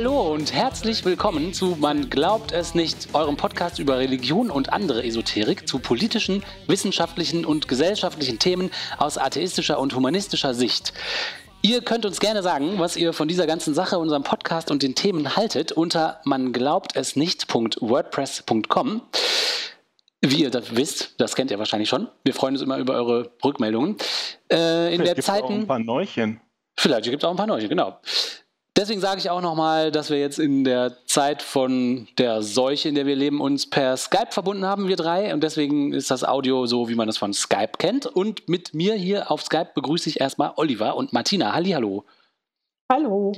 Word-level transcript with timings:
Hallo 0.00 0.32
und 0.32 0.52
herzlich 0.52 1.04
willkommen 1.04 1.52
zu 1.52 1.76
Man 1.80 2.08
glaubt 2.08 2.52
es 2.52 2.76
nicht, 2.76 3.08
eurem 3.14 3.36
Podcast 3.36 3.80
über 3.80 3.98
Religion 3.98 4.48
und 4.48 4.72
andere 4.72 5.02
Esoterik 5.02 5.66
zu 5.66 5.80
politischen, 5.80 6.44
wissenschaftlichen 6.68 7.44
und 7.44 7.66
gesellschaftlichen 7.66 8.38
Themen 8.38 8.70
aus 8.98 9.18
atheistischer 9.18 9.80
und 9.80 9.96
humanistischer 9.96 10.54
Sicht. 10.54 10.92
Ihr 11.62 11.82
könnt 11.82 12.06
uns 12.06 12.20
gerne 12.20 12.44
sagen, 12.44 12.74
was 12.78 12.96
ihr 12.96 13.12
von 13.12 13.26
dieser 13.26 13.48
ganzen 13.48 13.74
Sache, 13.74 13.98
unserem 13.98 14.22
Podcast 14.22 14.70
und 14.70 14.84
den 14.84 14.94
Themen 14.94 15.34
haltet 15.34 15.72
unter 15.72 16.20
man 16.22 16.52
glaubt 16.52 16.94
es 16.94 17.16
nicht.wordpress.com. 17.16 19.02
Wie 20.20 20.42
ihr 20.42 20.50
das 20.50 20.76
wisst, 20.76 21.20
das 21.20 21.34
kennt 21.34 21.50
ihr 21.50 21.58
wahrscheinlich 21.58 21.88
schon. 21.88 22.06
Wir 22.22 22.34
freuen 22.34 22.54
uns 22.54 22.62
immer 22.62 22.78
über 22.78 22.94
eure 22.94 23.32
Rückmeldungen. 23.44 23.96
Äh, 24.48 24.94
in 24.94 25.00
Vielleicht 25.00 25.16
der 25.16 25.24
Zeiten. 25.24 25.44
Auch 25.44 25.50
ein 25.50 25.66
paar 25.66 25.80
Neuchen. 25.80 26.40
Vielleicht 26.76 27.10
gibt 27.10 27.24
es 27.24 27.26
auch 27.26 27.32
ein 27.32 27.36
paar 27.36 27.48
Neuchen, 27.48 27.68
genau. 27.68 27.98
Deswegen 28.78 29.00
sage 29.00 29.18
ich 29.18 29.28
auch 29.28 29.40
nochmal, 29.40 29.90
dass 29.90 30.08
wir 30.08 30.20
jetzt 30.20 30.38
in 30.38 30.62
der 30.62 31.04
Zeit 31.04 31.42
von 31.42 32.06
der 32.16 32.42
Seuche, 32.42 32.88
in 32.88 32.94
der 32.94 33.06
wir 33.06 33.16
leben, 33.16 33.40
uns 33.40 33.68
per 33.68 33.96
Skype 33.96 34.30
verbunden 34.30 34.64
haben, 34.64 34.86
wir 34.86 34.94
drei. 34.94 35.34
Und 35.34 35.42
deswegen 35.42 35.92
ist 35.92 36.12
das 36.12 36.22
Audio 36.22 36.64
so, 36.66 36.88
wie 36.88 36.94
man 36.94 37.08
es 37.08 37.18
von 37.18 37.32
Skype 37.34 37.72
kennt. 37.78 38.06
Und 38.06 38.48
mit 38.48 38.74
mir 38.74 38.94
hier 38.94 39.32
auf 39.32 39.42
Skype 39.42 39.70
begrüße 39.74 40.08
ich 40.08 40.20
erstmal 40.20 40.52
Oliver 40.54 40.94
und 40.94 41.12
Martina. 41.12 41.54
Hallihallo. 41.54 42.04
Hallo. 42.88 43.32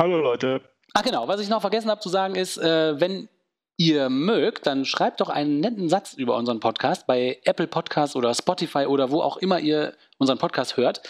Hallo 0.00 0.18
Leute. 0.18 0.62
Ach 0.94 1.04
genau, 1.04 1.28
was 1.28 1.40
ich 1.40 1.48
noch 1.48 1.60
vergessen 1.60 1.88
habe 1.88 2.00
zu 2.00 2.08
sagen 2.08 2.34
ist, 2.34 2.58
äh, 2.58 3.00
wenn 3.00 3.28
ihr 3.76 4.10
mögt, 4.10 4.66
dann 4.66 4.84
schreibt 4.84 5.20
doch 5.20 5.28
einen 5.28 5.60
netten 5.60 5.88
Satz 5.90 6.14
über 6.14 6.36
unseren 6.36 6.58
Podcast 6.58 7.06
bei 7.06 7.38
Apple 7.44 7.68
Podcasts 7.68 8.16
oder 8.16 8.34
Spotify 8.34 8.86
oder 8.86 9.12
wo 9.12 9.20
auch 9.20 9.36
immer 9.36 9.60
ihr 9.60 9.94
unseren 10.18 10.38
Podcast 10.38 10.76
hört. 10.76 11.02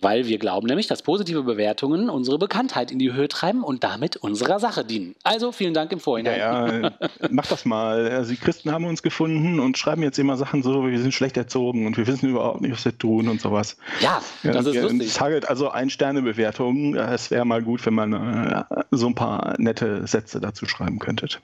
Weil 0.00 0.26
wir 0.26 0.38
glauben 0.38 0.66
nämlich, 0.66 0.86
dass 0.86 1.02
positive 1.02 1.44
Bewertungen 1.44 2.10
unsere 2.10 2.38
Bekanntheit 2.38 2.90
in 2.90 2.98
die 2.98 3.12
Höhe 3.12 3.28
treiben 3.28 3.62
und 3.62 3.84
damit 3.84 4.16
unserer 4.16 4.58
Sache 4.58 4.84
dienen. 4.84 5.14
Also 5.22 5.52
vielen 5.52 5.72
Dank 5.72 5.92
im 5.92 6.00
Vorhinein. 6.00 6.38
Ja, 6.38 6.80
ja 6.80 6.92
mach 7.30 7.46
das 7.46 7.64
mal. 7.64 8.08
Also 8.08 8.32
die 8.32 8.36
Christen 8.36 8.72
haben 8.72 8.84
uns 8.84 9.02
gefunden 9.02 9.60
und 9.60 9.78
schreiben 9.78 10.02
jetzt 10.02 10.18
immer 10.18 10.36
Sachen 10.36 10.62
so, 10.62 10.86
wir 10.86 11.00
sind 11.00 11.14
schlecht 11.14 11.36
erzogen 11.36 11.86
und 11.86 11.96
wir 11.96 12.06
wissen 12.06 12.28
überhaupt 12.28 12.60
nicht, 12.60 12.72
was 12.72 12.84
wir 12.84 12.98
tun 12.98 13.28
und 13.28 13.40
sowas. 13.40 13.76
Ja, 14.00 14.20
das 14.42 14.66
ist 14.66 14.74
ja, 14.74 14.82
lustig. 14.82 15.02
Ich 15.02 15.12
sage 15.12 15.40
also 15.48 15.70
Ein-Sterne-Bewertung. 15.70 16.94
Es 16.96 17.30
wäre 17.30 17.44
mal 17.44 17.62
gut, 17.62 17.86
wenn 17.86 17.94
man 17.94 18.12
äh, 18.12 18.64
so 18.90 19.06
ein 19.06 19.14
paar 19.14 19.54
nette 19.58 20.06
Sätze 20.06 20.40
dazu 20.40 20.66
schreiben 20.66 20.98
könntet. 20.98 21.40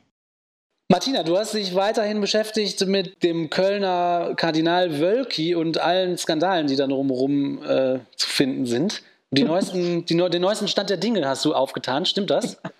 Martina, 0.90 1.22
du 1.22 1.38
hast 1.38 1.54
dich 1.54 1.76
weiterhin 1.76 2.20
beschäftigt 2.20 2.84
mit 2.84 3.22
dem 3.22 3.48
Kölner 3.48 4.34
Kardinal 4.34 4.98
Wölki 4.98 5.54
und 5.54 5.78
allen 5.78 6.18
Skandalen, 6.18 6.66
die 6.66 6.74
dann 6.74 6.90
rumrum 6.90 7.62
äh, 7.62 8.00
zu 8.16 8.28
finden 8.28 8.66
sind. 8.66 9.00
Die 9.30 9.44
neuesten, 9.44 10.04
die, 10.06 10.16
den 10.16 10.42
neuesten 10.42 10.66
Stand 10.66 10.90
der 10.90 10.96
Dinge 10.96 11.24
hast 11.28 11.44
du 11.44 11.54
aufgetan, 11.54 12.04
stimmt 12.04 12.30
das? 12.30 12.60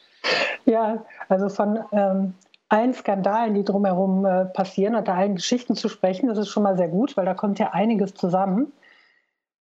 Ja, 0.66 1.04
also 1.28 1.48
von 1.48 1.78
ähm, 1.92 2.34
allen 2.68 2.92
Skandalen, 2.92 3.54
die 3.54 3.64
drumherum 3.64 4.26
äh, 4.26 4.44
passieren, 4.44 4.94
und 4.94 5.08
allen 5.08 5.36
Geschichten 5.36 5.74
zu 5.74 5.88
sprechen, 5.88 6.28
das 6.28 6.36
ist 6.36 6.48
schon 6.48 6.62
mal 6.62 6.76
sehr 6.76 6.88
gut, 6.88 7.16
weil 7.16 7.24
da 7.24 7.34
kommt 7.34 7.58
ja 7.58 7.70
einiges 7.70 8.14
zusammen. 8.14 8.70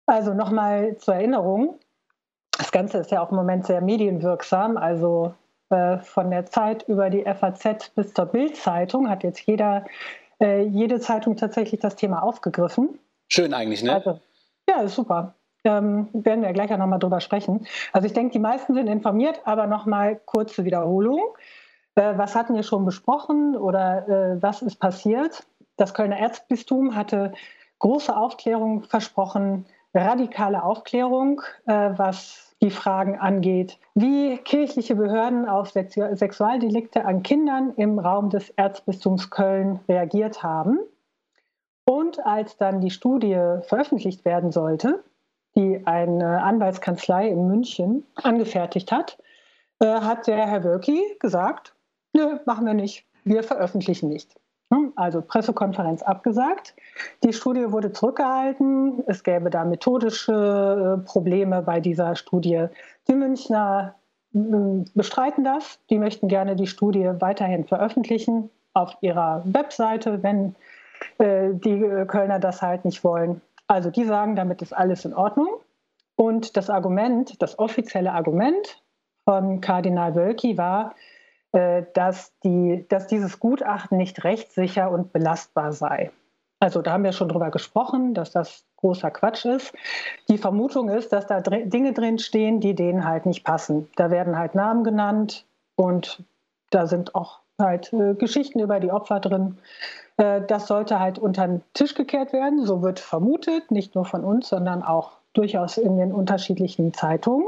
Also 0.05 0.33
nochmal 0.33 0.97
zur 0.97 1.15
Erinnerung, 1.15 1.79
das 2.57 2.71
Ganze 2.71 2.97
ist 2.97 3.11
ja 3.11 3.21
auch 3.21 3.29
im 3.29 3.37
Moment 3.37 3.65
sehr 3.65 3.79
medienwirksam, 3.79 4.75
also 4.75 5.33
von 5.69 6.31
der 6.31 6.45
Zeit 6.47 6.83
über 6.87 7.09
die 7.09 7.23
FAZ 7.23 7.91
bis 7.95 8.13
zur 8.13 8.25
Bild-Zeitung 8.25 9.09
hat 9.09 9.23
jetzt 9.23 9.41
jeder, 9.41 9.85
äh, 10.39 10.63
jede 10.63 10.99
Zeitung 10.99 11.35
tatsächlich 11.35 11.79
das 11.79 11.95
Thema 11.95 12.23
aufgegriffen. 12.23 12.97
Schön 13.27 13.53
eigentlich, 13.53 13.83
ne? 13.83 13.93
Also, 13.93 14.19
ja, 14.67 14.81
ist 14.81 14.95
super. 14.95 15.35
Ähm, 15.63 16.07
werden 16.13 16.43
wir 16.43 16.53
gleich 16.53 16.71
auch 16.73 16.77
nochmal 16.77 16.99
drüber 16.99 17.19
sprechen. 17.19 17.67
Also 17.91 18.07
ich 18.07 18.13
denke, 18.13 18.31
die 18.31 18.39
meisten 18.39 18.73
sind 18.73 18.87
informiert, 18.87 19.41
aber 19.43 19.67
nochmal 19.67 20.19
kurze 20.25 20.63
Wiederholung. 20.65 21.21
Äh, 21.95 22.17
was 22.17 22.35
hatten 22.35 22.55
wir 22.55 22.63
schon 22.63 22.85
besprochen 22.85 23.55
oder 23.55 24.07
äh, 24.07 24.41
was 24.41 24.61
ist 24.61 24.77
passiert? 24.77 25.45
Das 25.75 25.93
Kölner 25.93 26.17
Erzbistum 26.17 26.95
hatte 26.95 27.33
große 27.79 28.15
Aufklärung 28.15 28.83
versprochen, 28.83 29.65
radikale 29.93 30.63
Aufklärung, 30.63 31.41
äh, 31.65 31.91
was 31.95 32.48
die 32.61 32.71
Fragen 32.71 33.17
angeht, 33.17 33.79
wie 33.95 34.37
kirchliche 34.37 34.95
Behörden 34.95 35.47
auf 35.47 35.71
Sexualdelikte 35.71 37.05
an 37.05 37.23
Kindern 37.23 37.73
im 37.75 37.99
Raum 37.99 38.29
des 38.29 38.49
Erzbistums 38.51 39.29
Köln 39.29 39.79
reagiert 39.87 40.43
haben. 40.43 40.79
Und 41.85 42.25
als 42.25 42.57
dann 42.57 42.81
die 42.81 42.91
Studie 42.91 43.39
veröffentlicht 43.61 44.25
werden 44.25 44.51
sollte, 44.51 45.03
die 45.55 45.81
eine 45.85 46.43
Anwaltskanzlei 46.43 47.29
in 47.29 47.47
München 47.47 48.05
angefertigt 48.15 48.91
hat, 48.91 49.17
äh, 49.79 49.85
hat 49.85 50.27
der 50.27 50.45
Herr 50.45 50.63
Wölki 50.63 51.01
gesagt, 51.19 51.73
nö, 52.13 52.39
machen 52.45 52.65
wir 52.65 52.73
nicht, 52.73 53.05
wir 53.23 53.43
veröffentlichen 53.43 54.09
nicht. 54.09 54.38
Hm, 54.71 54.93
also 54.95 55.21
Pressekonferenz 55.21 56.03
abgesagt. 56.03 56.75
Die 57.23 57.33
Studie 57.33 57.71
wurde 57.71 57.91
zurückgehalten. 57.91 59.03
Es 59.07 59.23
gäbe 59.23 59.49
da 59.49 59.65
methodische 59.65 60.99
äh, 60.99 61.05
Probleme 61.05 61.63
bei 61.63 61.79
dieser 61.79 62.15
Studie. 62.15 62.67
Die 63.07 63.15
Münchner 63.15 63.95
hm, 64.31 64.85
bestreiten 64.93 65.43
das. 65.43 65.79
Die 65.89 65.97
möchten 65.97 66.27
gerne 66.27 66.55
die 66.55 66.67
Studie 66.67 67.09
weiterhin 67.19 67.65
veröffentlichen 67.65 68.51
auf 68.73 68.95
ihrer 69.01 69.41
Webseite, 69.45 70.21
wenn 70.21 70.55
äh, 71.17 71.49
die 71.53 72.05
Kölner 72.07 72.39
das 72.39 72.61
halt 72.61 72.85
nicht 72.85 73.03
wollen. 73.03 73.41
Also 73.67 73.89
die 73.89 74.05
sagen, 74.05 74.35
damit 74.35 74.61
ist 74.61 74.73
alles 74.73 75.03
in 75.03 75.15
Ordnung. 75.15 75.49
Und 76.15 76.57
das 76.57 76.69
Argument, 76.69 77.41
das 77.41 77.57
offizielle 77.57 78.11
Argument 78.11 78.83
von 79.23 79.61
Kardinal 79.61 80.15
Wölki 80.15 80.57
war, 80.57 80.93
dass, 81.51 82.31
die, 82.43 82.85
dass 82.89 83.07
dieses 83.07 83.39
Gutachten 83.39 83.97
nicht 83.97 84.23
rechtssicher 84.23 84.91
und 84.91 85.11
belastbar 85.11 85.73
sei. 85.73 86.11
Also 86.59 86.81
da 86.81 86.91
haben 86.91 87.03
wir 87.03 87.13
schon 87.13 87.29
drüber 87.29 87.51
gesprochen, 87.51 88.13
dass 88.13 88.31
das 88.31 88.65
großer 88.77 89.11
Quatsch 89.11 89.45
ist. 89.45 89.73
Die 90.29 90.37
Vermutung 90.37 90.89
ist, 90.89 91.13
dass 91.13 91.25
da 91.25 91.39
Dinge 91.39 91.93
drin 91.93 92.19
stehen, 92.19 92.59
die 92.59 92.75
denen 92.75 93.05
halt 93.05 93.25
nicht 93.25 93.43
passen. 93.43 93.89
Da 93.95 94.11
werden 94.11 94.37
halt 94.37 94.55
Namen 94.55 94.83
genannt 94.83 95.45
und 95.75 96.23
da 96.69 96.85
sind 96.85 97.15
auch 97.15 97.39
halt 97.57 97.93
äh, 97.93 98.13
Geschichten 98.13 98.59
über 98.59 98.79
die 98.79 98.91
Opfer 98.91 99.19
drin. 99.19 99.57
Äh, 100.17 100.41
das 100.41 100.67
sollte 100.67 100.99
halt 100.99 101.17
unter 101.17 101.47
den 101.47 101.61
Tisch 101.73 101.93
gekehrt 101.93 102.33
werden, 102.33 102.65
so 102.65 102.81
wird 102.81 102.99
vermutet, 102.99 103.71
nicht 103.71 103.95
nur 103.95 104.05
von 104.05 104.23
uns, 104.23 104.49
sondern 104.49 104.83
auch 104.83 105.11
durchaus 105.33 105.77
in 105.77 105.97
den 105.97 106.11
unterschiedlichen 106.11 106.93
Zeitungen. 106.93 107.47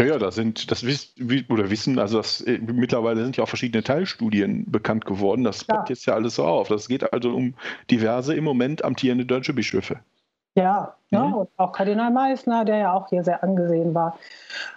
Ja, 0.00 0.06
ja, 0.06 0.18
da 0.18 0.32
sind, 0.32 0.72
das 0.72 0.84
wissen, 0.84 1.46
oder 1.48 1.70
wissen, 1.70 2.00
also 2.00 2.16
das, 2.16 2.40
äh, 2.40 2.58
mittlerweile 2.58 3.22
sind 3.22 3.36
ja 3.36 3.44
auch 3.44 3.48
verschiedene 3.48 3.84
Teilstudien 3.84 4.70
bekannt 4.70 5.04
geworden. 5.04 5.44
Das 5.44 5.66
ja. 5.68 5.84
jetzt 5.88 6.06
ja 6.06 6.14
alles 6.14 6.34
so 6.34 6.44
auf. 6.44 6.68
Das 6.68 6.88
geht 6.88 7.12
also 7.12 7.32
um 7.32 7.54
diverse 7.90 8.34
im 8.34 8.42
Moment 8.42 8.84
amtierende 8.84 9.24
deutsche 9.24 9.54
Bischöfe. 9.54 10.00
Ja, 10.56 10.96
mhm. 11.10 11.18
ja, 11.18 11.22
und 11.22 11.50
auch 11.56 11.72
Kardinal 11.72 12.10
Meissner, 12.10 12.64
der 12.64 12.78
ja 12.78 12.92
auch 12.92 13.08
hier 13.08 13.22
sehr 13.22 13.42
angesehen 13.44 13.94
war. 13.94 14.18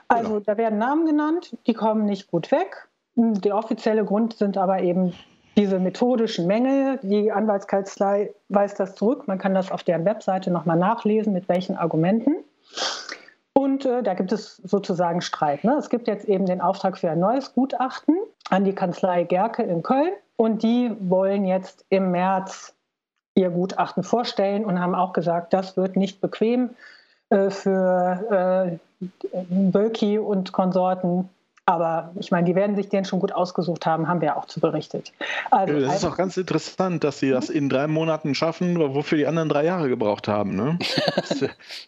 Also 0.08 0.34
genau. 0.34 0.40
da 0.42 0.58
werden 0.58 0.78
Namen 0.78 1.06
genannt, 1.08 1.56
die 1.66 1.74
kommen 1.74 2.06
nicht 2.06 2.30
gut 2.30 2.52
weg. 2.52 2.88
Der 3.16 3.56
offizielle 3.56 4.06
Grund 4.06 4.34
sind 4.36 4.58
aber 4.58 4.82
eben 4.82 5.14
diese 5.56 5.80
methodischen 5.80 6.46
Mängel. 6.46 7.00
Die 7.02 7.32
Anwaltskanzlei 7.32 8.32
weist 8.50 8.80
das 8.80 8.94
zurück. 8.94 9.28
Man 9.28 9.40
kann 9.40 9.56
das 9.56 9.72
auf 9.72 9.82
deren 9.84 10.06
Webseite 10.06 10.52
nochmal 10.52 10.78
nachlesen, 10.78 11.34
mit 11.34 11.50
welchen 11.50 11.76
Argumenten. 11.76 12.44
Und 13.86 14.06
da 14.08 14.14
gibt 14.14 14.32
es 14.32 14.58
sozusagen 14.58 15.22
Streit. 15.22 15.64
Ne? 15.64 15.76
Es 15.78 15.90
gibt 15.90 16.08
jetzt 16.08 16.26
eben 16.26 16.46
den 16.46 16.62
Auftrag 16.62 16.98
für 16.98 17.10
ein 17.10 17.20
neues 17.20 17.54
Gutachten 17.54 18.18
an 18.50 18.64
die 18.64 18.74
Kanzlei 18.74 19.24
Gerke 19.24 19.64
in 19.64 19.84
Köln. 19.84 20.14
Und 20.36 20.64
die 20.64 20.92
wollen 21.00 21.46
jetzt 21.46 21.86
im 21.90 22.12
März 22.12 22.74
ihr 23.36 23.50
Gutachten 23.50 24.04
vorstellen 24.04 24.66
und 24.66 24.80
haben 24.80 24.96
auch 24.96 25.14
gesagt, 25.14 25.54
das 25.54 25.78
wird 25.78 25.96
nicht 25.96 26.22
bequem 26.22 26.72
äh, 27.30 27.50
für 27.50 28.80
äh, 29.02 29.06
Bölki 29.50 30.18
und 30.18 30.52
Konsorten. 30.52 31.30
Aber 31.70 32.14
ich 32.18 32.32
meine, 32.32 32.46
die 32.46 32.56
werden 32.56 32.78
sich 32.78 32.88
den 32.88 33.04
schon 33.04 33.20
gut 33.20 33.34
ausgesucht 33.34 33.86
haben, 33.86 34.08
haben 34.08 34.22
wir 34.22 34.38
auch 34.38 34.46
zu 34.46 34.62
berichtet. 34.62 35.12
Also, 35.52 35.78
das 35.82 35.98
ist 35.98 36.06
auch 36.06 36.16
ganz 36.16 36.38
interessant, 36.38 37.04
dass 37.04 37.20
sie 37.20 37.30
das 37.30 37.50
in 37.50 37.68
drei 37.68 37.88
Monaten 37.88 38.36
schaffen, 38.36 38.80
wofür 38.80 39.18
die 39.18 39.28
anderen 39.28 39.50
drei 39.50 39.66
Jahre 39.66 39.90
gebraucht 39.90 40.30
haben. 40.30 40.56
Ne? 40.56 40.80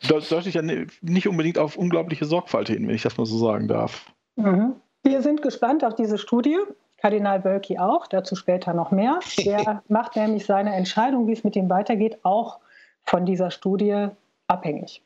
Das 0.10 0.28
deutet 0.30 0.54
ja 0.54 0.62
nicht 1.02 1.30
unbedingt 1.30 1.58
auf 1.58 1.78
unglaubliche 1.78 2.26
Sorgfalt 2.26 2.68
hin, 2.68 2.90
wenn 2.90 2.96
ich 2.96 3.04
das 3.04 3.18
mal 3.18 3.26
so 3.26 3.38
sagen 3.38 3.70
darf. 3.70 4.12
Mhm. 4.36 4.76
Wir 5.04 5.22
sind 5.22 5.42
gespannt 5.42 5.86
auf 5.86 5.96
diese 5.96 6.18
Studie. 6.18 6.58
Kardinal 6.98 7.46
Wölki 7.46 7.80
auch, 7.80 8.08
dazu 8.08 8.36
später 8.36 8.74
noch 8.74 8.92
mehr. 8.92 9.22
Der 9.46 9.82
macht 9.88 10.18
nämlich 10.18 10.46
seine 10.46 10.76
Entscheidung, 10.76 11.28
wie 11.28 11.34
es 11.34 11.46
mit 11.46 11.56
ihm 11.56 11.70
weitergeht, 11.70 12.20
auch 12.24 12.60
von 13.04 13.26
dieser 13.26 13.50
Studie 13.50 14.10
abhängig. 14.48 15.02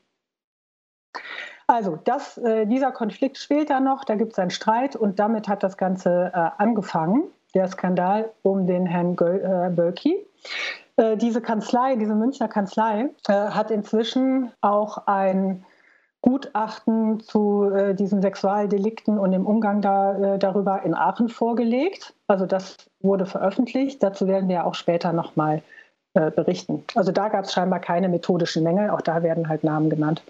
Also 1.68 1.98
das, 2.04 2.38
äh, 2.38 2.65
dieser 2.65 2.92
Konflikt 2.92 3.38
spielt 3.38 3.69
da 3.69 3.80
noch, 3.80 4.04
da 4.04 4.15
gibt 4.15 4.33
es 4.33 4.39
einen 4.39 4.51
Streit 4.51 4.95
und 4.95 5.19
damit 5.19 5.48
hat 5.48 5.63
das 5.63 5.77
Ganze 5.77 6.31
äh, 6.33 6.50
angefangen, 6.57 7.24
der 7.54 7.68
Skandal 7.68 8.30
um 8.42 8.68
den 8.68 8.86
Herrn 8.86 9.15
Göl, 9.15 9.42
äh, 9.42 9.69
Bölki. 9.69 10.18
Äh, 10.95 11.18
diese 11.18 11.42
Kanzlei, 11.42 11.95
diese 11.95 12.15
Münchner 12.15 12.48
Kanzlei, 12.48 13.10
äh, 13.27 13.33
hat 13.33 13.71
inzwischen 13.71 14.51
auch 14.62 15.07
ein 15.07 15.65
Gutachten 16.21 17.19
zu 17.19 17.69
äh, 17.69 17.95
diesen 17.95 18.21
Sexualdelikten 18.21 19.18
und 19.18 19.31
dem 19.31 19.45
Umgang 19.45 19.81
da, 19.81 20.38
darüber 20.38 20.83
in 20.83 20.94
Aachen 20.94 21.30
vorgelegt. 21.30 22.13
Also 22.27 22.45
das 22.45 22.77
wurde 23.01 23.25
veröffentlicht. 23.25 24.01
Dazu 24.01 24.27
werden 24.27 24.48
wir 24.50 24.66
auch 24.66 24.75
später 24.75 25.13
nochmal 25.13 25.62
berichten. 26.36 26.86
Also 26.94 27.12
da 27.12 27.27
gab 27.27 27.45
es 27.45 27.54
scheinbar 27.54 27.80
keine 27.80 28.07
methodischen 28.07 28.62
Mängel. 28.62 28.92
Auch 28.92 29.01
da 29.01 29.24
werden 29.24 29.50
halt 29.50 29.63
Namen 29.63 29.89
genannt. 29.89 30.21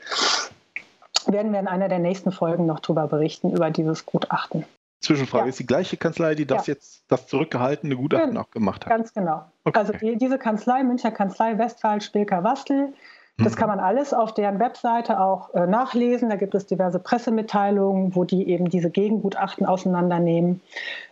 Werden 1.34 1.52
wir 1.52 1.60
in 1.60 1.68
einer 1.68 1.90
der 1.90 2.00
nächsten 2.00 2.32
Folgen 2.32 2.66
noch 2.66 2.80
darüber 2.80 3.08
berichten, 3.08 3.52
über 3.52 3.70
dieses 3.72 4.06
Gutachten. 4.06 4.66
Zwischenfrage, 5.02 5.46
ja. 5.46 5.50
ist 5.50 5.60
die 5.60 5.66
gleiche 5.66 5.98
Kanzlei, 5.98 6.34
die 6.34 6.46
das 6.46 6.68
ja. 6.68 6.76
jetzt, 6.76 7.04
das 7.10 7.28
zurückgehaltene 7.28 7.96
Gutachten 7.98 8.36
ja, 8.36 8.42
auch 8.42 8.50
gemacht 8.52 8.86
hat? 8.86 8.90
Ganz 8.90 9.14
genau. 9.14 9.44
Okay. 9.66 9.78
Also 9.78 9.94
die, 9.94 10.18
diese 10.18 10.38
Kanzlei, 10.38 10.84
Münchner 10.84 11.12
Kanzlei 11.12 11.58
Westphal, 11.58 12.00
Spilker, 12.00 12.44
Wastel, 12.46 12.94
das 13.38 13.56
kann 13.56 13.68
man 13.68 13.80
alles 13.80 14.14
auf 14.14 14.34
deren 14.34 14.60
Webseite 14.60 15.20
auch 15.20 15.54
äh, 15.56 15.66
nachlesen. 15.66 16.30
Da 16.30 16.36
gibt 16.36 16.54
es 16.54 16.68
diverse 16.68 17.00
Pressemitteilungen, 17.00 18.16
wo 18.16 18.26
die 18.26 18.48
eben 18.48 18.70
diese 18.70 18.92
Gegengutachten 18.92 19.66
auseinandernehmen 19.66 20.62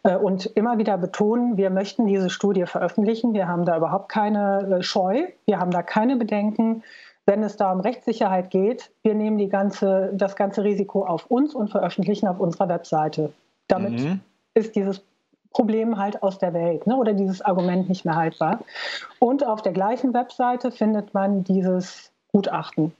äh, 0.03 0.15
und 0.15 0.45
immer 0.45 0.77
wieder 0.77 0.99
betonen, 0.99 1.57
wir 1.57 1.71
möchten 1.71 2.05
diese 2.05 2.29
Studie 2.29 2.67
veröffentlichen. 2.67 3.33
Wir 3.33 3.47
haben 3.47 3.65
da 3.65 3.75
überhaupt 3.75 4.09
keine 4.09 4.77
äh, 4.79 4.83
Scheu, 4.83 5.23
wir 5.45 5.59
haben 5.59 5.71
da 5.71 5.81
keine 5.81 6.15
Bedenken. 6.15 6.83
Wenn 7.31 7.43
es 7.43 7.55
da 7.55 7.71
um 7.71 7.79
Rechtssicherheit 7.79 8.49
geht, 8.49 8.91
wir 9.03 9.15
nehmen 9.15 9.37
die 9.37 9.47
ganze, 9.47 10.11
das 10.13 10.35
ganze 10.35 10.65
Risiko 10.65 11.05
auf 11.05 11.27
uns 11.27 11.55
und 11.55 11.69
veröffentlichen 11.69 12.27
auf 12.27 12.41
unserer 12.41 12.67
Webseite. 12.67 13.31
Damit 13.69 14.01
mhm. 14.01 14.19
ist 14.53 14.75
dieses 14.75 15.01
Problem 15.51 15.97
halt 15.97 16.23
aus 16.23 16.39
der 16.39 16.53
Welt 16.53 16.85
ne? 16.87 16.97
oder 16.97 17.13
dieses 17.13 17.41
Argument 17.41 17.87
nicht 17.87 18.03
mehr 18.03 18.17
haltbar. 18.17 18.59
Und 19.19 19.47
auf 19.47 19.61
der 19.61 19.71
gleichen 19.71 20.13
Webseite 20.13 20.71
findet 20.71 21.13
man 21.13 21.45
dieses 21.45 22.11
Gutachten 22.33 22.91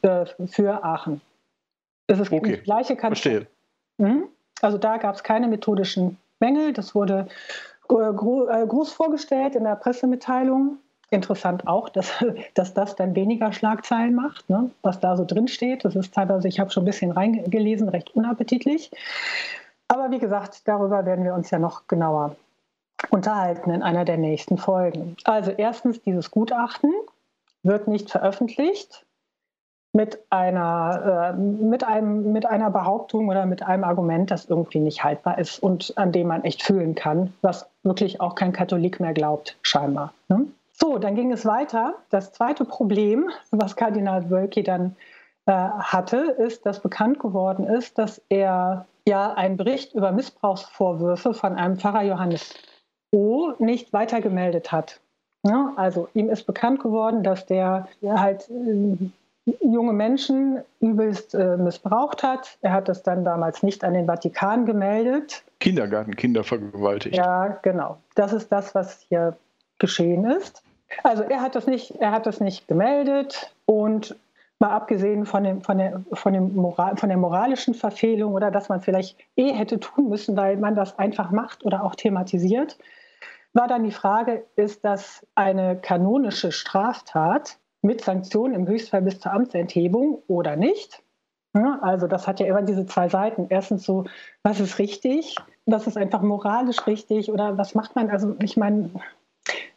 äh, 0.00 0.24
für 0.46 0.82
Aachen. 0.82 1.20
Es 2.06 2.18
ist 2.18 2.32
okay. 2.32 2.56
die 2.56 2.62
gleiche 2.62 2.96
Kanzlei. 2.96 3.46
Mhm. 3.98 4.24
Also 4.62 4.78
da 4.78 4.96
gab 4.96 5.16
es 5.16 5.22
keine 5.22 5.48
methodischen 5.48 6.16
Mängel. 6.40 6.72
Das 6.72 6.94
wurde 6.94 7.28
äh, 7.90 7.94
äh, 7.94 8.66
groß 8.66 8.94
vorgestellt 8.94 9.54
in 9.54 9.64
der 9.64 9.76
Pressemitteilung. 9.76 10.78
Interessant 11.10 11.66
auch, 11.66 11.88
dass, 11.88 12.12
dass 12.54 12.74
das 12.74 12.96
dann 12.96 13.14
weniger 13.14 13.52
Schlagzeilen 13.52 14.14
macht, 14.14 14.48
ne? 14.50 14.70
was 14.82 15.00
da 15.00 15.16
so 15.16 15.24
drin 15.24 15.48
steht. 15.48 15.84
Das 15.84 15.94
ist 15.96 16.14
teilweise, 16.14 16.48
ich 16.48 16.60
habe 16.60 16.70
schon 16.70 16.82
ein 16.82 16.86
bisschen 16.86 17.12
reingelesen, 17.12 17.88
recht 17.88 18.14
unappetitlich. 18.14 18.90
Aber 19.88 20.10
wie 20.10 20.18
gesagt, 20.18 20.66
darüber 20.66 21.06
werden 21.06 21.24
wir 21.24 21.34
uns 21.34 21.50
ja 21.50 21.58
noch 21.58 21.86
genauer 21.86 22.36
unterhalten 23.10 23.70
in 23.70 23.82
einer 23.82 24.04
der 24.04 24.16
nächsten 24.16 24.58
Folgen. 24.58 25.16
Also 25.24 25.52
erstens 25.52 26.02
dieses 26.02 26.30
Gutachten, 26.30 26.92
wird 27.66 27.88
nicht 27.88 28.10
veröffentlicht 28.10 29.04
mit 29.92 30.18
einer, 30.30 31.32
äh, 31.34 31.38
mit, 31.38 31.84
einem, 31.84 32.32
mit 32.32 32.46
einer 32.46 32.70
Behauptung 32.70 33.28
oder 33.28 33.46
mit 33.46 33.62
einem 33.62 33.84
Argument, 33.84 34.30
das 34.30 34.44
irgendwie 34.44 34.78
nicht 34.78 35.04
haltbar 35.04 35.38
ist 35.38 35.58
und 35.58 35.92
an 35.96 36.12
dem 36.12 36.28
man 36.28 36.44
echt 36.44 36.62
fühlen 36.62 36.94
kann, 36.94 37.32
was 37.40 37.66
wirklich 37.82 38.20
auch 38.20 38.34
kein 38.34 38.52
Katholik 38.52 39.00
mehr 39.00 39.14
glaubt, 39.14 39.56
scheinbar. 39.62 40.12
Ne? 40.28 40.46
So, 40.78 40.98
dann 40.98 41.14
ging 41.14 41.32
es 41.32 41.46
weiter. 41.46 41.94
Das 42.10 42.32
zweite 42.32 42.64
Problem, 42.66 43.30
was 43.50 43.76
Kardinal 43.76 44.28
Wölki 44.28 44.62
dann 44.62 44.94
äh, 45.46 45.52
hatte, 45.52 46.36
ist, 46.38 46.66
dass 46.66 46.80
bekannt 46.80 47.18
geworden 47.18 47.66
ist, 47.66 47.98
dass 47.98 48.20
er 48.28 48.86
ja 49.08 49.32
einen 49.32 49.56
Bericht 49.56 49.94
über 49.94 50.12
Missbrauchsvorwürfe 50.12 51.32
von 51.32 51.54
einem 51.54 51.78
Pfarrer 51.78 52.02
Johannes 52.02 52.54
O. 53.10 53.52
nicht 53.58 53.92
weitergemeldet 53.92 54.70
hat. 54.70 55.00
Ja, 55.46 55.72
also 55.76 56.08
ihm 56.12 56.28
ist 56.28 56.44
bekannt 56.44 56.82
geworden, 56.82 57.22
dass 57.22 57.46
der 57.46 57.88
halt 58.02 58.50
äh, 58.50 58.96
junge 59.60 59.92
Menschen 59.92 60.60
übelst 60.80 61.34
äh, 61.34 61.56
missbraucht 61.56 62.22
hat. 62.22 62.58
Er 62.62 62.72
hat 62.72 62.88
das 62.88 63.02
dann 63.02 63.24
damals 63.24 63.62
nicht 63.62 63.84
an 63.84 63.94
den 63.94 64.06
Vatikan 64.06 64.66
gemeldet. 64.66 65.44
Kindergartenkinder 65.60 66.42
vergewaltigt. 66.42 67.16
Ja, 67.16 67.58
genau. 67.62 67.98
Das 68.16 68.32
ist 68.32 68.50
das, 68.50 68.74
was 68.74 69.06
hier 69.08 69.36
geschehen 69.78 70.24
ist. 70.24 70.62
Also 71.02 71.22
er 71.24 71.40
hat 71.40 71.54
das 71.54 71.66
nicht, 71.66 71.96
er 71.96 72.12
hat 72.12 72.26
das 72.26 72.40
nicht 72.40 72.68
gemeldet 72.68 73.54
und 73.66 74.16
mal 74.58 74.70
abgesehen 74.70 75.26
von, 75.26 75.44
dem, 75.44 75.62
von, 75.62 75.78
der, 75.78 76.02
von, 76.12 76.32
dem 76.32 76.54
Moral, 76.54 76.96
von 76.96 77.08
der 77.08 77.18
moralischen 77.18 77.74
Verfehlung 77.74 78.32
oder 78.34 78.50
dass 78.50 78.68
man 78.68 78.80
vielleicht 78.80 79.18
eh 79.36 79.52
hätte 79.52 79.80
tun 79.80 80.08
müssen, 80.08 80.36
weil 80.36 80.56
man 80.56 80.74
das 80.74 80.98
einfach 80.98 81.30
macht 81.30 81.64
oder 81.64 81.84
auch 81.84 81.94
thematisiert, 81.94 82.78
war 83.52 83.68
dann 83.68 83.84
die 83.84 83.90
Frage, 83.90 84.44
ist 84.56 84.84
das 84.84 85.26
eine 85.34 85.76
kanonische 85.76 86.52
Straftat 86.52 87.58
mit 87.82 88.02
Sanktionen 88.02 88.54
im 88.54 88.68
Höchstfall 88.68 89.02
bis 89.02 89.20
zur 89.20 89.32
Amtsenthebung 89.32 90.22
oder 90.26 90.56
nicht? 90.56 91.02
Also 91.80 92.06
das 92.06 92.26
hat 92.26 92.40
ja 92.40 92.46
immer 92.46 92.62
diese 92.62 92.84
zwei 92.86 93.08
Seiten. 93.08 93.46
Erstens 93.48 93.84
so, 93.84 94.04
was 94.42 94.60
ist 94.60 94.78
richtig? 94.78 95.36
Was 95.64 95.86
ist 95.86 95.96
einfach 95.96 96.20
moralisch 96.20 96.86
richtig? 96.86 97.32
Oder 97.32 97.56
was 97.56 97.74
macht 97.74 97.96
man? 97.96 98.10
Also 98.10 98.36
ich 98.42 98.56
meine, 98.56 98.90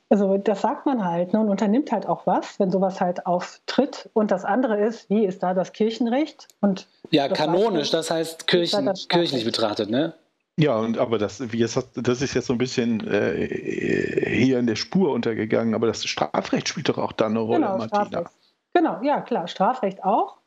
also 0.09 0.37
das 0.37 0.61
sagt 0.61 0.85
man 0.85 1.05
halt 1.05 1.33
ne, 1.33 1.39
und 1.39 1.49
unternimmt 1.49 1.91
halt 1.91 2.07
auch 2.07 2.25
was, 2.25 2.59
wenn 2.59 2.71
sowas 2.71 2.99
halt 2.99 3.25
auftritt. 3.25 4.09
Und 4.13 4.31
das 4.31 4.43
andere 4.43 4.79
ist, 4.79 5.09
wie 5.09 5.25
ist 5.25 5.43
da 5.43 5.53
das 5.53 5.71
Kirchenrecht? 5.71 6.47
Und 6.61 6.87
ja, 7.11 7.27
kanonisch, 7.27 7.91
das 7.91 8.09
heißt 8.09 8.47
kirchen, 8.47 8.91
kirchlich 9.07 9.45
betrachtet, 9.45 9.89
ne? 9.89 10.13
Ja, 10.57 10.77
und 10.77 10.97
aber 10.97 11.17
das, 11.19 11.37
das 11.37 12.21
ist 12.21 12.33
jetzt 12.33 12.47
so 12.47 12.53
ein 12.53 12.57
bisschen 12.57 13.07
äh, 13.07 14.29
hier 14.29 14.59
in 14.59 14.67
der 14.67 14.75
Spur 14.75 15.13
untergegangen, 15.13 15.73
aber 15.73 15.87
das 15.87 16.03
Strafrecht 16.03 16.67
spielt 16.67 16.89
doch 16.89 16.97
auch 16.97 17.13
da 17.13 17.27
eine 17.27 17.39
Rolle, 17.39 17.61
genau, 17.61 17.77
Martina. 17.77 18.05
Strafrecht. 18.05 18.35
Genau, 18.73 19.01
ja 19.01 19.21
klar, 19.21 19.47
Strafrecht 19.47 20.03
auch. 20.03 20.38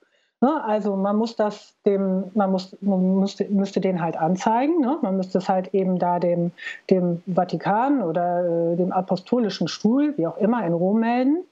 Ne? 0.43 0.63
Also 0.65 0.97
man 0.97 1.17
muss 1.17 1.37
das 1.37 1.75
dem, 1.87 2.25
man 2.35 2.51
muss, 2.51 2.77
man 2.81 3.21
müsste, 3.21 3.45
müsste 3.45 3.81
den 3.81 4.03
halt 4.03 4.17
anzeigen. 4.17 4.81
Ne? 4.81 4.99
Man 5.01 5.17
müsste 5.17 5.39
es 5.39 5.49
halt 5.49 5.73
eben 5.73 6.01
da 6.01 6.19
dem, 6.19 6.51
dem 6.91 7.23
Vatikan 7.33 8.03
oder 8.03 8.73
äh, 8.73 8.77
dem 8.77 8.91
Apostolischen 8.91 9.69
Stuhl, 9.69 10.15
wie 10.19 10.27
auch 10.27 10.37
immer, 10.39 10.67
in 10.67 10.73
Rom 10.73 10.99
melden. 10.99 11.45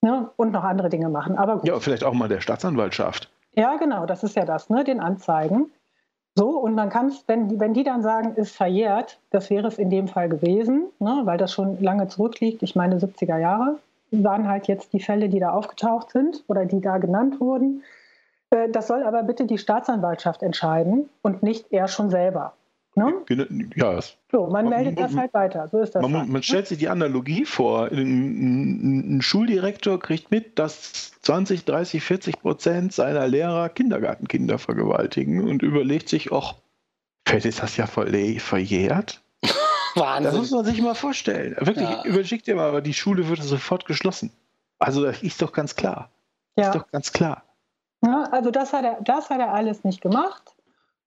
Ne? 0.00 0.28
Und 0.36 0.50
noch 0.50 0.64
andere 0.64 0.88
Dinge 0.88 1.08
machen. 1.08 1.38
Aber 1.38 1.58
gut. 1.58 1.68
Ja, 1.68 1.78
vielleicht 1.78 2.02
auch 2.02 2.12
mal 2.12 2.28
der 2.28 2.40
Staatsanwaltschaft. 2.40 3.30
Ja, 3.54 3.76
genau, 3.76 4.04
das 4.04 4.24
ist 4.24 4.34
ja 4.34 4.44
das, 4.44 4.68
ne? 4.68 4.82
den 4.82 4.98
Anzeigen. 4.98 5.70
So, 6.34 6.58
und 6.58 6.74
man 6.74 6.88
kann 6.88 7.06
es, 7.06 7.22
wenn, 7.28 7.60
wenn 7.60 7.74
die 7.74 7.84
dann 7.84 8.02
sagen, 8.02 8.34
ist 8.34 8.56
verjährt, 8.56 9.20
das 9.30 9.50
wäre 9.50 9.68
es 9.68 9.78
in 9.78 9.90
dem 9.90 10.08
Fall 10.08 10.28
gewesen, 10.28 10.86
ne, 10.98 11.20
weil 11.22 11.38
das 11.38 11.52
schon 11.52 11.80
lange 11.80 12.08
zurückliegt, 12.08 12.64
ich 12.64 12.74
meine 12.74 12.98
70er 12.98 13.38
Jahre, 13.38 13.78
waren 14.10 14.48
halt 14.48 14.66
jetzt 14.66 14.92
die 14.92 14.98
Fälle, 14.98 15.28
die 15.28 15.38
da 15.38 15.50
aufgetaucht 15.50 16.10
sind 16.10 16.42
oder 16.48 16.66
die 16.66 16.80
da 16.80 16.98
genannt 16.98 17.38
wurden. 17.38 17.84
Äh, 18.54 18.70
das 18.70 18.86
soll 18.86 19.02
aber 19.02 19.22
bitte 19.22 19.46
die 19.46 19.58
Staatsanwaltschaft 19.58 20.42
entscheiden 20.42 21.08
und 21.22 21.42
nicht 21.42 21.66
er 21.70 21.88
schon 21.88 22.10
selber. 22.10 22.54
Ne? 22.96 23.12
Ja. 23.74 23.98
So, 24.30 24.46
man 24.46 24.68
meldet 24.68 25.00
das 25.00 25.16
halt 25.16 25.34
weiter. 25.34 25.68
So 25.68 25.80
ist 25.80 25.96
das. 25.96 26.02
Man, 26.02 26.16
halt. 26.16 26.28
man 26.28 26.42
stellt 26.44 26.68
sich 26.68 26.78
die 26.78 26.88
Analogie 26.88 27.44
vor. 27.44 27.90
Ein, 27.90 29.16
ein, 29.16 29.22
Schuldirektor 29.22 29.98
kriegt 29.98 30.30
mit, 30.30 30.60
dass 30.60 31.10
20, 31.22 31.64
30, 31.64 32.04
40 32.04 32.40
Prozent 32.40 32.92
seiner 32.92 33.26
Lehrer 33.26 33.68
Kindergartenkinder 33.68 34.58
vergewaltigen 34.58 35.42
und 35.42 35.62
überlegt 35.62 36.08
sich, 36.08 36.30
ach, 36.30 36.54
vielleicht 37.26 37.46
ist 37.46 37.62
das 37.64 37.76
ja 37.76 37.88
verjährt. 37.88 39.22
Wahnsinn. 39.96 40.24
Das 40.24 40.36
muss 40.36 40.50
man 40.52 40.64
sich 40.64 40.80
mal 40.80 40.94
vorstellen. 40.94 41.56
Wirklich, 41.58 41.88
ja. 41.88 42.04
überlegt 42.04 42.46
dir 42.46 42.54
mal, 42.54 42.68
aber 42.68 42.80
die 42.80 42.94
Schule 42.94 43.26
würde 43.26 43.42
sofort 43.42 43.86
geschlossen. 43.86 44.30
Also 44.78 45.02
das 45.02 45.20
ist 45.20 45.42
doch 45.42 45.52
ganz 45.52 45.74
klar. 45.74 46.10
Ja. 46.54 46.68
Ist 46.68 46.76
doch 46.76 46.88
ganz 46.92 47.12
klar. 47.12 47.42
Ja, 48.04 48.24
also 48.30 48.50
das 48.50 48.72
hat, 48.72 48.84
er, 48.84 48.98
das 49.02 49.30
hat 49.30 49.40
er 49.40 49.52
alles 49.52 49.84
nicht 49.84 50.00
gemacht. 50.00 50.54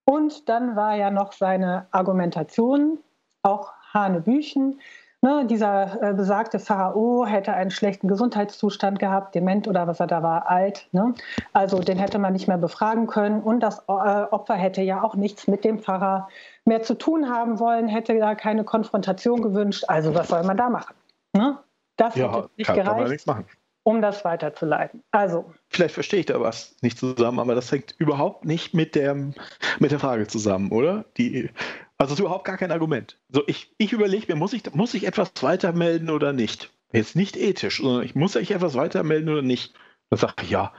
Und 0.06 0.48
dann 0.50 0.76
war 0.76 0.96
ja 0.96 1.12
noch 1.12 1.34
seine 1.34 1.88
Argumentation, 1.92 3.00
auch 3.44 3.74
Hanebüchen. 3.94 4.80
Ne, 5.22 5.46
dieser 5.48 6.02
äh, 6.02 6.14
besagte 6.14 6.60
Pharao 6.60 7.26
hätte 7.26 7.52
einen 7.52 7.72
schlechten 7.72 8.08
Gesundheitszustand 8.08 9.00
gehabt, 9.00 9.34
dement 9.34 9.68
oder 9.68 9.88
was 9.88 10.00
er 10.00 10.06
da 10.06 10.22
war, 10.22 10.48
alt. 10.48 10.88
Ne? 10.92 11.16
Also 11.54 11.80
den 11.80 11.98
hätte 11.98 12.20
man 12.20 12.34
nicht 12.34 12.48
mehr 12.48 12.60
befragen 12.60 13.08
können. 13.08 13.42
Und 13.42 13.62
das 13.62 13.80
äh, 13.88 13.92
Opfer 13.92 14.54
hätte 14.54 14.84
ja 14.84 15.02
auch 15.02 15.16
nichts 15.16 15.48
mit 15.48 15.66
dem 15.66 15.80
Pfarrer 15.80 16.30
mehr 16.66 16.84
zu 16.84 16.94
tun 16.94 17.30
haben 17.30 17.60
wollen, 17.60 17.88
hätte 17.88 18.18
da 18.20 18.36
keine 18.36 18.64
Konfrontation 18.64 19.42
gewünscht. 19.42 19.86
Also 19.88 20.14
was 20.14 20.28
soll 20.28 20.44
man 20.44 20.56
da 20.56 20.70
machen? 20.70 20.96
Ne? 21.34 21.58
Das 21.98 22.16
ja, 22.16 22.32
hätte 22.32 22.50
nicht 22.56 22.68
kann, 22.68 22.76
gereicht. 22.76 22.92
Kann 22.92 23.02
man 23.02 23.10
nichts 23.10 23.26
machen 23.26 23.46
um 23.88 24.02
das 24.02 24.26
weiterzuleiten. 24.26 25.02
Also. 25.12 25.54
Vielleicht 25.70 25.94
verstehe 25.94 26.20
ich 26.20 26.26
da 26.26 26.42
was 26.42 26.76
nicht 26.82 27.00
zusammen, 27.00 27.40
aber 27.40 27.56
das 27.56 27.72
hängt 27.72 27.96
überhaupt 27.98 28.44
nicht 28.44 28.74
mit 28.74 28.96
der, 28.96 29.16
mit 29.16 29.92
der 29.92 30.00
Frage 30.00 30.28
zusammen, 30.28 30.74
oder? 30.74 31.06
Die, 31.16 31.50
also 31.98 32.14
ist 32.14 32.20
überhaupt 32.20 32.44
gar 32.44 32.58
kein 32.58 32.74
Argument. 32.74 33.18
So, 33.30 33.44
ich, 33.48 33.74
ich 33.78 33.94
überlege 33.94 34.26
mir, 34.28 34.38
muss 34.38 34.52
ich, 34.52 34.74
muss 34.74 34.94
ich 34.94 35.08
etwas 35.08 35.32
weitermelden 35.40 36.10
oder 36.10 36.34
nicht? 36.34 36.70
Jetzt 36.92 37.16
nicht 37.16 37.38
ethisch, 37.38 37.78
sondern 37.78 38.04
ich 38.04 38.14
muss 38.14 38.36
ich 38.36 38.52
etwas 38.52 38.76
weitermelden 38.76 39.30
oder 39.30 39.42
nicht? 39.42 39.74
Dann 40.10 40.20
sage 40.20 40.34
ich, 40.42 40.50
ja. 40.50 40.74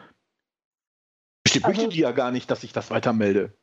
Bestimmt 1.45 1.65
also, 1.65 1.81
möchte 1.81 1.95
die 1.95 2.03
ja 2.03 2.13
gar 2.13 2.31
nicht, 2.31 2.51
dass 2.51 2.63
ich 2.63 2.75
das 2.75 2.91
weitermelde. 2.91 3.55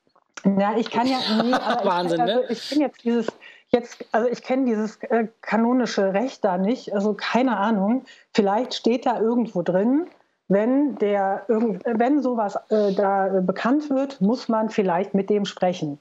Na, 0.44 0.76
ich 0.76 0.90
kann 0.90 1.06
ja 1.06 1.20
nie, 1.44 1.52
Wahnsinn, 1.84 2.22
ich, 2.22 2.34
also, 2.34 2.42
ne? 2.42 2.48
Ich 2.50 2.70
bin 2.72 2.82
jetzt 2.82 3.04
dieses, 3.04 3.28
jetzt, 3.70 4.06
also 4.12 4.30
ich 4.30 4.42
kenne 4.42 4.66
dieses 4.66 4.98
äh, 5.04 5.28
kanonische 5.42 6.14
Recht 6.14 6.44
da 6.44 6.58
nicht, 6.58 6.94
also 6.94 7.14
keine 7.14 7.58
Ahnung. 7.58 8.06
Vielleicht 8.34 8.74
steht 8.74 9.06
da 9.06 9.20
irgendwo 9.20 9.62
drin, 9.62 10.08
wenn 10.48 10.96
der 10.98 11.46
wenn 11.48 12.22
sowas 12.22 12.56
äh, 12.70 12.94
da 12.94 13.42
bekannt 13.42 13.90
wird, 13.90 14.22
muss 14.22 14.48
man 14.48 14.70
vielleicht 14.70 15.14
mit 15.14 15.30
dem 15.30 15.46
sprechen. 15.46 16.00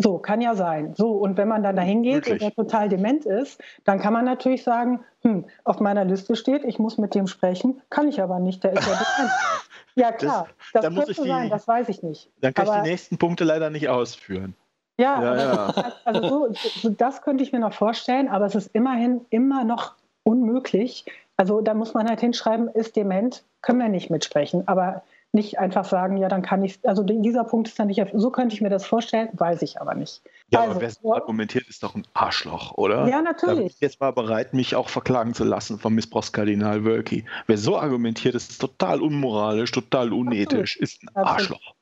So, 0.00 0.18
kann 0.18 0.40
ja 0.40 0.54
sein. 0.54 0.94
So, 0.94 1.10
und 1.10 1.36
wenn 1.36 1.48
man 1.48 1.64
dann 1.64 1.74
dahin 1.74 2.04
geht 2.04 2.28
und 2.28 2.40
der 2.40 2.54
total 2.54 2.88
dement 2.88 3.26
ist, 3.26 3.60
dann 3.84 3.98
kann 3.98 4.12
man 4.12 4.24
natürlich 4.24 4.62
sagen, 4.62 5.00
hm, 5.22 5.46
auf 5.64 5.80
meiner 5.80 6.04
Liste 6.04 6.36
steht, 6.36 6.62
ich 6.64 6.78
muss 6.78 6.98
mit 6.98 7.16
dem 7.16 7.26
sprechen, 7.26 7.82
kann 7.90 8.06
ich 8.06 8.22
aber 8.22 8.38
nicht, 8.38 8.62
der 8.62 8.74
ist 8.74 8.86
ja 8.86 8.92
bekannt. 8.92 9.30
ja, 9.96 10.12
klar, 10.12 10.46
das, 10.72 10.84
das 10.84 10.94
könnte 10.94 11.14
die, 11.14 11.28
sein, 11.28 11.50
das 11.50 11.66
weiß 11.66 11.88
ich 11.88 12.04
nicht. 12.04 12.30
Dann 12.40 12.54
kann 12.54 12.68
aber, 12.68 12.76
ich 12.76 12.82
die 12.84 12.90
nächsten 12.90 13.18
Punkte 13.18 13.42
leider 13.42 13.70
nicht 13.70 13.88
ausführen. 13.88 14.54
Ja, 14.98 15.22
ja, 15.22 15.36
ja. 15.36 15.92
also 16.04 16.28
so, 16.28 16.48
so, 16.82 16.88
das 16.90 17.22
könnte 17.22 17.44
ich 17.44 17.52
mir 17.52 17.60
noch 17.60 17.72
vorstellen, 17.72 18.28
aber 18.28 18.46
es 18.46 18.54
ist 18.54 18.70
immerhin 18.74 19.20
immer 19.30 19.64
noch 19.64 19.94
unmöglich. 20.24 21.04
Also 21.36 21.60
da 21.60 21.74
muss 21.74 21.94
man 21.94 22.08
halt 22.08 22.20
hinschreiben, 22.20 22.68
ist 22.68 22.96
dement, 22.96 23.44
können 23.62 23.78
wir 23.78 23.88
nicht 23.88 24.10
mitsprechen. 24.10 24.66
Aber 24.66 25.02
nicht 25.32 25.58
einfach 25.58 25.84
sagen, 25.84 26.16
ja, 26.16 26.28
dann 26.28 26.42
kann 26.42 26.64
ich, 26.64 26.80
also 26.88 27.02
dieser 27.02 27.44
Punkt 27.44 27.68
ist 27.68 27.78
dann 27.78 27.88
nicht, 27.88 28.02
so 28.14 28.30
könnte 28.30 28.54
ich 28.54 28.60
mir 28.60 28.70
das 28.70 28.86
vorstellen, 28.86 29.28
weiß 29.34 29.62
ich 29.62 29.80
aber 29.80 29.94
nicht. 29.94 30.22
Ja, 30.50 30.60
also, 30.60 30.72
aber 30.72 30.80
wer 30.80 30.90
so 30.90 31.14
argumentiert, 31.14 31.68
ist 31.68 31.82
doch 31.82 31.94
ein 31.94 32.06
Arschloch, 32.14 32.72
oder? 32.72 33.06
Ja, 33.06 33.20
natürlich. 33.20 33.54
Da 33.54 33.60
bin 33.60 33.66
ich 33.66 33.80
jetzt 33.80 34.00
mal 34.00 34.12
bereit, 34.12 34.54
mich 34.54 34.74
auch 34.74 34.88
verklagen 34.88 35.34
zu 35.34 35.44
lassen 35.44 35.78
vom 35.78 35.94
Missbrauchskardinal 35.94 36.84
Wölki. 36.84 37.26
Wer 37.46 37.58
so 37.58 37.78
argumentiert, 37.78 38.34
ist 38.34 38.58
total 38.58 39.02
unmoralisch, 39.02 39.70
total 39.70 40.12
unethisch, 40.12 40.80
Absolut. 40.80 40.90
ist 40.90 41.02
ein. 41.14 41.24
Arschloch. 41.24 41.74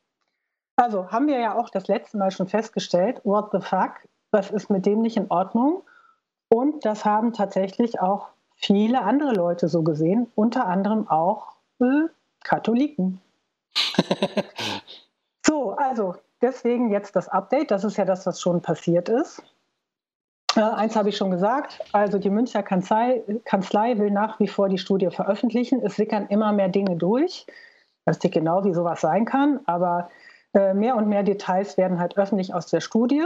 Also 0.76 1.10
haben 1.10 1.26
wir 1.26 1.38
ja 1.38 1.54
auch 1.56 1.70
das 1.70 1.88
letzte 1.88 2.18
Mal 2.18 2.30
schon 2.30 2.48
festgestellt, 2.48 3.20
what 3.24 3.48
the 3.52 3.60
fuck, 3.60 3.92
was 4.30 4.50
ist 4.50 4.70
mit 4.70 4.84
dem 4.84 5.00
nicht 5.00 5.16
in 5.16 5.30
Ordnung? 5.30 5.82
Und 6.48 6.84
das 6.84 7.04
haben 7.04 7.32
tatsächlich 7.32 8.00
auch 8.00 8.28
viele 8.54 9.02
andere 9.02 9.32
Leute 9.32 9.68
so 9.68 9.82
gesehen, 9.82 10.30
unter 10.34 10.66
anderem 10.66 11.08
auch 11.08 11.56
äh, 11.80 12.08
Katholiken. 12.44 13.20
so, 15.46 15.72
also 15.72 16.14
deswegen 16.40 16.90
jetzt 16.90 17.16
das 17.16 17.28
Update. 17.28 17.70
Das 17.70 17.84
ist 17.84 17.96
ja 17.96 18.04
das, 18.04 18.26
was 18.26 18.40
schon 18.40 18.62
passiert 18.62 19.08
ist. 19.08 19.42
Äh, 20.56 20.60
eins 20.60 20.96
habe 20.96 21.08
ich 21.08 21.16
schon 21.16 21.30
gesagt. 21.30 21.80
Also 21.92 22.18
die 22.18 22.30
Münchner 22.30 22.62
Kanzlei, 22.62 23.22
Kanzlei 23.44 23.98
will 23.98 24.10
nach 24.10 24.38
wie 24.40 24.48
vor 24.48 24.68
die 24.68 24.78
Studie 24.78 25.10
veröffentlichen. 25.10 25.82
Es 25.82 25.96
sickern 25.96 26.26
immer 26.28 26.52
mehr 26.52 26.68
Dinge 26.68 26.96
durch. 26.96 27.46
Ich 27.48 28.06
weiß 28.06 28.22
nicht 28.22 28.32
genau, 28.32 28.64
wie 28.64 28.72
sowas 28.72 29.00
sein 29.00 29.24
kann, 29.24 29.60
aber 29.66 30.10
mehr 30.52 30.96
und 30.96 31.08
mehr 31.08 31.22
Details 31.22 31.76
werden 31.76 31.98
halt 31.98 32.16
öffentlich 32.16 32.54
aus 32.54 32.66
der 32.66 32.80
Studie. 32.80 33.24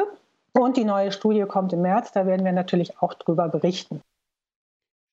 Und 0.53 0.77
die 0.77 0.85
neue 0.85 1.13
Studie 1.13 1.43
kommt 1.43 1.73
im 1.73 1.83
März. 1.83 2.13
Da 2.13 2.27
werden 2.27 2.45
wir 2.45 2.53
natürlich 2.53 2.99
auch 2.99 3.15
drüber 3.15 3.49
berichten. 3.49 4.01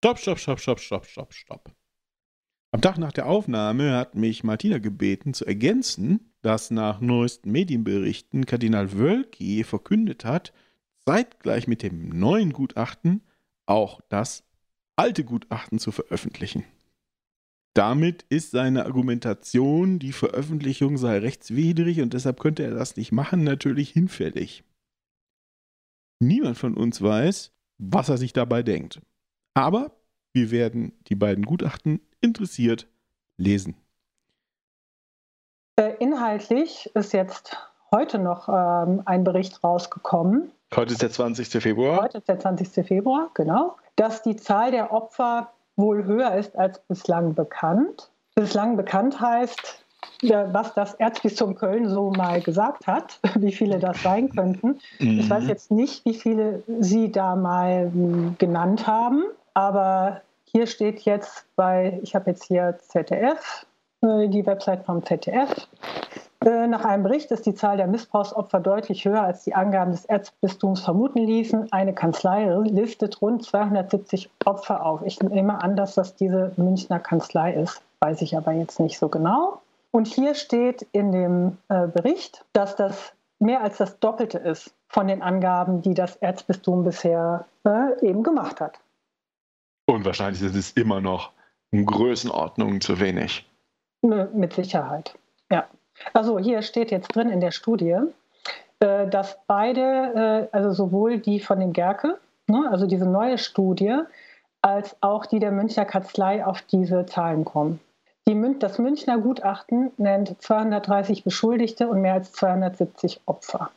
Stopp, 0.03 0.19
stopp, 0.19 0.39
stopp, 0.39 0.59
stopp, 0.59 0.79
stopp, 0.79 1.05
stopp, 1.05 1.33
stopp. 1.33 1.71
Am 2.71 2.81
Tag 2.81 2.97
nach 2.97 3.13
der 3.13 3.27
Aufnahme 3.27 3.95
hat 3.95 4.15
mich 4.15 4.43
Martina 4.43 4.77
gebeten 4.77 5.33
zu 5.33 5.45
ergänzen, 5.45 6.33
dass 6.41 6.69
nach 6.69 6.99
neuesten 6.99 7.51
Medienberichten 7.51 8.45
Kardinal 8.45 8.97
Wölki 8.97 9.63
verkündet 9.63 10.25
hat, 10.25 10.53
zeitgleich 11.05 11.67
mit 11.67 11.81
dem 11.81 12.09
neuen 12.09 12.51
Gutachten 12.51 13.23
auch 13.65 14.01
das 14.09 14.43
alte 14.95 15.23
Gutachten 15.23 15.79
zu 15.79 15.91
veröffentlichen. 15.91 16.65
Damit 17.77 18.23
ist 18.29 18.49
seine 18.49 18.87
Argumentation, 18.87 19.99
die 19.99 20.11
Veröffentlichung 20.11 20.97
sei 20.97 21.19
rechtswidrig 21.19 22.01
und 22.01 22.15
deshalb 22.15 22.39
könnte 22.39 22.63
er 22.63 22.73
das 22.73 22.97
nicht 22.97 23.11
machen, 23.11 23.43
natürlich 23.43 23.91
hinfällig. 23.91 24.63
Niemand 26.19 26.57
von 26.57 26.75
uns 26.75 27.03
weiß, 27.03 27.51
was 27.77 28.09
er 28.09 28.17
sich 28.17 28.33
dabei 28.33 28.63
denkt. 28.63 28.99
Aber 29.53 29.91
wir 30.33 30.49
werden 30.49 30.93
die 31.05 31.13
beiden 31.13 31.45
Gutachten 31.45 32.01
interessiert 32.19 32.87
lesen. 33.37 33.75
Äh, 35.75 35.97
inhaltlich 35.99 36.89
ist 36.95 37.13
jetzt 37.13 37.57
heute 37.91 38.17
noch 38.17 38.49
ähm, 38.49 39.03
ein 39.05 39.23
Bericht 39.23 39.63
rausgekommen. 39.63 40.51
Heute 40.75 40.93
ist 40.93 41.03
der 41.03 41.11
20. 41.11 41.61
Februar. 41.61 42.01
Heute 42.01 42.17
ist 42.17 42.27
der 42.27 42.39
20. 42.39 42.87
Februar, 42.87 43.29
genau. 43.35 43.77
Dass 43.95 44.23
die 44.23 44.35
Zahl 44.35 44.71
der 44.71 44.91
Opfer 44.91 45.53
wohl 45.77 46.03
höher 46.03 46.35
ist 46.35 46.57
als 46.57 46.79
bislang 46.79 47.33
bekannt. 47.33 48.09
Bislang 48.35 48.75
bekannt 48.75 49.21
heißt, 49.21 49.83
was 50.21 50.73
das 50.73 50.95
Erzbistum 50.95 51.55
Köln 51.55 51.89
so 51.89 52.11
mal 52.11 52.41
gesagt 52.41 52.87
hat, 52.87 53.19
wie 53.35 53.51
viele 53.51 53.79
das 53.79 54.01
sein 54.01 54.29
könnten. 54.29 54.79
Mhm. 54.99 55.19
Ich 55.19 55.29
weiß 55.29 55.47
jetzt 55.47 55.71
nicht, 55.71 56.03
wie 56.05 56.13
viele 56.13 56.63
Sie 56.79 57.11
da 57.11 57.35
mal 57.35 57.91
hm, 57.91 58.35
genannt 58.37 58.87
haben, 58.87 59.23
aber 59.53 60.21
hier 60.43 60.67
steht 60.67 61.01
jetzt 61.01 61.45
bei, 61.55 61.99
ich 62.03 62.15
habe 62.15 62.31
jetzt 62.31 62.45
hier 62.45 62.77
ZDF, 62.79 63.65
äh, 64.01 64.27
die 64.27 64.45
Website 64.45 64.85
vom 64.85 65.03
ZDF. 65.05 65.67
Äh, 66.45 66.67
nach 66.67 66.85
einem 66.85 67.03
Bericht 67.03 67.31
ist 67.31 67.45
die 67.45 67.55
Zahl 67.55 67.77
der 67.77 67.87
Missbrauchsopfer 67.87 68.59
deutlich 68.59 69.05
höher, 69.05 69.23
als 69.23 69.43
die 69.43 69.55
Angaben 69.55 69.91
des 69.91 70.05
Erzbistums 70.05 70.81
vermuten 70.81 71.19
ließen. 71.19 71.71
Eine 71.71 71.93
Kanzlei 71.93 72.45
listet 72.65 73.21
rund 73.21 73.43
270 73.43 74.29
Opfer 74.45 74.85
auf. 74.85 75.01
Ich 75.03 75.19
nehme 75.21 75.61
an, 75.61 75.75
dass 75.75 75.95
das 75.95 76.15
diese 76.15 76.51
Münchner 76.57 76.99
Kanzlei 76.99 77.53
ist, 77.53 77.81
weiß 77.99 78.21
ich 78.21 78.37
aber 78.37 78.51
jetzt 78.51 78.79
nicht 78.79 78.99
so 78.99 79.09
genau. 79.09 79.61
Und 79.91 80.07
hier 80.07 80.35
steht 80.35 80.85
in 80.91 81.11
dem 81.11 81.57
äh, 81.69 81.87
Bericht, 81.87 82.45
dass 82.53 82.75
das 82.75 83.13
mehr 83.39 83.61
als 83.61 83.77
das 83.77 83.99
Doppelte 83.99 84.37
ist 84.37 84.73
von 84.89 85.07
den 85.07 85.21
Angaben, 85.21 85.81
die 85.81 85.93
das 85.93 86.15
Erzbistum 86.17 86.83
bisher 86.83 87.45
eben 88.01 88.23
gemacht 88.23 88.61
hat. 88.61 88.79
Und 89.85 90.05
wahrscheinlich 90.05 90.41
ist 90.41 90.55
es 90.55 90.71
immer 90.71 91.01
noch 91.01 91.31
in 91.71 91.85
Größenordnungen 91.85 92.81
zu 92.81 92.99
wenig. 92.99 93.45
Mit 94.01 94.53
Sicherheit, 94.53 95.17
ja. 95.51 95.67
Also 96.13 96.39
hier 96.39 96.61
steht 96.61 96.91
jetzt 96.91 97.09
drin 97.09 97.29
in 97.29 97.39
der 97.39 97.51
Studie, 97.51 97.97
äh, 98.79 99.07
dass 99.07 99.37
beide, 99.47 100.47
äh, 100.51 100.55
also 100.55 100.71
sowohl 100.71 101.19
die 101.19 101.39
von 101.39 101.59
dem 101.59 101.73
Gerke, 101.73 102.17
ne, 102.47 102.67
also 102.71 102.85
diese 102.85 103.05
neue 103.05 103.37
Studie, 103.37 103.99
als 104.61 104.95
auch 105.01 105.25
die 105.25 105.39
der 105.39 105.51
Münchner 105.51 105.85
Kanzlei 105.85 106.45
auf 106.45 106.61
diese 106.61 107.05
Zahlen 107.05 107.45
kommen. 107.45 107.79
Die, 108.27 108.59
das 108.59 108.77
Münchner 108.77 109.17
Gutachten 109.19 109.91
nennt 109.97 110.41
230 110.41 111.23
Beschuldigte 111.23 111.87
und 111.87 112.01
mehr 112.01 112.15
als 112.15 112.33
270 112.33 113.21
Opfer. 113.25 113.71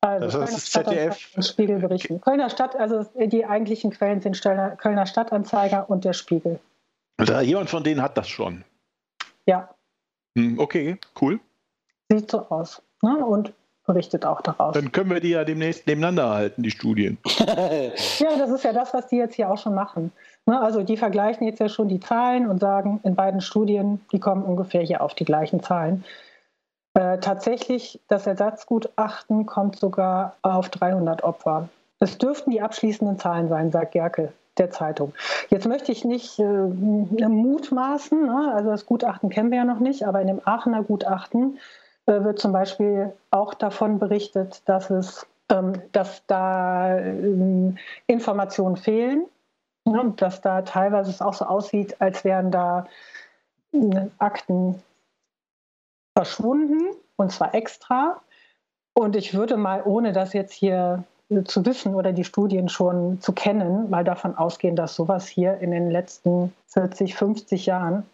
Also 0.00 0.38
das 0.38 0.56
ist 0.56 0.72
ZDF. 0.72 1.32
Und 1.34 1.42
Spiegel 1.44 1.80
berichten. 1.80 2.20
Kölner 2.20 2.50
Stadt, 2.50 2.76
also 2.76 3.04
die 3.16 3.44
eigentlichen 3.44 3.90
Quellen 3.90 4.20
sind 4.20 4.40
Kölner 4.40 5.06
Stadtanzeiger 5.06 5.90
und 5.90 6.04
der 6.04 6.12
Spiegel. 6.12 6.60
Also 7.16 7.40
jemand 7.40 7.68
von 7.68 7.82
denen 7.82 8.00
hat 8.00 8.16
das 8.16 8.28
schon. 8.28 8.64
Ja. 9.46 9.68
Hm, 10.36 10.58
okay, 10.60 10.98
cool. 11.20 11.40
Sieht 12.08 12.30
so 12.30 12.46
aus. 12.48 12.82
Ne? 13.02 13.24
Und 13.24 13.52
berichtet 13.88 14.24
auch 14.24 14.42
daraus. 14.42 14.74
Dann 14.74 14.92
können 14.92 15.10
wir 15.10 15.18
die 15.18 15.30
ja 15.30 15.44
demnächst 15.44 15.86
nebeneinander 15.86 16.30
halten, 16.30 16.62
die 16.62 16.70
Studien. 16.70 17.18
ja, 18.18 18.36
das 18.38 18.50
ist 18.50 18.62
ja 18.62 18.72
das, 18.72 18.94
was 18.94 19.08
die 19.08 19.16
jetzt 19.16 19.34
hier 19.34 19.50
auch 19.50 19.58
schon 19.58 19.74
machen. 19.74 20.12
Ne? 20.46 20.60
Also 20.60 20.82
die 20.82 20.96
vergleichen 20.96 21.46
jetzt 21.46 21.58
ja 21.58 21.68
schon 21.68 21.88
die 21.88 21.98
Zahlen 21.98 22.48
und 22.48 22.60
sagen, 22.60 23.00
in 23.02 23.16
beiden 23.16 23.40
Studien, 23.40 24.00
die 24.12 24.20
kommen 24.20 24.44
ungefähr 24.44 24.82
hier 24.82 25.00
auf 25.00 25.14
die 25.14 25.24
gleichen 25.24 25.62
Zahlen. 25.62 26.04
Äh, 26.94 27.18
tatsächlich, 27.18 27.98
das 28.08 28.26
Ersatzgutachten 28.26 29.46
kommt 29.46 29.78
sogar 29.78 30.36
auf 30.42 30.68
300 30.68 31.24
Opfer. 31.24 31.68
Es 31.98 32.18
dürften 32.18 32.50
die 32.50 32.60
abschließenden 32.60 33.18
Zahlen 33.18 33.48
sein, 33.48 33.72
sagt 33.72 33.92
Gerke 33.92 34.32
der 34.58 34.70
Zeitung. 34.70 35.14
Jetzt 35.48 35.66
möchte 35.66 35.92
ich 35.92 36.04
nicht 36.04 36.38
äh, 36.38 36.44
mutmaßen, 36.44 38.26
ne? 38.26 38.52
also 38.54 38.70
das 38.70 38.84
Gutachten 38.84 39.30
kennen 39.30 39.50
wir 39.50 39.58
ja 39.58 39.64
noch 39.64 39.80
nicht, 39.80 40.04
aber 40.04 40.20
in 40.20 40.26
dem 40.26 40.40
Aachener 40.44 40.82
Gutachten 40.82 41.56
äh, 41.56 41.87
wird 42.08 42.38
zum 42.38 42.52
Beispiel 42.52 43.12
auch 43.30 43.54
davon 43.54 43.98
berichtet, 43.98 44.62
dass 44.66 44.90
es 44.90 45.26
ähm, 45.50 45.80
dass 45.92 46.26
da 46.26 46.98
ähm, 46.98 47.78
Informationen 48.06 48.76
fehlen, 48.76 49.26
ne? 49.84 50.12
dass 50.16 50.40
da 50.40 50.62
teilweise 50.62 51.10
es 51.10 51.22
auch 51.22 51.34
so 51.34 51.46
aussieht, 51.46 52.00
als 52.00 52.24
wären 52.24 52.50
da 52.50 52.86
äh, 53.72 54.08
Akten 54.18 54.82
verschwunden 56.16 56.94
und 57.16 57.32
zwar 57.32 57.54
extra. 57.54 58.20
Und 58.92 59.16
ich 59.16 59.32
würde 59.34 59.56
mal, 59.56 59.82
ohne 59.84 60.12
das 60.12 60.32
jetzt 60.32 60.52
hier 60.52 61.04
zu 61.44 61.64
wissen 61.64 61.94
oder 61.94 62.12
die 62.12 62.24
Studien 62.24 62.68
schon 62.68 63.20
zu 63.20 63.32
kennen, 63.32 63.88
mal 63.90 64.04
davon 64.04 64.36
ausgehen, 64.36 64.76
dass 64.76 64.96
sowas 64.96 65.26
hier 65.26 65.58
in 65.58 65.70
den 65.70 65.90
letzten 65.90 66.52
40, 66.68 67.14
50 67.14 67.66
Jahren 67.66 68.04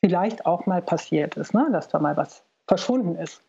vielleicht 0.00 0.44
auch 0.44 0.66
mal 0.66 0.82
passiert 0.82 1.36
ist, 1.36 1.54
ne? 1.54 1.68
dass 1.72 1.88
da 1.88 1.98
mal 1.98 2.16
was 2.16 2.42
verschwunden 2.66 3.16
ist. 3.16 3.42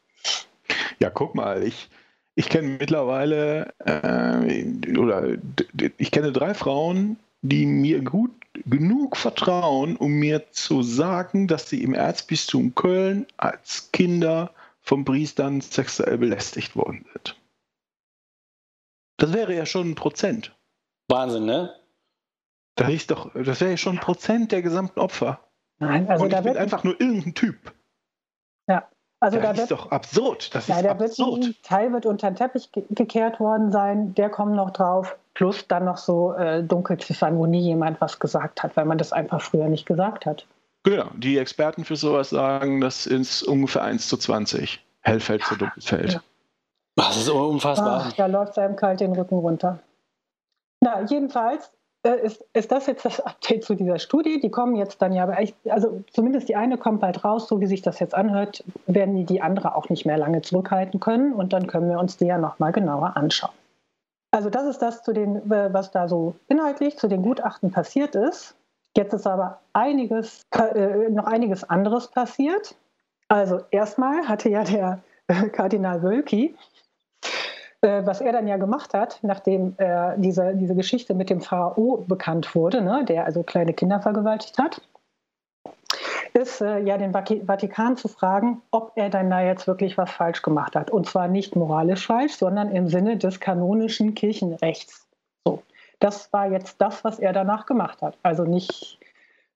Ja, 1.00 1.10
guck 1.10 1.36
mal, 1.36 1.64
ich, 1.64 1.90
ich 2.36 2.50
kenne 2.50 2.78
mittlerweile 2.80 3.74
äh, 3.80 4.98
oder 4.98 5.38
ich 5.98 6.12
kenne 6.12 6.32
drei 6.32 6.54
Frauen, 6.54 7.18
die 7.42 7.66
mir 7.66 8.02
gut 8.02 8.32
genug 8.66 9.18
vertrauen, 9.18 9.98
um 9.98 10.14
mir 10.14 10.52
zu 10.52 10.82
sagen, 10.82 11.48
dass 11.48 11.70
sie 11.70 11.84
im 11.84 11.94
Erzbistum 11.94 12.74
Köln 12.74 13.28
als 13.38 13.92
Kinder 13.92 14.52
von 14.82 15.04
Priestern 15.04 15.62
sexuell 15.62 16.18
belästigt 16.18 16.76
worden 16.76 17.06
sind. 17.14 17.40
Das 19.18 19.34
wäre 19.34 19.56
ja 19.56 19.66
schon 19.66 19.92
ein 19.92 19.96
Prozent. 19.96 20.56
Wahnsinn, 21.08 21.46
ne? 21.46 21.74
Das, 22.76 22.90
ist 22.90 23.12
doch, 23.12 23.32
das 23.34 23.62
wäre 23.62 23.72
ja 23.72 23.78
schon 23.78 23.98
ein 23.98 24.02
Prozent 24.02 24.52
der 24.52 24.62
gesamten 24.62 25.00
Opfer. 25.00 25.40
Nein, 25.80 26.08
also 26.08 26.24
und 26.24 26.32
da 26.32 26.44
wird 26.44 26.58
einfach 26.58 26.84
nur 26.84 27.00
irgendein 27.00 27.34
Typ. 27.34 27.74
Ja, 29.22 29.28
also 29.28 29.40
das 29.40 29.56
da 29.56 29.64
ist 29.64 29.72
doch 29.72 29.92
absurd. 29.92 30.54
Das 30.54 30.68
ja, 30.68 30.78
ist 30.78 30.86
da 30.86 30.92
absurd. 30.92 31.42
Wird 31.42 31.46
ein 31.46 31.56
Teil 31.64 31.94
wird 31.94 32.06
unter 32.06 32.30
den 32.30 32.36
Teppich 32.36 32.70
gekehrt 32.72 33.40
worden 33.40 33.72
sein, 33.72 34.14
der 34.14 34.30
kommt 34.30 34.56
noch 34.56 34.72
drauf. 34.72 35.18
Plus 35.34 35.68
dann 35.68 35.86
noch 35.86 35.98
so 35.98 36.34
äh, 36.34 36.64
Dunkelziffern, 36.64 37.38
wo 37.38 37.46
nie 37.46 37.62
jemand 37.62 38.00
was 38.00 38.20
gesagt 38.20 38.64
hat, 38.64 38.78
weil 38.78 38.86
man 38.86 38.98
das 38.98 39.12
einfach 39.12 39.42
früher 39.42 39.68
nicht 39.68 39.86
gesagt 39.86 40.26
hat. 40.26 40.46
Genau, 40.84 41.08
die 41.16 41.38
Experten 41.38 41.84
für 41.84 41.96
sowas 41.96 42.30
sagen, 42.30 42.80
das 42.80 43.08
ist 43.08 43.44
ungefähr 43.44 43.84
1 43.84 44.08
zu 44.08 44.18
20. 44.18 44.86
Hellfeld 45.02 45.44
zu 45.44 45.56
Dunkelfeld. 45.56 46.14
Ja. 46.14 46.22
Das 46.96 47.18
ist 47.18 47.30
unfassbar. 47.30 48.06
Ach, 48.08 48.14
da 48.14 48.28
läuft 48.28 48.58
einem 48.58 48.76
kalt 48.76 49.00
den 49.00 49.14
Rücken 49.14 49.38
runter. 49.38 49.80
Na, 50.82 51.04
jedenfalls 51.04 51.72
ist, 52.14 52.44
ist 52.54 52.72
das 52.72 52.88
jetzt 52.88 53.06
das 53.06 53.20
Update 53.20 53.64
zu 53.64 53.76
dieser 53.76 54.00
Studie. 54.00 54.40
Die 54.40 54.52
kommen 54.52 54.76
jetzt 54.76 55.02
dann 55.02 55.14
ja, 55.14 55.24
aber 55.24 55.40
echt, 55.40 55.56
also 55.68 56.04
zumindest 56.12 56.50
die 56.50 56.56
eine 56.56 56.78
kommt 56.78 57.02
bald 57.02 57.24
raus, 57.24 57.48
so 57.48 57.60
wie 57.60 57.68
sich 57.68 57.82
das 57.82 58.00
jetzt 58.00 58.14
anhört, 58.14 58.64
werden 58.88 59.16
die 59.16 59.26
die 59.26 59.42
andere 59.42 59.76
auch 59.76 59.90
nicht 59.90 60.06
mehr 60.06 60.18
lange 60.18 60.42
zurückhalten 60.42 61.00
können 61.00 61.34
und 61.34 61.54
dann 61.54 61.68
können 61.68 61.90
wir 61.90 62.00
uns 62.00 62.18
die 62.18 62.26
ja 62.26 62.38
nochmal 62.38 62.72
genauer 62.72 63.18
anschauen. 63.18 63.54
Also 64.32 64.50
das 64.50 64.68
ist 64.68 64.82
das, 64.82 65.02
zu 65.02 65.14
den, 65.14 65.42
was 65.46 65.92
da 65.92 66.10
so 66.10 66.36
inhaltlich 66.50 66.98
zu 66.98 67.08
den 67.08 67.22
Gutachten 67.22 67.72
passiert 67.72 68.16
ist. 68.16 68.56
Jetzt 68.98 69.14
ist 69.14 69.28
aber 69.28 69.60
einiges, 69.74 70.42
äh, 70.52 71.10
noch 71.10 71.26
einiges 71.26 71.64
anderes 71.70 72.08
passiert. 72.08 72.76
Also 73.30 73.62
erstmal 73.72 74.28
hatte 74.28 74.50
ja 74.50 74.64
der 74.64 75.00
äh, 75.28 75.50
Kardinal 75.50 76.04
Wölki, 76.04 76.48
äh, 76.48 76.75
was 77.82 78.22
er 78.22 78.32
dann 78.32 78.48
ja 78.48 78.58
gemacht 78.58 78.94
hat, 78.94 79.20
nachdem 79.22 79.76
äh, 79.78 80.14
diese, 80.18 80.56
diese 80.56 80.76
Geschichte 80.76 81.14
mit 81.14 81.30
dem 81.30 81.42
Pharao 81.42 82.04
bekannt 82.08 82.56
wurde, 82.56 82.82
ne, 82.82 83.06
der 83.06 83.26
also 83.26 83.44
kleine 83.44 83.74
Kinder 83.74 84.02
vergewaltigt 84.02 84.58
hat, 84.58 84.82
ist 86.34 86.62
äh, 86.62 86.80
ja 86.80 86.98
den 86.98 87.14
Vatikan 87.14 87.96
zu 87.96 88.08
fragen, 88.08 88.62
ob 88.72 88.92
er 88.96 89.10
dann 89.10 89.30
da 89.30 89.42
jetzt 89.42 89.68
wirklich 89.68 89.98
was 89.98 90.12
falsch 90.12 90.42
gemacht 90.42 90.76
hat. 90.76 90.92
Und 90.92 91.08
zwar 91.08 91.28
nicht 91.28 91.56
moralisch 91.56 92.06
falsch, 92.06 92.34
sondern 92.34 92.72
im 92.72 92.88
Sinne 92.90 93.18
des 93.18 93.40
kanonischen 93.40 94.16
Kirchenrechts. 94.16 95.08
So. 95.46 95.64
Das 96.00 96.32
war 96.34 96.52
jetzt 96.52 96.82
das, 96.82 97.04
was 97.06 97.20
er 97.20 97.32
danach 97.32 97.66
gemacht 97.66 98.02
hat. 98.02 98.18
Also 98.22 98.44
nicht 98.44 99.00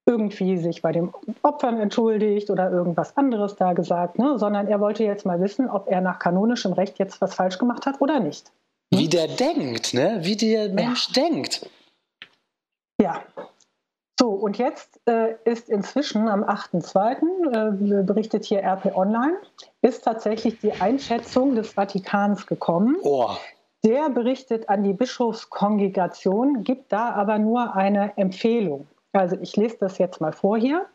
irgendwie 0.09 0.57
sich 0.57 0.81
bei 0.81 0.91
den 0.91 1.13
Opfern 1.43 1.79
entschuldigt 1.79 2.49
oder 2.49 2.71
irgendwas 2.71 3.15
anderes 3.15 3.55
da 3.55 3.73
gesagt, 3.73 4.17
ne? 4.17 4.39
sondern 4.39 4.67
er 4.67 4.79
wollte 4.79 5.03
jetzt 5.03 5.25
mal 5.25 5.39
wissen, 5.39 5.69
ob 5.69 5.87
er 5.87 6.01
nach 6.01 6.17
kanonischem 6.17 6.73
Recht 6.73 6.97
jetzt 6.97 7.21
was 7.21 7.35
falsch 7.35 7.59
gemacht 7.59 7.85
hat 7.85 8.01
oder 8.01 8.19
nicht. 8.19 8.51
Wie 8.91 9.07
der 9.07 9.27
denkt, 9.27 9.93
ne? 9.93 10.19
wie 10.23 10.35
der 10.35 10.69
Mensch 10.69 11.09
ja. 11.13 11.23
denkt. 11.23 11.69
Ja, 12.99 13.21
so, 14.19 14.31
und 14.31 14.57
jetzt 14.57 14.99
äh, 15.07 15.35
ist 15.45 15.69
inzwischen 15.69 16.27
am 16.27 16.43
8.2., 16.43 18.01
äh, 18.01 18.03
berichtet 18.03 18.43
hier 18.43 18.61
RP 18.61 18.93
Online, 18.93 19.37
ist 19.81 20.03
tatsächlich 20.03 20.59
die 20.59 20.73
Einschätzung 20.73 21.55
des 21.55 21.71
Vatikans 21.71 22.45
gekommen. 22.45 22.97
Oh. 23.03 23.29
Der 23.85 24.09
berichtet 24.09 24.67
an 24.67 24.83
die 24.83 24.91
Bischofskongregation, 24.91 26.65
gibt 26.65 26.91
da 26.91 27.11
aber 27.11 27.39
nur 27.39 27.77
eine 27.77 28.17
Empfehlung. 28.17 28.87
Also 29.11 29.37
ich 29.41 29.55
lese 29.55 29.77
das 29.79 29.97
jetzt 29.97 30.21
mal 30.21 30.33
vor 30.33 30.57
hier. 30.57 30.85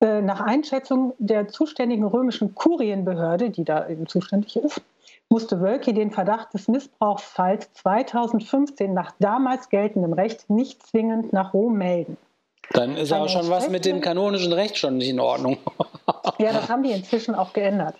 Äh, 0.00 0.20
nach 0.20 0.40
Einschätzung 0.40 1.14
der 1.18 1.48
zuständigen 1.48 2.04
römischen 2.04 2.54
Kurienbehörde, 2.54 3.50
die 3.50 3.64
da 3.64 3.88
eben 3.88 4.06
zuständig 4.06 4.56
ist, 4.56 4.82
musste 5.28 5.60
Wölki 5.60 5.94
den 5.94 6.10
Verdacht 6.10 6.52
des 6.54 6.68
Missbrauchsfalls 6.68 7.72
2015 7.74 8.92
nach 8.92 9.12
damals 9.18 9.68
geltendem 9.68 10.12
Recht 10.12 10.50
nicht 10.50 10.86
zwingend 10.86 11.32
nach 11.32 11.54
Rom 11.54 11.78
melden. 11.78 12.16
Dann 12.70 12.96
ist 12.96 13.12
aber 13.12 13.28
schon 13.28 13.48
was 13.48 13.68
mit 13.68 13.84
dem 13.84 14.00
kanonischen 14.00 14.52
Recht 14.52 14.76
schon 14.76 14.98
nicht 14.98 15.08
in 15.08 15.20
Ordnung. 15.20 15.58
ja, 16.38 16.52
das 16.52 16.68
haben 16.68 16.82
die 16.82 16.92
inzwischen 16.92 17.34
auch 17.34 17.52
geändert. 17.52 17.96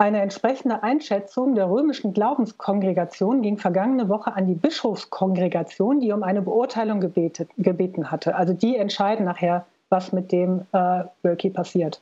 Eine 0.00 0.22
entsprechende 0.22 0.82
Einschätzung 0.82 1.54
der 1.54 1.68
römischen 1.68 2.14
Glaubenskongregation 2.14 3.42
ging 3.42 3.58
vergangene 3.58 4.08
Woche 4.08 4.34
an 4.34 4.46
die 4.46 4.54
Bischofskongregation, 4.54 6.00
die 6.00 6.10
um 6.12 6.22
eine 6.22 6.40
Beurteilung 6.40 7.00
gebetet, 7.00 7.50
gebeten 7.58 8.10
hatte. 8.10 8.34
Also 8.34 8.54
die 8.54 8.78
entscheiden 8.78 9.26
nachher, 9.26 9.66
was 9.90 10.10
mit 10.12 10.32
dem 10.32 10.62
äh, 10.72 11.04
Wölki 11.22 11.50
passiert. 11.50 12.00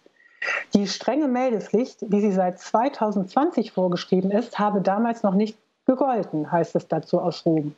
Die 0.74 0.86
strenge 0.86 1.26
Meldepflicht, 1.26 2.04
wie 2.06 2.20
sie 2.20 2.30
seit 2.30 2.60
2020 2.60 3.72
vorgeschrieben 3.72 4.30
ist, 4.30 4.60
habe 4.60 4.80
damals 4.80 5.24
noch 5.24 5.34
nicht 5.34 5.58
gegolten, 5.84 6.52
heißt 6.52 6.76
es 6.76 6.86
dazu 6.86 7.20
aus 7.20 7.44
Rom. 7.44 7.74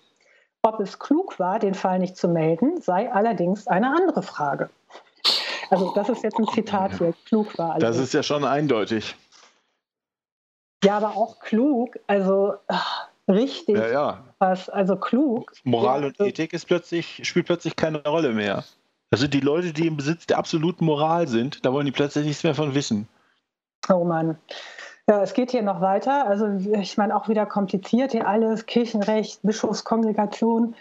Ob 0.60 0.80
es 0.80 0.98
klug 0.98 1.38
war, 1.38 1.58
den 1.58 1.72
Fall 1.72 1.98
nicht 1.98 2.18
zu 2.18 2.28
melden, 2.28 2.82
sei 2.82 3.10
allerdings 3.10 3.66
eine 3.68 3.96
andere 3.96 4.22
Frage. 4.22 4.68
Also 5.70 5.92
das 5.94 6.10
ist 6.10 6.22
jetzt 6.22 6.38
ein 6.38 6.48
Zitat 6.48 6.98
hier, 6.98 7.14
klug 7.24 7.56
war. 7.56 7.70
Allerdings. 7.70 7.96
Das 7.96 8.04
ist 8.04 8.12
ja 8.12 8.22
schon 8.22 8.44
eindeutig. 8.44 9.16
Ja, 10.84 10.96
aber 10.96 11.16
auch 11.16 11.40
klug, 11.40 11.98
also 12.06 12.54
ach, 12.68 13.08
richtig 13.28 13.76
ja, 13.76 13.88
ja. 13.88 14.24
was, 14.38 14.68
also 14.68 14.96
klug. 14.96 15.52
Moral 15.64 16.02
ja, 16.02 16.06
und 16.08 16.20
Ethik 16.20 16.52
ist 16.52 16.66
plötzlich, 16.66 17.20
spielt 17.22 17.46
plötzlich 17.46 17.76
keine 17.76 18.02
Rolle 18.02 18.32
mehr. 18.32 18.64
Also 19.10 19.26
die 19.26 19.40
Leute, 19.40 19.72
die 19.72 19.86
im 19.86 19.96
Besitz 19.96 20.26
der 20.26 20.38
absoluten 20.38 20.84
Moral 20.84 21.26
sind, 21.28 21.64
da 21.64 21.72
wollen 21.72 21.86
die 21.86 21.92
plötzlich 21.92 22.24
nichts 22.24 22.44
mehr 22.44 22.54
von 22.54 22.74
wissen. 22.74 23.08
Oh 23.88 24.04
Mann. 24.04 24.38
Ja, 25.08 25.22
es 25.22 25.34
geht 25.34 25.50
hier 25.50 25.62
noch 25.62 25.80
weiter. 25.80 26.26
Also 26.26 26.46
ich 26.78 26.96
meine 26.96 27.16
auch 27.16 27.28
wieder 27.28 27.44
kompliziert 27.44 28.12
hier 28.12 28.28
alles, 28.28 28.66
Kirchenrecht, 28.66 29.40
Bischofskongregation. 29.42 30.76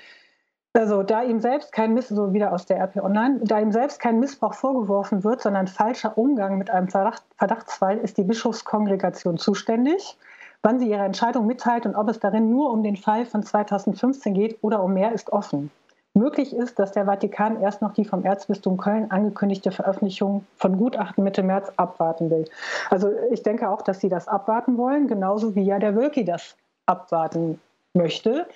Also 0.73 1.01
da 1.01 1.23
ihm 1.23 1.39
selbst 1.39 1.71
kein 1.71 1.95
Miss 1.95 2.09
so 2.09 2.31
wieder 2.33 2.53
aus 2.53 2.65
der 2.65 2.77
RP 2.77 2.97
Online, 2.97 3.39
da 3.43 3.59
ihm 3.59 3.71
selbst 3.71 3.99
kein 3.99 4.19
Missbrauch 4.19 4.53
vorgeworfen 4.53 5.23
wird, 5.23 5.41
sondern 5.41 5.67
falscher 5.67 6.17
Umgang 6.17 6.57
mit 6.59 6.69
einem 6.69 6.89
Verdacht, 6.89 7.23
Verdachtsfall, 7.37 7.97
ist 7.97 8.17
die 8.17 8.23
Bischofskongregation 8.23 9.37
zuständig. 9.37 10.17
Wann 10.61 10.79
sie 10.79 10.89
ihre 10.89 11.03
Entscheidung 11.03 11.47
mitteilt 11.47 11.85
und 11.85 11.95
ob 11.95 12.09
es 12.09 12.19
darin 12.19 12.49
nur 12.49 12.71
um 12.71 12.83
den 12.83 12.97
Fall 12.97 13.25
von 13.25 13.43
2015 13.43 14.33
geht 14.33 14.59
oder 14.61 14.83
um 14.83 14.93
mehr, 14.93 15.11
ist 15.13 15.31
offen. 15.31 15.71
Möglich 16.13 16.55
ist, 16.55 16.77
dass 16.79 16.91
der 16.91 17.05
Vatikan 17.05 17.61
erst 17.61 17.81
noch 17.81 17.93
die 17.93 18.03
vom 18.03 18.25
Erzbistum 18.25 18.77
Köln 18.77 19.09
angekündigte 19.09 19.71
Veröffentlichung 19.71 20.45
von 20.57 20.77
Gutachten 20.77 21.23
Mitte 21.23 21.43
März 21.43 21.71
abwarten 21.77 22.29
will. 22.29 22.45
Also 22.89 23.11
ich 23.31 23.41
denke 23.41 23.69
auch, 23.69 23.81
dass 23.81 23.99
sie 23.99 24.09
das 24.09 24.27
abwarten 24.27 24.77
wollen, 24.77 25.07
genauso 25.07 25.55
wie 25.55 25.63
ja 25.63 25.79
der 25.79 25.95
Wölki 25.95 26.25
das 26.25 26.57
abwarten 26.87 27.61
möchte, 27.93 28.47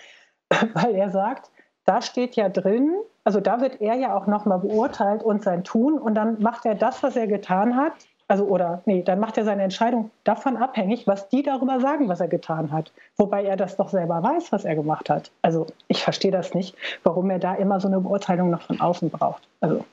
weil 0.73 0.95
er 0.95 1.10
sagt, 1.10 1.49
da 1.86 2.02
steht 2.02 2.36
ja 2.36 2.50
drin, 2.50 2.93
also 3.24 3.39
da 3.39 3.62
wird 3.62 3.82
er 3.82 3.96
ja 3.96 4.15
auch 4.15 4.28
nochmal 4.28 4.60
beurteilt 4.60 5.24
und 5.24 5.43
sein 5.43 5.63
Tun 5.63 5.98
und 5.98 6.15
dann 6.15 6.41
macht 6.41 6.65
er 6.65 6.76
das, 6.76 7.04
was 7.04 7.15
er 7.15 7.28
getan 7.28 7.76
hat, 7.76 7.93
also 8.28 8.46
oder 8.46 8.82
nee, 8.86 9.04
dann 9.04 9.19
macht 9.19 9.38
er 9.38 9.46
seine 9.46 9.63
Entscheidung 9.63 10.10
davon 10.24 10.58
abhängig, 10.58 11.08
was 11.08 11.30
die 11.30 11.43
darüber 11.43 11.80
sagen, 11.80 12.08
was 12.08 12.19
er 12.19 12.28
getan 12.28 12.72
hat. 12.72 12.91
Wobei 13.17 13.43
er 13.43 13.58
das 13.58 13.76
doch 13.76 13.89
selber 13.89 14.24
weiß, 14.24 14.52
was 14.52 14.65
er 14.65 14.76
gemacht 14.76 15.10
hat. 15.10 15.32
Also 15.41 15.67
ich 15.88 16.04
verstehe 16.04 16.32
das 16.32 16.54
nicht, 16.54 16.76
warum 17.04 17.30
er 17.30 17.39
da 17.39 17.54
immer 17.54 17.80
so 17.80 17.88
eine 17.88 18.00
Beurteilung 18.00 18.50
noch 18.50 18.62
von 18.63 18.80
außen 18.80 19.10
braucht. 19.10 19.48
Also. 19.60 19.86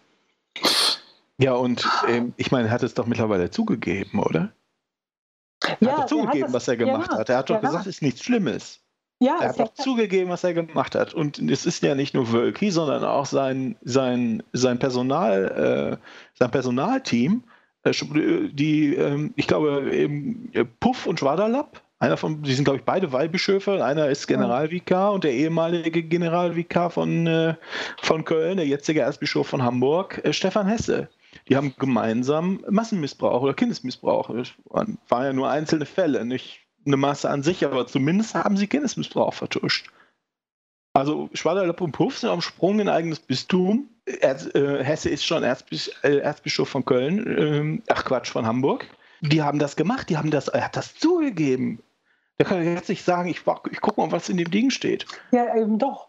Ja, 1.39 1.55
und 1.55 1.89
ähm, 2.09 2.33
ich 2.37 2.53
meine, 2.53 2.69
er 2.69 2.75
hat 2.75 2.83
es 2.83 2.95
doch 2.95 3.07
mittlerweile 3.07 3.51
zugegeben, 3.51 4.21
oder? 4.21 4.53
Er 5.63 5.77
ja, 5.81 5.93
hat 5.93 5.99
doch 5.99 6.07
zugegeben, 6.07 6.45
hat 6.45 6.49
das, 6.49 6.55
was 6.55 6.69
er 6.69 6.77
gemacht 6.77 7.13
ja, 7.13 7.19
hat. 7.19 7.29
Er 7.29 7.39
hat 7.39 7.51
doch 7.51 7.57
ja, 7.57 7.61
gesagt, 7.61 7.87
es 7.87 7.97
ist 7.97 8.03
nichts 8.03 8.23
Schlimmes. 8.23 8.81
Ja, 9.21 9.37
er 9.41 9.51
hat 9.51 9.61
doch 9.61 9.75
zugegeben, 9.75 10.31
was 10.31 10.45
er 10.45 10.55
gemacht 10.55 10.95
hat. 10.95 11.13
Und 11.13 11.39
es 11.39 11.67
ist 11.67 11.83
ja 11.83 11.95
nicht 11.95 12.15
nur 12.15 12.33
Wölki, 12.33 12.71
sondern 12.71 13.05
auch 13.05 13.27
sein, 13.27 13.77
sein, 13.83 14.43
sein, 14.55 14.79
Personal, 14.79 15.99
äh, 16.01 16.07
sein 16.35 16.51
Personalteam 16.51 17.45
äh, 17.85 17.93
die, 18.53 18.95
ähm, 18.95 19.33
ich 19.37 19.47
glaube, 19.47 19.91
äh, 19.93 20.65
Puff 20.81 21.07
und 21.07 21.19
Schwaderlapp, 21.19 21.83
einer 21.99 22.17
von, 22.17 22.43
die 22.43 22.55
sind, 22.55 22.65
glaube 22.65 22.79
ich, 22.79 22.85
beide 22.85 23.13
Weihbischöfe. 23.13 23.85
Einer 23.85 24.09
ist 24.09 24.27
Generalvikar 24.27 25.13
und 25.13 25.25
der 25.25 25.35
ehemalige 25.35 26.03
Generalvikar 26.03 26.91
von, 26.91 27.27
äh, 27.27 27.55
von 28.01 28.25
Köln, 28.25 28.57
der 28.57 28.67
jetzige 28.67 29.01
Erzbischof 29.01 29.49
von 29.49 29.63
Hamburg, 29.63 30.23
Stefan 30.31 30.67
Hesse. 30.67 31.09
Die 31.49 31.57
haben 31.57 31.75
gemeinsam 31.79 32.65
Massenmissbrauch 32.69 33.43
oder 33.43 33.55
Kindesmissbrauch. 33.55 34.31
Das 34.35 34.53
waren 34.71 35.25
ja 35.25 35.33
nur 35.33 35.51
einzelne 35.51 35.85
Fälle, 35.85 36.25
nicht 36.25 36.61
eine 36.87 36.97
Masse 36.97 37.31
an 37.31 37.43
sich, 37.43 37.65
aber 37.65 37.87
zumindest 37.87 38.35
haben 38.35 38.57
sie 38.57 38.67
Kindesmissbrauch 38.67 39.35
vertuscht. 39.35 39.91
Also 40.93 41.31
Schwaderlapp 41.35 41.81
und 41.81 41.93
Puff 41.93 42.19
sind 42.19 42.31
am 42.31 42.41
Sprung 42.41 42.81
in 42.81 42.89
eigenes 42.89 43.21
Bistum 43.21 43.89
Erz, 44.21 44.49
äh, 44.55 44.83
Hesse 44.83 45.09
ist 45.09 45.25
schon 45.25 45.43
Erzbis 45.43 45.91
äh, 46.03 46.19
Erzbischof 46.19 46.69
von 46.69 46.85
Köln, 46.85 47.79
äh, 47.79 47.83
ach 47.89 48.05
Quatsch, 48.05 48.31
von 48.31 48.47
Hamburg. 48.47 48.87
Die 49.21 49.43
haben 49.43 49.59
das 49.59 49.77
gemacht, 49.77 50.09
die 50.09 50.17
haben 50.17 50.31
das, 50.31 50.49
er 50.49 50.65
hat 50.65 50.77
das 50.77 50.95
zugegeben. 50.95 51.83
Da 52.39 52.47
kann 52.47 52.59
er 52.59 52.75
jetzt 52.75 52.89
nicht 52.89 53.05
sagen, 53.05 53.29
ich, 53.29 53.43
ich 53.71 53.81
guck 53.81 53.99
mal, 53.99 54.11
was 54.11 54.29
in 54.29 54.39
dem 54.39 54.51
Ding 54.51 54.71
steht. 54.71 55.07
Ja, 55.31 55.55
eben 55.55 55.79
doch. 55.79 56.09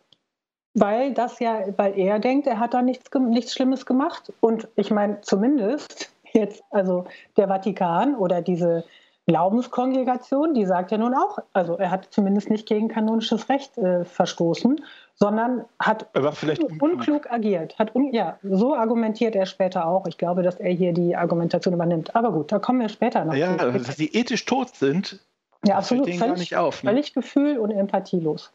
Weil 0.73 1.13
das 1.13 1.39
ja, 1.39 1.65
weil 1.75 1.99
er 1.99 2.19
denkt, 2.19 2.47
er 2.47 2.59
hat 2.59 2.73
da 2.73 2.81
nichts, 2.81 3.09
nichts 3.13 3.53
Schlimmes 3.53 3.85
gemacht. 3.85 4.31
Und 4.39 4.69
ich 4.77 4.91
meine, 4.91 5.19
zumindest 5.21 6.13
jetzt, 6.31 6.63
also 6.71 7.05
der 7.35 7.49
Vatikan 7.49 8.15
oder 8.15 8.41
diese 8.41 8.85
Glaubenskongregation, 9.31 10.53
die 10.53 10.65
sagt 10.65 10.91
ja 10.91 10.97
nun 10.97 11.13
auch, 11.13 11.39
also 11.53 11.77
er 11.77 11.89
hat 11.89 12.09
zumindest 12.11 12.49
nicht 12.49 12.67
gegen 12.67 12.89
kanonisches 12.89 13.47
Recht 13.47 13.77
äh, 13.77 14.03
verstoßen, 14.03 14.83
sondern 15.15 15.63
hat 15.79 16.07
unklug. 16.13 16.81
unklug. 16.81 17.31
agiert. 17.31 17.79
Hat 17.79 17.95
un, 17.95 18.11
ja, 18.11 18.37
so 18.43 18.75
argumentiert 18.75 19.33
er 19.37 19.45
später 19.45 19.87
auch. 19.87 20.05
Ich 20.05 20.17
glaube, 20.17 20.43
dass 20.43 20.55
er 20.55 20.73
hier 20.73 20.91
die 20.91 21.15
Argumentation 21.15 21.73
übernimmt. 21.73 22.13
Aber 22.13 22.33
gut, 22.33 22.51
da 22.51 22.59
kommen 22.59 22.81
wir 22.81 22.89
später 22.89 23.23
noch. 23.23 23.33
Ja, 23.33 23.57
zu. 23.57 23.71
dass 23.71 23.95
sie 23.95 24.11
ethisch 24.11 24.43
tot 24.43 24.75
sind, 24.75 25.21
ja, 25.65 25.77
absolut. 25.77 26.07
Völlig, 26.07 26.19
gar 26.19 26.37
nicht 26.37 26.57
auf, 26.57 26.83
ne? 26.83 26.89
völlig 26.89 27.13
gefühl- 27.13 27.57
und 27.57 27.71
empathielos. 27.71 28.51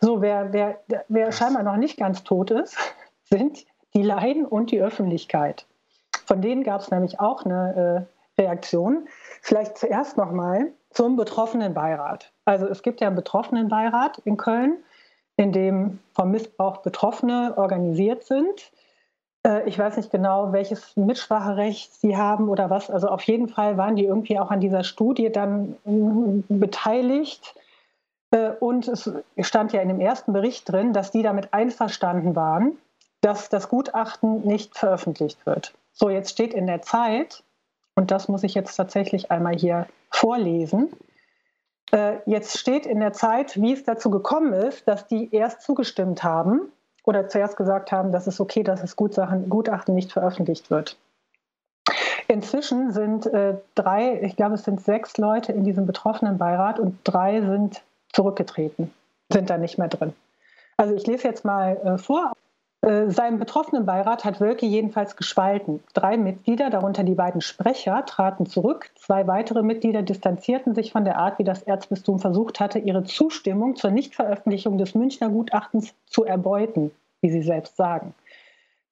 So, 0.00 0.20
wer, 0.20 0.52
wer, 0.52 0.80
wer 1.06 1.30
scheinbar 1.30 1.62
noch 1.62 1.76
nicht 1.76 1.96
ganz 1.96 2.24
tot 2.24 2.50
ist, 2.50 2.76
sind 3.24 3.66
die 3.94 4.02
Laien 4.02 4.46
und 4.46 4.72
die 4.72 4.80
Öffentlichkeit. 4.80 5.66
Von 6.26 6.42
denen 6.42 6.64
gab 6.64 6.80
es 6.80 6.90
nämlich 6.90 7.20
auch 7.20 7.44
eine 7.44 8.08
äh, 8.36 8.42
Reaktion. 8.42 9.08
Vielleicht 9.42 9.78
zuerst 9.78 10.16
nochmal 10.16 10.72
zum 10.90 11.16
Betroffenenbeirat. 11.16 12.32
Also 12.44 12.66
es 12.66 12.82
gibt 12.82 13.00
ja 13.00 13.08
einen 13.08 13.16
Betroffenenbeirat 13.16 14.18
in 14.24 14.36
Köln, 14.36 14.78
in 15.36 15.52
dem 15.52 15.98
vom 16.14 16.30
Missbrauch 16.30 16.78
Betroffene 16.78 17.54
organisiert 17.56 18.24
sind. 18.24 18.72
Äh, 19.46 19.68
ich 19.68 19.78
weiß 19.78 19.96
nicht 19.96 20.10
genau, 20.10 20.52
welches 20.52 20.96
Mitspracherecht 20.96 21.94
sie 21.94 22.16
haben 22.16 22.48
oder 22.48 22.70
was. 22.70 22.90
Also 22.90 23.08
auf 23.08 23.22
jeden 23.22 23.48
Fall 23.48 23.76
waren 23.76 23.96
die 23.96 24.04
irgendwie 24.04 24.38
auch 24.38 24.50
an 24.50 24.60
dieser 24.60 24.84
Studie 24.84 25.30
dann 25.30 25.76
äh, 25.84 26.42
beteiligt. 26.48 27.54
Äh, 28.30 28.50
und 28.60 28.88
es 28.88 29.10
stand 29.40 29.72
ja 29.72 29.80
in 29.80 29.88
dem 29.88 30.00
ersten 30.00 30.32
Bericht 30.32 30.70
drin, 30.70 30.92
dass 30.92 31.10
die 31.10 31.22
damit 31.22 31.54
einverstanden 31.54 32.34
waren, 32.36 32.76
dass 33.20 33.48
das 33.48 33.68
Gutachten 33.68 34.46
nicht 34.46 34.76
veröffentlicht 34.76 35.44
wird. 35.46 35.74
So, 35.92 36.10
jetzt 36.10 36.30
steht 36.30 36.54
in 36.54 36.66
der 36.66 36.82
Zeit, 36.82 37.42
und 37.98 38.12
das 38.12 38.28
muss 38.28 38.44
ich 38.44 38.54
jetzt 38.54 38.76
tatsächlich 38.76 39.32
einmal 39.32 39.56
hier 39.56 39.88
vorlesen. 40.12 40.92
Äh, 41.90 42.18
jetzt 42.26 42.56
steht 42.56 42.86
in 42.86 43.00
der 43.00 43.12
Zeit, 43.12 43.60
wie 43.60 43.72
es 43.72 43.82
dazu 43.82 44.08
gekommen 44.08 44.52
ist, 44.52 44.86
dass 44.86 45.08
die 45.08 45.34
erst 45.34 45.62
zugestimmt 45.62 46.22
haben 46.22 46.60
oder 47.02 47.28
zuerst 47.28 47.56
gesagt 47.56 47.90
haben, 47.90 48.12
dass 48.12 48.28
es 48.28 48.38
okay, 48.38 48.62
dass 48.62 48.82
das 48.82 48.94
Gutachten 48.94 49.96
nicht 49.96 50.12
veröffentlicht 50.12 50.70
wird. 50.70 50.96
Inzwischen 52.28 52.92
sind 52.92 53.26
äh, 53.26 53.56
drei, 53.74 54.22
ich 54.22 54.36
glaube, 54.36 54.54
es 54.54 54.62
sind 54.62 54.80
sechs 54.80 55.18
Leute 55.18 55.50
in 55.50 55.64
diesem 55.64 55.84
betroffenen 55.84 56.38
Beirat 56.38 56.78
und 56.78 57.00
drei 57.02 57.40
sind 57.40 57.82
zurückgetreten, 58.12 58.94
sind 59.28 59.50
da 59.50 59.58
nicht 59.58 59.76
mehr 59.76 59.88
drin. 59.88 60.14
Also 60.76 60.94
ich 60.94 61.04
lese 61.04 61.26
jetzt 61.26 61.44
mal 61.44 61.76
äh, 61.78 61.98
vor. 61.98 62.32
Äh, 62.80 63.10
sein 63.10 63.38
betroffenen 63.38 63.86
Beirat 63.86 64.24
hat 64.24 64.40
Wölke 64.40 64.64
jedenfalls 64.64 65.16
gespalten. 65.16 65.82
Drei 65.94 66.16
Mitglieder, 66.16 66.70
darunter 66.70 67.02
die 67.02 67.14
beiden 67.14 67.40
Sprecher, 67.40 68.04
traten 68.06 68.46
zurück. 68.46 68.90
Zwei 68.94 69.26
weitere 69.26 69.62
Mitglieder 69.62 70.02
distanzierten 70.02 70.74
sich 70.74 70.92
von 70.92 71.04
der 71.04 71.18
Art, 71.18 71.38
wie 71.38 71.44
das 71.44 71.62
Erzbistum 71.62 72.20
versucht 72.20 72.60
hatte, 72.60 72.78
ihre 72.78 73.02
Zustimmung 73.02 73.74
zur 73.74 73.90
Nichtveröffentlichung 73.90 74.78
des 74.78 74.94
Münchner 74.94 75.28
Gutachtens 75.28 75.92
zu 76.06 76.24
erbeuten, 76.24 76.92
wie 77.20 77.30
sie 77.30 77.42
selbst 77.42 77.76
sagen. 77.76 78.14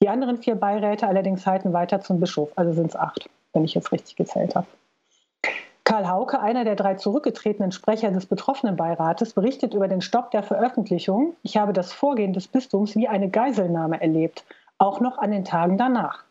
Die 0.02 0.08
anderen 0.08 0.38
vier 0.38 0.56
Beiräte 0.56 1.06
allerdings 1.06 1.46
halten 1.46 1.72
weiter 1.72 2.00
zum 2.00 2.20
Bischof, 2.20 2.50
also 2.56 2.72
sind 2.72 2.88
es 2.88 2.96
acht, 2.96 3.30
wenn 3.52 3.64
ich 3.64 3.74
jetzt 3.74 3.92
richtig 3.92 4.16
gezählt 4.16 4.56
habe. 4.56 4.66
Karl 5.96 6.10
Hauke, 6.10 6.40
einer 6.40 6.64
der 6.64 6.76
drei 6.76 6.96
zurückgetretenen 6.96 7.72
Sprecher 7.72 8.10
des 8.10 8.26
betroffenen 8.26 8.76
Beirates, 8.76 9.32
berichtet 9.32 9.72
über 9.72 9.88
den 9.88 10.02
Stopp 10.02 10.30
der 10.30 10.42
Veröffentlichung. 10.42 11.34
Ich 11.42 11.56
habe 11.56 11.72
das 11.72 11.94
Vorgehen 11.94 12.34
des 12.34 12.48
Bistums 12.48 12.96
wie 12.96 13.08
eine 13.08 13.30
Geiselnahme 13.30 13.98
erlebt, 13.98 14.44
auch 14.76 15.00
noch 15.00 15.16
an 15.16 15.30
den 15.30 15.46
Tagen 15.46 15.78
danach. 15.78 16.24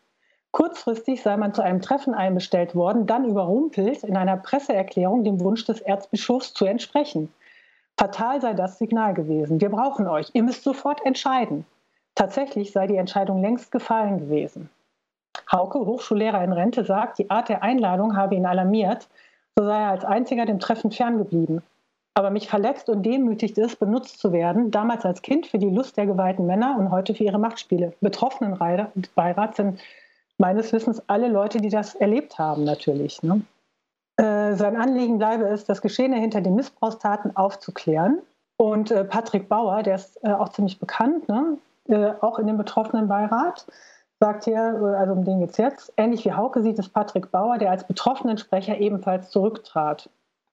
Kurzfristig 0.52 1.20
sei 1.20 1.36
man 1.36 1.52
zu 1.52 1.62
einem 1.62 1.82
Treffen 1.82 2.14
einbestellt 2.14 2.76
worden, 2.76 3.08
dann 3.08 3.24
überrumpelt, 3.24 4.04
in 4.04 4.16
einer 4.16 4.36
Presseerklärung 4.36 5.24
dem 5.24 5.40
Wunsch 5.40 5.64
des 5.64 5.80
Erzbischofs 5.80 6.54
zu 6.54 6.64
entsprechen. 6.64 7.34
Fatal 7.98 8.40
sei 8.40 8.54
das 8.54 8.78
Signal 8.78 9.14
gewesen. 9.14 9.60
Wir 9.60 9.70
brauchen 9.70 10.06
euch. 10.06 10.30
Ihr 10.32 10.44
müsst 10.44 10.62
sofort 10.62 11.04
entscheiden. 11.04 11.66
Tatsächlich 12.14 12.70
sei 12.70 12.86
die 12.86 12.98
Entscheidung 12.98 13.42
längst 13.42 13.72
gefallen 13.72 14.20
gewesen. 14.20 14.70
Hauke, 15.50 15.80
Hochschullehrer 15.80 16.44
in 16.44 16.52
Rente, 16.52 16.84
sagt, 16.84 17.18
die 17.18 17.30
Art 17.30 17.48
der 17.48 17.64
Einladung 17.64 18.16
habe 18.16 18.36
ihn 18.36 18.46
alarmiert, 18.46 19.08
so 19.58 19.64
sei 19.64 19.80
er 19.80 19.90
als 19.90 20.04
einziger 20.04 20.46
dem 20.46 20.60
Treffen 20.60 20.90
ferngeblieben. 20.90 21.62
Aber 22.14 22.30
mich 22.30 22.48
verletzt 22.48 22.88
und 22.88 23.02
demütigt 23.02 23.58
es, 23.58 23.76
benutzt 23.76 24.18
zu 24.20 24.32
werden, 24.32 24.70
damals 24.70 25.04
als 25.04 25.20
Kind 25.20 25.46
für 25.46 25.58
die 25.58 25.68
Lust 25.68 25.96
der 25.96 26.06
geweihten 26.06 26.46
Männer 26.46 26.76
und 26.78 26.90
heute 26.90 27.14
für 27.14 27.24
ihre 27.24 27.38
Machtspiele. 27.38 27.92
Betroffenen 28.00 28.58
Beirat 29.14 29.56
sind 29.56 29.80
meines 30.38 30.72
Wissens 30.72 31.02
alle 31.08 31.28
Leute, 31.28 31.58
die 31.58 31.68
das 31.68 31.94
erlebt 31.94 32.38
haben, 32.38 32.64
natürlich. 32.64 33.22
Ne? 33.22 33.42
Äh, 34.16 34.54
sein 34.54 34.76
Anliegen 34.76 35.18
bleibe 35.18 35.44
es, 35.44 35.64
das 35.64 35.82
Geschehene 35.82 36.16
hinter 36.16 36.40
den 36.40 36.54
Missbrauchstaten 36.54 37.36
aufzuklären. 37.36 38.20
Und 38.56 38.90
äh, 38.90 39.04
Patrick 39.04 39.48
Bauer, 39.48 39.82
der 39.82 39.96
ist 39.96 40.18
äh, 40.22 40.32
auch 40.32 40.48
ziemlich 40.50 40.78
bekannt, 40.78 41.28
ne? 41.28 41.58
Äh, 41.88 42.12
auch 42.20 42.38
in 42.38 42.46
dem 42.46 42.56
betroffenen 42.56 43.06
Beirat, 43.06 43.66
sagt 44.20 44.44
hier, 44.44 44.96
also 44.98 45.12
um 45.12 45.24
den 45.24 45.40
geht 45.40 45.50
es 45.50 45.56
jetzt, 45.58 45.92
ähnlich 45.96 46.24
wie 46.24 46.32
Hauke 46.32 46.62
sieht 46.62 46.78
es 46.78 46.88
Patrick 46.88 47.30
Bauer, 47.30 47.58
der 47.58 47.70
als 47.70 47.84
betroffenen 47.84 48.38
Sprecher 48.38 48.78
ebenfalls 48.78 49.30
zurücktrat. 49.30 50.08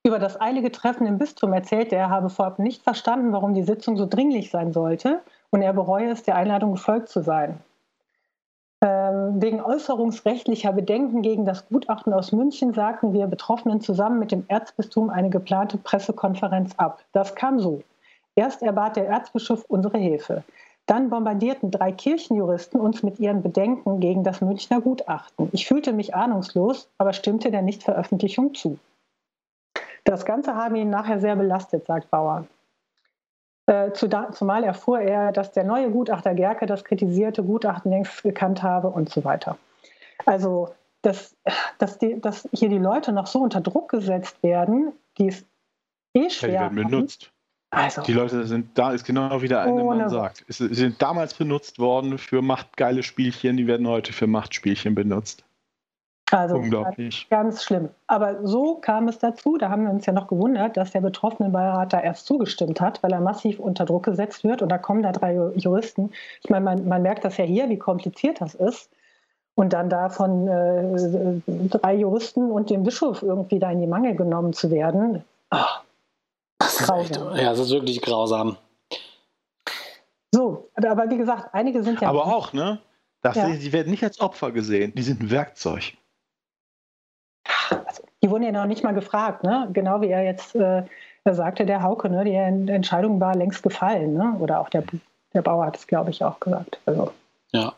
Über 0.06 0.20
das 0.20 0.40
eilige 0.42 0.72
Treffen 0.72 1.08
im 1.08 1.18
Bistum 1.18 1.54
erzählte 1.54 1.96
er, 1.96 2.10
habe 2.10 2.30
vorab 2.30 2.60
nicht 2.60 2.84
verstanden, 2.84 3.32
warum 3.32 3.54
die 3.54 3.64
Sitzung 3.64 3.96
so 3.96 4.06
dringlich 4.06 4.52
sein 4.52 4.74
sollte 4.74 5.22
und 5.50 5.62
er 5.62 5.72
bereue 5.72 6.10
es, 6.10 6.24
der 6.24 6.36
Einladung 6.36 6.74
gefolgt 6.74 7.08
zu 7.08 7.22
sein. 7.22 7.60
Ähm, 8.82 9.42
wegen 9.42 9.62
äußerungsrechtlicher 9.62 10.74
Bedenken 10.74 11.22
gegen 11.22 11.46
das 11.46 11.70
Gutachten 11.70 12.12
aus 12.12 12.34
München 12.34 12.74
sagten 12.74 13.14
wir 13.14 13.28
Betroffenen 13.28 13.80
zusammen 13.80 14.20
mit 14.20 14.34
dem 14.34 14.44
Erzbistum 14.50 15.10
eine 15.10 15.30
geplante 15.30 15.78
Pressekonferenz 15.78 16.74
ab. 16.76 17.02
Das 17.14 17.34
kam 17.34 17.60
so. 17.60 17.82
Erst 18.36 18.62
erbat 18.62 18.98
der 18.98 19.08
Erzbischof 19.08 19.64
unsere 19.70 20.00
Hilfe. 20.00 20.44
Dann 20.86 21.10
bombardierten 21.10 21.72
drei 21.72 21.92
Kirchenjuristen 21.92 22.80
uns 22.80 23.04
mit 23.04 23.20
ihren 23.20 23.42
Bedenken 23.42 24.00
gegen 24.00 24.24
das 24.24 24.42
Münchner 24.42 24.82
Gutachten. 24.82 25.50
Ich 25.54 25.66
fühlte 25.66 25.94
mich 25.94 26.14
ahnungslos, 26.14 26.90
aber 26.98 27.14
stimmte 27.14 27.52
der 27.52 27.62
Nichtveröffentlichung 27.62 28.54
zu. 28.54 28.78
Das 30.04 30.26
Ganze 30.26 30.56
habe 30.56 30.78
ihn 30.80 30.90
nachher 30.90 31.20
sehr 31.20 31.38
belastet, 31.38 31.86
sagt 31.86 32.12
Bauer. 32.12 32.46
Äh, 33.66 33.92
zumal 33.94 34.66
erfuhr 34.66 35.00
er, 35.00 35.32
dass 35.32 35.54
der 35.54 35.64
neue 35.64 35.90
Gutachter 35.90 36.34
Gerke 36.34 36.66
das 36.66 36.84
kritisierte 36.84 37.44
Gutachten 37.44 37.92
längst 37.92 38.22
gekannt 38.22 38.62
habe 38.62 38.90
und 38.90 39.10
so 39.10 39.24
weiter. 39.24 39.58
Also, 40.26 40.74
dass, 41.02 41.36
dass, 41.78 41.98
die, 41.98 42.20
dass 42.20 42.48
hier 42.52 42.68
die 42.68 42.78
Leute 42.78 43.14
noch 43.14 43.28
so 43.28 43.40
unter 43.40 43.62
Druck 43.62 43.90
gesetzt 43.90 44.44
werden, 44.44 44.92
die 45.18 45.30
es 45.30 45.46
eh 46.14 46.30
schwer 46.30 46.50
ja, 46.52 46.70
die 46.70 46.76
werden 46.76 46.90
benutzt. 46.90 47.33
Also, 47.74 48.02
die 48.04 48.14
Leute 48.14 48.46
sind 48.46 48.78
da, 48.78 48.92
ist 48.92 49.04
genau 49.04 49.42
wie 49.42 49.48
der 49.48 49.62
eine 49.62 49.84
Mann 49.84 50.08
sagt. 50.10 50.46
Sie 50.48 50.74
sind 50.74 51.02
damals 51.02 51.34
benutzt 51.34 51.80
worden 51.80 52.18
für 52.18 52.42
machtgeile 52.42 53.04
Spielchen, 53.04 53.58
die 53.58 53.68
werden 53.68 53.88
heute 53.88 54.14
für 54.14 54.28
Machtspielchen 54.28 54.94
benutzt. 54.94 55.44
Also 56.32 56.56
Unglaublich. 56.56 57.28
ganz 57.30 57.64
schlimm. 57.64 57.90
Aber 58.08 58.46
so 58.46 58.76
kam 58.76 59.08
es 59.08 59.20
dazu, 59.20 59.58
da 59.58 59.70
haben 59.70 59.84
wir 59.84 59.92
uns 59.92 60.06
ja 60.06 60.14
noch 60.14 60.28
gewundert, 60.28 60.78
dass 60.78 60.92
der 60.92 61.02
betroffene 61.02 61.50
Beirat 61.50 61.94
da 61.94 62.00
erst 62.00 62.26
zugestimmt 62.26 62.82
hat, 62.82 63.04
weil 63.04 63.12
er 63.12 63.22
massiv 63.22 63.60
unter 63.60 63.86
Druck 63.86 64.04
gesetzt 64.04 64.44
wird. 64.44 64.62
Und 64.62 64.70
da 64.70 64.78
kommen 64.78 65.04
da 65.04 65.12
drei 65.12 65.36
Juristen. 65.56 66.12
Ich 66.44 66.50
meine, 66.50 66.66
man, 66.66 66.88
man 66.88 67.02
merkt 67.02 67.24
das 67.24 67.38
ja 67.38 67.46
hier, 67.46 67.70
wie 67.70 67.78
kompliziert 67.78 68.42
das 68.42 68.56
ist. 68.56 68.90
Und 69.56 69.74
dann 69.74 69.90
da 69.90 70.10
von 70.10 70.48
äh, 70.48 71.42
drei 71.70 71.96
Juristen 71.96 72.50
und 72.50 72.72
dem 72.72 72.84
Bischof 72.84 73.22
irgendwie 73.22 73.60
da 73.60 73.70
in 73.70 73.82
die 73.82 73.88
Mangel 73.88 74.16
genommen 74.16 74.54
zu 74.54 74.72
werden. 74.72 75.24
Ach, 75.52 75.84
grausam. 76.78 77.36
ja, 77.36 77.52
es 77.52 77.60
ist 77.60 77.72
wirklich 77.72 78.02
grausam. 78.02 78.58
So, 80.32 80.70
aber 80.76 81.10
wie 81.10 81.18
gesagt, 81.18 81.54
einige 81.54 81.84
sind 81.84 82.02
ja. 82.02 82.10
Aber 82.10 82.26
auch, 82.26 82.54
ne? 82.54 82.80
Das, 83.22 83.36
ja. 83.36 83.50
Die 83.50 83.72
werden 83.72 83.92
nicht 83.92 84.04
als 84.04 84.20
Opfer 84.20 84.52
gesehen, 84.52 84.94
die 84.96 85.04
sind 85.04 85.22
ein 85.22 85.32
Werkzeug. 85.32 85.94
Also, 87.70 88.04
die 88.22 88.30
wurden 88.30 88.44
ja 88.44 88.52
noch 88.52 88.66
nicht 88.66 88.84
mal 88.84 88.94
gefragt, 88.94 89.44
ne? 89.44 89.70
Genau 89.72 90.02
wie 90.02 90.10
er 90.10 90.24
jetzt 90.24 90.56
äh, 90.56 90.84
sagte, 91.26 91.66
der 91.66 91.84
Hauke, 91.84 92.10
ne? 92.10 92.26
Die 92.26 92.34
Entscheidung 92.34 93.20
war 93.20 93.36
längst 93.36 93.64
gefallen, 93.64 94.16
ne? 94.16 94.36
Oder 94.40 94.60
auch 94.60 94.70
der, 94.70 94.84
der 95.34 95.42
Bauer 95.42 95.66
hat 95.66 95.78
es, 95.78 95.88
glaube 95.88 96.10
ich, 96.10 96.24
auch 96.24 96.40
gesagt. 96.40 96.80
Also. 96.86 97.12
Ja. 97.52 97.74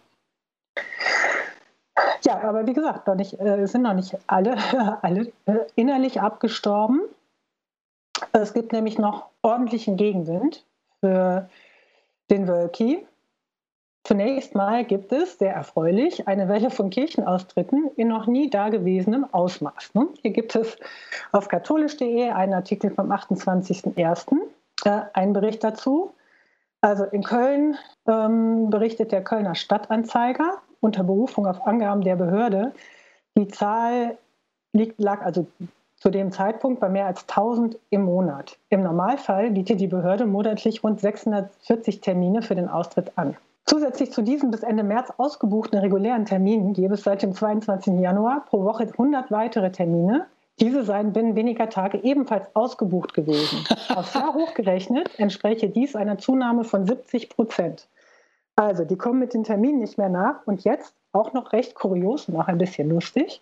Ja, 2.26 2.42
aber 2.42 2.66
wie 2.66 2.74
gesagt, 2.74 3.08
noch 3.08 3.16
nicht, 3.16 3.40
äh, 3.40 3.66
sind 3.68 3.84
noch 3.84 3.94
nicht 3.94 4.18
alle, 4.28 4.58
alle 5.02 5.32
äh, 5.46 5.58
innerlich 5.76 6.22
abgestorben. 6.22 7.02
Es 8.42 8.54
gibt 8.54 8.74
nämlich 8.74 8.98
noch 8.98 9.28
ordentlichen 9.44 9.96
Gegenwind 9.96 10.66
für 11.00 11.50
den 12.30 12.48
Wölki. 12.50 13.08
Zunächst 14.04 14.56
mal 14.56 14.84
gibt 14.84 15.14
es, 15.14 15.40
sehr 15.40 15.54
erfreulich, 15.54 16.28
eine 16.28 16.50
Welle 16.50 16.70
von 16.70 16.90
Kirchenaustritten 16.90 17.90
in 17.96 18.10
noch 18.10 18.28
nie 18.28 18.50
dagewesenem 18.50 19.26
Ausmaß. 19.32 19.94
Ne? 19.94 20.10
Hier 20.22 20.32
gibt 20.32 20.54
es 20.56 20.78
auf 21.32 21.48
katholisch.de 21.48 22.30
einen 22.30 22.54
Artikel 22.54 22.92
vom 22.92 23.10
28.01., 23.12 24.36
äh, 24.84 25.02
einen 25.14 25.32
Bericht 25.32 25.64
dazu. 25.64 26.14
Also 26.82 27.06
in 27.06 27.24
Köln 27.24 27.78
ähm, 28.06 28.70
berichtet 28.70 29.14
der 29.14 29.24
Kölner 29.24 29.56
Stadtanzeiger 29.56 30.62
unter 30.82 31.04
Berufung 31.04 31.48
auf 31.48 31.66
Angaben 31.66 32.02
der 32.02 32.18
Behörde, 32.18 32.74
die 33.38 33.48
Zahl 33.48 34.18
liegt, 34.74 35.00
lag 35.00 35.22
also 35.22 35.48
zu 35.98 36.10
dem 36.10 36.32
Zeitpunkt 36.32 36.80
bei 36.80 36.90
mehr 36.90 37.06
als 37.06 37.22
1000 37.22 37.78
im 37.90 38.04
Monat. 38.04 38.58
Im 38.70 38.82
Normalfall 38.82 39.52
bietet 39.52 39.80
die 39.80 39.88
Behörde 39.88 40.26
monatlich 40.26 40.84
rund 40.84 41.00
640 41.00 42.02
Termine 42.02 42.42
für 42.42 42.56
den 42.56 42.70
Austritt 42.70 43.18
an. 43.18 43.36
Zusätzlich 43.66 44.12
zu 44.12 44.22
diesen 44.22 44.52
bis 44.52 44.62
Ende 44.62 44.84
März 44.84 45.12
ausgebuchten 45.18 45.80
regulären 45.80 46.26
Terminen 46.26 46.74
gäbe 46.74 46.94
es 46.94 47.04
seit 47.04 47.24
dem 47.24 47.34
22. 47.34 48.00
Januar 48.00 48.46
pro 48.46 48.64
Woche 48.64 48.84
100 48.84 49.32
weitere 49.32 49.72
Termine. 49.72 50.28
Diese 50.60 50.84
seien 50.84 51.14
binnen 51.14 51.36
weniger 51.36 51.68
Tage 51.70 51.98
ebenfalls 52.04 52.48
ausgebucht 52.56 53.14
gewesen. 53.14 53.66
Aufs 53.96 54.14
Jahr 54.14 54.36
hochgerechnet 54.36 55.10
entspräche 55.18 55.70
dies 55.70 55.96
einer 55.96 56.20
Zunahme 56.20 56.64
von 56.64 56.86
70 56.86 57.30
Prozent. 57.30 57.88
Also, 58.56 58.86
die 58.86 58.96
kommen 58.96 59.20
mit 59.20 59.34
den 59.34 59.44
Terminen 59.44 59.80
nicht 59.80 59.98
mehr 59.98 60.10
nach. 60.10 60.46
Und 60.46 60.64
jetzt, 60.64 60.94
auch 61.12 61.34
noch 61.34 61.52
recht 61.52 61.76
kurios 61.76 62.30
und 62.30 62.38
auch 62.38 62.48
ein 62.48 62.58
bisschen 62.58 62.90
lustig, 62.90 63.42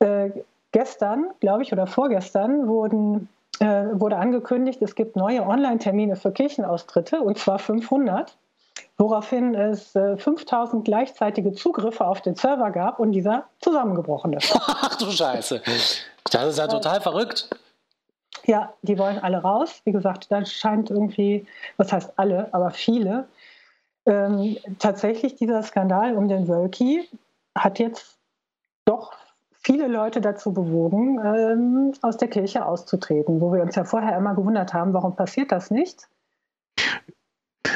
äh, 0.00 0.30
gestern, 0.72 1.30
glaube 1.40 1.62
ich, 1.62 1.72
oder 1.72 1.86
vorgestern 1.86 2.68
wurden, 2.68 3.28
äh, 3.60 3.86
wurde 3.92 4.16
angekündigt, 4.16 4.82
es 4.82 4.94
gibt 4.94 5.16
neue 5.16 5.46
Online-Termine 5.46 6.16
für 6.16 6.32
Kirchenaustritte, 6.32 7.20
und 7.20 7.38
zwar 7.38 7.58
500 7.58 8.36
woraufhin 8.98 9.54
es 9.54 9.94
äh, 9.94 10.16
5000 10.16 10.84
gleichzeitige 10.84 11.52
Zugriffe 11.52 12.06
auf 12.06 12.22
den 12.22 12.34
Server 12.34 12.70
gab 12.70 12.98
und 12.98 13.12
dieser 13.12 13.44
zusammengebrochen 13.60 14.32
ist. 14.32 14.58
Ach 14.66 14.96
du 14.96 15.10
Scheiße. 15.10 15.62
Das 16.30 16.46
ist 16.46 16.58
ja 16.58 16.66
total 16.66 17.00
verrückt. 17.00 17.50
Ja, 18.44 18.72
die 18.82 18.98
wollen 18.98 19.18
alle 19.18 19.38
raus. 19.38 19.80
Wie 19.84 19.92
gesagt, 19.92 20.30
da 20.30 20.44
scheint 20.44 20.90
irgendwie, 20.90 21.46
was 21.76 21.92
heißt 21.92 22.12
alle, 22.16 22.48
aber 22.52 22.70
viele. 22.70 23.28
Ähm, 24.06 24.56
tatsächlich 24.78 25.34
dieser 25.34 25.62
Skandal 25.62 26.14
um 26.14 26.28
den 26.28 26.46
Wölki 26.46 27.08
hat 27.56 27.78
jetzt 27.78 28.18
doch 28.84 29.12
viele 29.66 29.88
Leute 29.88 30.20
dazu 30.20 30.54
bewogen, 30.54 31.18
ähm, 31.24 31.92
aus 32.00 32.16
der 32.16 32.28
Kirche 32.28 32.64
auszutreten, 32.64 33.40
wo 33.40 33.52
wir 33.52 33.62
uns 33.62 33.74
ja 33.74 33.84
vorher 33.84 34.16
immer 34.16 34.34
gewundert 34.34 34.72
haben, 34.72 34.94
warum 34.94 35.16
passiert 35.16 35.50
das 35.50 35.72
nicht? 35.72 36.08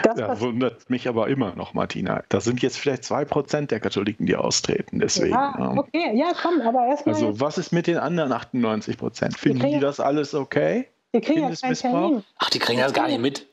Das, 0.04 0.14
das 0.14 0.40
wundert 0.40 0.88
mich 0.88 1.08
aber 1.08 1.28
immer 1.28 1.54
noch, 1.56 1.74
Martina. 1.74 2.22
Das 2.28 2.44
sind 2.44 2.62
jetzt 2.62 2.78
vielleicht 2.78 3.04
zwei 3.04 3.24
Prozent 3.24 3.72
der 3.72 3.80
Katholiken, 3.80 4.24
die 4.24 4.36
austreten. 4.36 5.00
Deswegen. 5.00 5.32
Ja, 5.32 5.74
okay, 5.76 6.12
ja, 6.14 6.32
komm, 6.40 6.60
aber 6.60 6.86
erstmal. 6.86 7.16
Also, 7.16 7.38
was 7.40 7.58
ist 7.58 7.72
mit 7.72 7.86
den 7.86 7.98
anderen 7.98 8.32
98 8.32 8.96
Prozent? 8.96 9.36
Finden 9.36 9.66
die, 9.66 9.74
die 9.74 9.80
das 9.80 10.00
alles 10.00 10.34
okay? 10.34 10.86
Die 11.12 11.20
kriegen 11.20 11.42
ja 11.42 11.54
keinen 11.54 11.74
Termin. 11.74 12.24
Ach, 12.38 12.50
die 12.50 12.60
kriegen 12.60 12.80
das 12.80 12.94
gar 12.94 13.08
nicht 13.08 13.20
mit. 13.20 13.48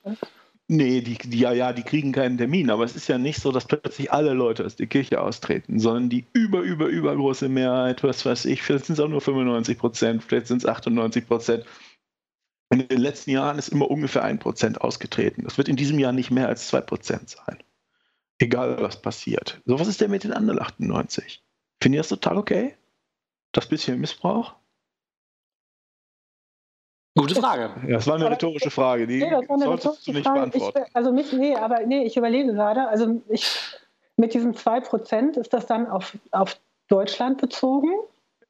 Nee, 0.70 1.00
die, 1.00 1.18
die, 1.18 1.40
ja, 1.40 1.54
ja, 1.54 1.72
die 1.72 1.84
kriegen 1.84 2.12
keinen 2.12 2.38
Termin, 2.38 2.70
aber 2.70 2.84
es 2.84 2.96
ist 2.96 3.08
ja 3.08 3.18
nicht 3.18 3.40
so, 3.40 3.54
dass 3.54 3.66
plötzlich 3.66 4.12
alle 4.12 4.34
Leute 4.34 4.66
aus 4.66 4.76
der 4.76 4.88
Kirche 4.88 5.22
austreten, 5.22 5.80
sondern 5.80 6.10
die 6.10 6.26
über, 6.34 6.60
über, 6.60 6.88
übergroße 6.88 7.48
Mehrheit, 7.48 8.04
was 8.04 8.26
weiß 8.26 8.44
ich, 8.46 8.62
vielleicht 8.62 8.86
sind 8.86 8.96
es 8.96 9.00
auch 9.00 9.08
nur 9.08 9.22
95 9.22 9.78
Prozent, 9.78 10.24
vielleicht 10.24 10.48
sind 10.48 10.58
es 10.58 10.66
98 10.66 11.26
Prozent, 11.26 11.66
in 12.70 12.86
den 12.86 13.00
letzten 13.00 13.32
Jahren 13.32 13.58
ist 13.58 13.70
immer 13.70 13.90
ungefähr 13.90 14.24
ein 14.24 14.40
Prozent 14.40 14.82
ausgetreten. 14.82 15.44
Das 15.46 15.58
wird 15.58 15.70
in 15.70 15.78
diesem 15.78 16.00
Jahr 16.00 16.12
nicht 16.12 16.32
mehr 16.32 16.50
als 16.50 16.68
zwei 16.68 16.82
Prozent 16.82 17.30
sein. 17.30 17.64
Egal, 18.40 18.82
was 18.82 19.02
passiert. 19.02 19.62
So, 19.66 19.80
was 19.80 19.88
ist 19.88 20.02
denn 20.02 20.12
mit 20.12 20.26
den 20.26 20.34
anderen 20.34 20.60
98? 20.60 21.44
Finden 21.82 21.94
ihr 21.94 22.02
das 22.02 22.10
total 22.10 22.38
okay? 22.38 22.76
Das 23.54 23.70
bisschen 23.70 24.02
Missbrauch? 24.02 24.56
Gute 27.18 27.36
Frage. 27.36 27.72
Das 27.88 28.08
war 28.08 28.16
eine 28.16 28.30
rhetorische 28.30 28.70
Frage, 28.70 29.08
die 29.08 29.20
nee, 29.20 29.30
das 29.30 29.50
war 29.50 29.56
eine 29.56 29.66
solltest 29.66 30.08
du 30.08 30.12
nicht 30.14 30.24
Frage. 30.24 30.40
beantworten. 30.40 30.84
Ich, 30.88 30.96
also 30.96 31.12
mich, 31.12 31.34
nee, 31.34 31.56
aber 31.56 31.80
nee, 31.86 32.04
ich 32.04 32.16
überlege 32.16 32.54
gerade, 32.54 32.88
also 32.88 33.22
ich, 33.30 33.50
mit 34.16 34.34
diesen 34.34 34.54
2% 34.54 35.38
ist 35.38 35.54
das 35.54 35.66
dann 35.66 35.88
auf, 35.88 36.18
auf 36.32 36.60
Deutschland 36.88 37.42
bezogen? 37.42 37.90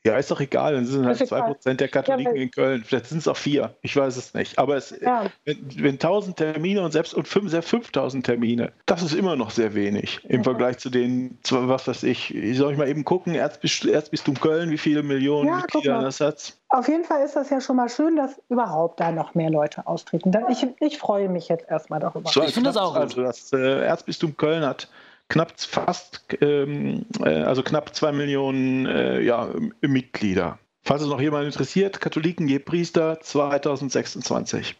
Ja, 0.08 0.18
ist 0.18 0.32
doch 0.32 0.40
egal, 0.40 0.74
dann 0.74 0.86
sind 0.86 1.06
halt 1.06 1.20
2% 1.20 1.74
der 1.74 1.90
Katholiken 1.90 2.36
ja, 2.36 2.42
in 2.42 2.52
Köln. 2.52 2.84
Vielleicht 2.86 3.08
sind 3.08 3.18
es 3.18 3.28
auch 3.28 3.36
vier. 3.36 3.76
Ich 3.82 3.94
weiß 3.94 4.16
es 4.16 4.34
nicht. 4.34 4.58
Aber 4.58 4.78
es, 4.78 4.96
ja. 5.02 5.26
wenn, 5.44 5.68
wenn 5.76 5.96
1000 5.96 6.38
Termine 6.38 6.82
und 6.82 6.92
selbst 6.92 7.14
und 7.14 7.28
5000 7.28 8.26
Termine, 8.26 8.72
das 8.86 9.04
ist 9.04 9.14
immer 9.14 9.36
noch 9.36 9.52
sehr 9.52 9.76
wenig 9.76 10.22
im 10.24 10.38
ja. 10.38 10.44
Vergleich 10.44 10.78
zu 10.78 10.90
den, 10.90 11.38
was 11.50 11.90
weiß 11.90 12.04
ich, 12.04 12.34
soll 12.54 12.72
ich 12.72 12.78
mal 12.78 12.88
eben 12.88 13.04
gucken, 13.04 13.36
Erzbistum, 13.36 13.92
Erzbistum 13.92 14.40
Köln, 14.40 14.70
wie 14.70 14.78
viele 14.78 15.04
Millionen 15.04 15.50
ja, 15.50 15.58
Mitglieder 15.58 16.02
das 16.02 16.22
hat? 16.22 16.54
Auf 16.70 16.88
jeden 16.88 17.04
Fall 17.04 17.26
ist 17.26 17.36
das 17.36 17.50
ja 17.50 17.60
schon 17.60 17.76
mal 17.76 17.90
schön, 17.90 18.16
dass 18.16 18.40
überhaupt 18.48 19.02
da 19.02 19.12
noch 19.12 19.36
mehr 19.36 19.50
Leute 19.50 19.88
austreten. 19.88 20.32
Ich, 20.50 20.66
ich 20.80 20.98
freue 20.98 21.28
mich 21.28 21.50
jetzt 21.50 21.70
erstmal 21.70 22.00
darüber. 22.00 22.30
So, 22.30 22.44
ich 22.44 22.54
finde 22.54 22.70
das 22.70 22.78
auch 22.78 22.94
gut. 22.94 23.02
Also 23.02 23.24
das 23.24 23.52
äh, 23.52 23.86
Erzbistum 23.86 24.38
Köln 24.38 24.66
hat 24.66 24.88
knapp 25.30 25.60
fast, 25.60 26.22
ähm, 26.42 27.06
äh, 27.24 27.42
also 27.42 27.64
knapp 27.64 27.94
zwei 27.96 28.12
Millionen 28.12 28.86
äh, 28.86 29.22
ja, 29.22 29.50
Mitglieder. 29.82 30.60
Falls 30.84 31.02
es 31.02 31.10
noch 31.10 31.20
jemand 31.20 31.46
interessiert, 31.46 32.00
Katholiken 32.00 32.48
je 32.48 32.60
Priester 32.60 33.20
2026. 33.20 34.76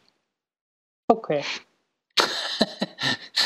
Okay. 1.08 1.44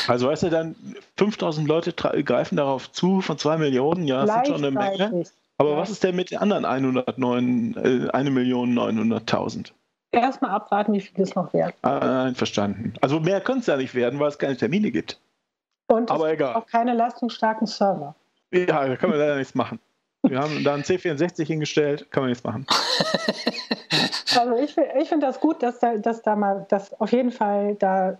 Also 0.08 0.26
weißt 0.26 0.42
du 0.42 0.50
dann, 0.50 0.74
5000 1.16 1.68
Leute 1.68 1.92
greifen 1.92 2.56
darauf 2.56 2.90
zu 2.90 3.20
von 3.20 3.38
2 3.38 3.58
Millionen, 3.58 4.08
ja, 4.08 4.26
das 4.26 4.34
sind 4.34 4.46
schon 4.48 4.64
eine 4.64 4.70
Menge. 4.72 5.24
Aber 5.58 5.70
ja. 5.70 5.76
was 5.76 5.90
ist 5.90 6.02
denn 6.02 6.16
mit 6.16 6.32
den 6.32 6.38
anderen 6.38 6.64
109, 6.64 7.76
äh, 7.76 8.08
1.900.000? 8.10 9.70
Erstmal 10.10 10.50
abwarten, 10.50 10.92
wie 10.92 11.00
viel 11.00 11.22
es 11.22 11.34
noch. 11.34 11.54
Ah, 11.82 12.24
einverstanden. 12.24 12.94
Also 13.00 13.20
mehr 13.20 13.40
können 13.40 13.60
es 13.60 13.66
ja 13.66 13.76
nicht 13.76 13.94
werden, 13.94 14.18
weil 14.18 14.28
es 14.28 14.38
keine 14.38 14.56
Termine 14.56 14.90
gibt. 14.90 15.20
Und 15.92 16.10
Aber 16.10 16.28
es 16.28 16.34
egal. 16.34 16.54
auch 16.54 16.66
keine 16.66 16.94
leistungsstarken 16.94 17.66
Server. 17.66 18.14
Ja, 18.50 18.86
da 18.86 18.96
kann 18.96 19.10
man 19.10 19.18
leider 19.18 19.36
nichts 19.36 19.54
machen. 19.54 19.78
Wir 20.22 20.38
haben 20.38 20.62
da 20.64 20.74
einen 20.74 20.84
C64 20.84 21.46
hingestellt, 21.46 22.10
kann 22.10 22.22
man 22.22 22.30
nichts 22.30 22.44
machen. 22.44 22.66
Also 24.34 24.56
ich, 24.56 24.74
ich 24.78 25.08
finde 25.10 25.26
das 25.26 25.40
gut, 25.40 25.62
dass 25.62 25.78
da, 25.78 25.98
dass 25.98 26.22
da 26.22 26.34
mal, 26.34 26.64
dass 26.70 26.98
auf 26.98 27.12
jeden 27.12 27.32
Fall 27.32 27.74
da 27.74 28.16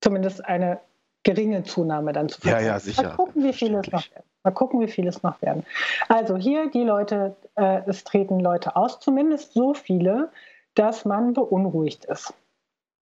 zumindest 0.00 0.44
eine 0.44 0.80
geringe 1.22 1.62
Zunahme 1.62 2.12
dann 2.12 2.28
zu 2.28 2.40
verzeichnen. 2.40 2.66
Ja, 2.66 2.72
ja, 2.72 2.80
sicher. 2.80 3.02
Mal 3.04 3.16
gucken, 3.16 3.44
wie 3.44 3.52
viele 3.52 3.78
es 3.78 3.92
noch 3.92 4.10
werden. 4.10 4.24
Mal 4.42 4.50
gucken, 4.50 4.80
wie 4.80 4.88
viele 4.88 5.08
es 5.08 5.22
noch 5.22 5.40
werden. 5.40 5.64
Also 6.08 6.36
hier 6.36 6.68
die 6.70 6.82
Leute, 6.82 7.36
äh, 7.54 7.82
es 7.86 8.02
treten 8.02 8.40
Leute 8.40 8.74
aus, 8.74 8.98
zumindest 8.98 9.52
so 9.52 9.72
viele, 9.72 10.30
dass 10.74 11.04
man 11.04 11.32
beunruhigt 11.32 12.06
ist. 12.06 12.34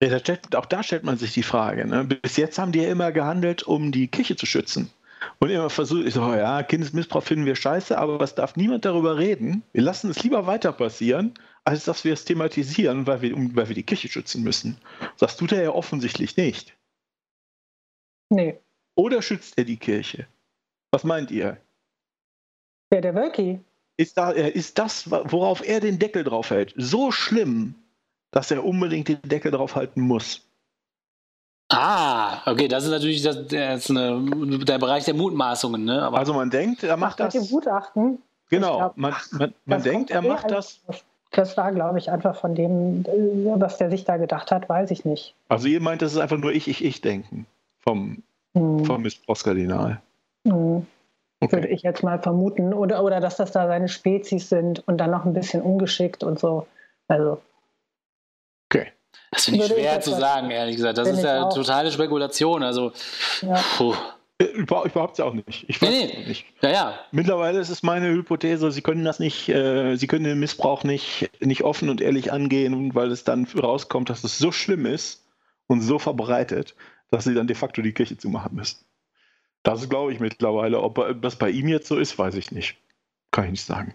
Ja, 0.03 0.19
stellt, 0.19 0.55
auch 0.55 0.67
da 0.67 0.83
stellt 0.83 1.05
man 1.05 1.17
sich 1.17 1.33
die 1.33 1.43
Frage. 1.43 1.87
Ne? 1.87 2.05
Bis 2.05 2.37
jetzt 2.37 2.59
haben 2.59 2.73
die 2.73 2.81
ja 2.81 2.91
immer 2.91 3.13
gehandelt, 3.13 3.63
um 3.63 3.93
die 3.93 4.09
Kirche 4.09 4.37
zu 4.37 4.45
schützen. 4.45 4.91
Und 5.39 5.51
immer 5.51 5.71
versucht, 5.71 6.07
ich 6.07 6.15
so, 6.15 6.35
ja, 6.35 6.63
Kindesmissbrauch 6.63 7.23
finden 7.23 7.47
wir 7.47 7.57
scheiße, 7.57 7.97
aber 7.97 8.21
es 8.21 8.35
darf 8.35 8.57
niemand 8.57 8.85
darüber 8.85 9.17
reden. 9.17 9.63
Wir 9.73 9.83
lassen 9.83 10.11
es 10.11 10.23
lieber 10.23 10.47
weiter 10.47 10.73
passieren, 10.73 11.35
als 11.65 11.85
dass 11.85 12.05
wir 12.05 12.13
es 12.13 12.25
thematisieren, 12.25 13.07
weil 13.07 13.23
wir, 13.23 13.35
weil 13.55 13.69
wir 13.69 13.75
die 13.75 13.83
Kirche 13.83 14.09
schützen 14.09 14.43
müssen. 14.43 14.77
Das 15.19 15.37
tut 15.37 15.53
er 15.53 15.63
ja 15.63 15.71
offensichtlich 15.71 16.37
nicht. 16.37 16.77
Nee. 18.29 18.59
Oder 18.95 19.23
schützt 19.23 19.59
er 19.59 19.65
die 19.65 19.77
Kirche? 19.77 20.27
Was 20.91 21.05
meint 21.05 21.31
ihr? 21.31 21.59
Wer 22.91 23.01
der 23.01 23.15
Wölki? 23.15 23.61
Ist, 23.97 24.17
da, 24.17 24.31
ist 24.31 24.79
das, 24.79 25.11
worauf 25.11 25.67
er 25.67 25.81
den 25.81 25.99
Deckel 25.99 26.23
drauf 26.23 26.51
hält, 26.51 26.75
so 26.77 27.11
schlimm, 27.11 27.75
dass 28.31 28.51
er 28.51 28.65
unbedingt 28.65 29.09
den 29.09 29.21
Deckel 29.23 29.51
drauf 29.51 29.77
halten 29.77 30.01
muss. 30.01 30.43
Ah, 31.69 32.49
okay, 32.49 32.69
das 32.69 32.85
ist 32.85 32.91
natürlich 32.91 33.23
das, 33.23 33.49
das 33.49 33.85
ist 33.85 33.91
eine, 33.91 34.59
der 34.65 34.79
Bereich 34.79 35.05
der 35.05 35.15
Mutmaßungen. 35.15 35.85
Ne? 35.85 36.03
Aber 36.03 36.19
also 36.19 36.33
man 36.33 36.51
denkt, 36.51 36.85
er 36.85 36.97
macht 36.97 37.21
Ach, 37.21 37.27
das. 37.27 37.35
Mit 37.35 37.45
dem 37.45 37.51
Gutachten. 37.51 38.23
Genau, 38.49 38.77
glaub, 38.79 38.97
man, 38.97 39.15
man, 39.33 39.55
man 39.65 39.83
denkt, 39.83 40.11
er 40.11 40.23
macht 40.23 40.51
das. 40.51 40.81
Das 41.33 41.57
war, 41.57 41.73
glaube 41.73 41.99
ich, 41.99 42.11
einfach 42.11 42.37
von 42.37 42.55
dem, 42.55 43.05
äh, 43.05 43.61
was 43.61 43.79
der 43.79 43.91
sich 43.91 44.05
da 44.05 44.17
gedacht 44.17 44.53
hat, 44.53 44.69
weiß 44.69 44.93
ich 44.93 45.05
nicht. 45.05 45.35
Also 45.49 45.67
ihr 45.67 45.81
meint, 45.81 46.01
das 46.03 46.13
ist 46.13 46.19
einfach 46.19 46.39
nur 46.39 46.53
ich, 46.53 46.69
ich, 46.69 46.85
ich 46.85 47.01
denken 47.01 47.47
vom, 47.81 48.23
hm. 48.55 48.85
vom 48.85 49.03
Missbrauchskardinal. 49.03 50.01
Hm. 50.47 50.87
Okay. 51.41 51.57
Würde 51.57 51.69
ich 51.69 51.83
jetzt 51.83 52.03
mal 52.03 52.21
vermuten. 52.21 52.73
Oder, 52.73 53.03
oder 53.03 53.21
dass 53.21 53.37
das 53.37 53.53
da 53.53 53.67
seine 53.67 53.89
Spezies 53.89 54.49
sind 54.49 54.87
und 54.87 54.99
dann 54.99 55.11
noch 55.11 55.25
ein 55.25 55.35
bisschen 55.35 55.63
ungeschickt 55.63 56.23
und 56.23 56.39
so. 56.39 56.67
Also 57.09 57.41
Okay. 58.69 58.93
Das 59.31 59.45
finde 59.45 59.65
ich 59.65 59.73
schwer 59.73 60.01
zu 60.01 60.11
sagen, 60.13 60.51
ehrlich 60.51 60.77
gesagt. 60.77 60.99
Das 60.99 61.09
ist 61.09 61.23
ja 61.23 61.45
auch. 61.45 61.55
totale 61.55 61.91
Spekulation. 61.91 62.63
Also, 62.63 62.93
ja. 63.43 63.63
Äh, 64.39 64.45
ich 64.45 64.67
behaupte 64.67 65.13
es 65.13 65.21
auch 65.21 65.35
nicht. 65.35 65.65
Ich 65.69 65.81
weiß 65.81 65.89
nee, 65.89 66.07
nee. 66.07 66.29
nicht. 66.29 66.47
Ja, 66.63 66.71
ja. 66.71 66.99
Mittlerweile 67.11 67.59
ist 67.59 67.71
es 67.71 67.83
meine 67.83 68.09
Hypothese, 68.09 68.71
Sie 68.71 68.83
können 68.83 69.05
das 69.05 69.19
nicht, 69.19 69.49
äh, 69.49 69.97
Sie 69.97 70.07
können 70.07 70.25
den 70.25 70.39
Missbrauch 70.39 70.85
nicht, 70.85 71.31
nicht 71.41 71.65
offen 71.65 71.89
und 71.89 72.01
ehrlich 72.01 72.33
angehen, 72.33 72.95
weil 72.95 73.11
es 73.11 73.25
dann 73.25 73.47
rauskommt, 73.47 74.11
dass 74.11 74.25
es 74.25 74.39
so 74.39 74.53
schlimm 74.53 74.87
ist 74.87 75.25
und 75.67 75.81
so 75.81 75.99
verbreitet, 75.99 76.75
dass 77.11 77.25
Sie 77.25 77.35
dann 77.35 77.47
de 77.47 77.57
facto 77.57 77.83
die 77.83 77.93
Kirche 77.93 78.19
zumachen 78.19 78.55
müssen. 78.55 78.85
Das 79.63 79.89
glaube 79.89 80.13
ich 80.13 80.21
mittlerweile. 80.21 80.81
Ob 80.81 81.21
das 81.21 81.37
bei 81.37 81.51
ihm 81.51 81.69
jetzt 81.69 81.89
so 81.89 81.97
ist, 81.99 82.19
weiß 82.19 82.37
ich 82.37 82.53
nicht. 82.53 82.77
Kann 83.33 83.47
ich 83.47 83.51
nicht 83.53 83.65
sagen. 83.65 83.95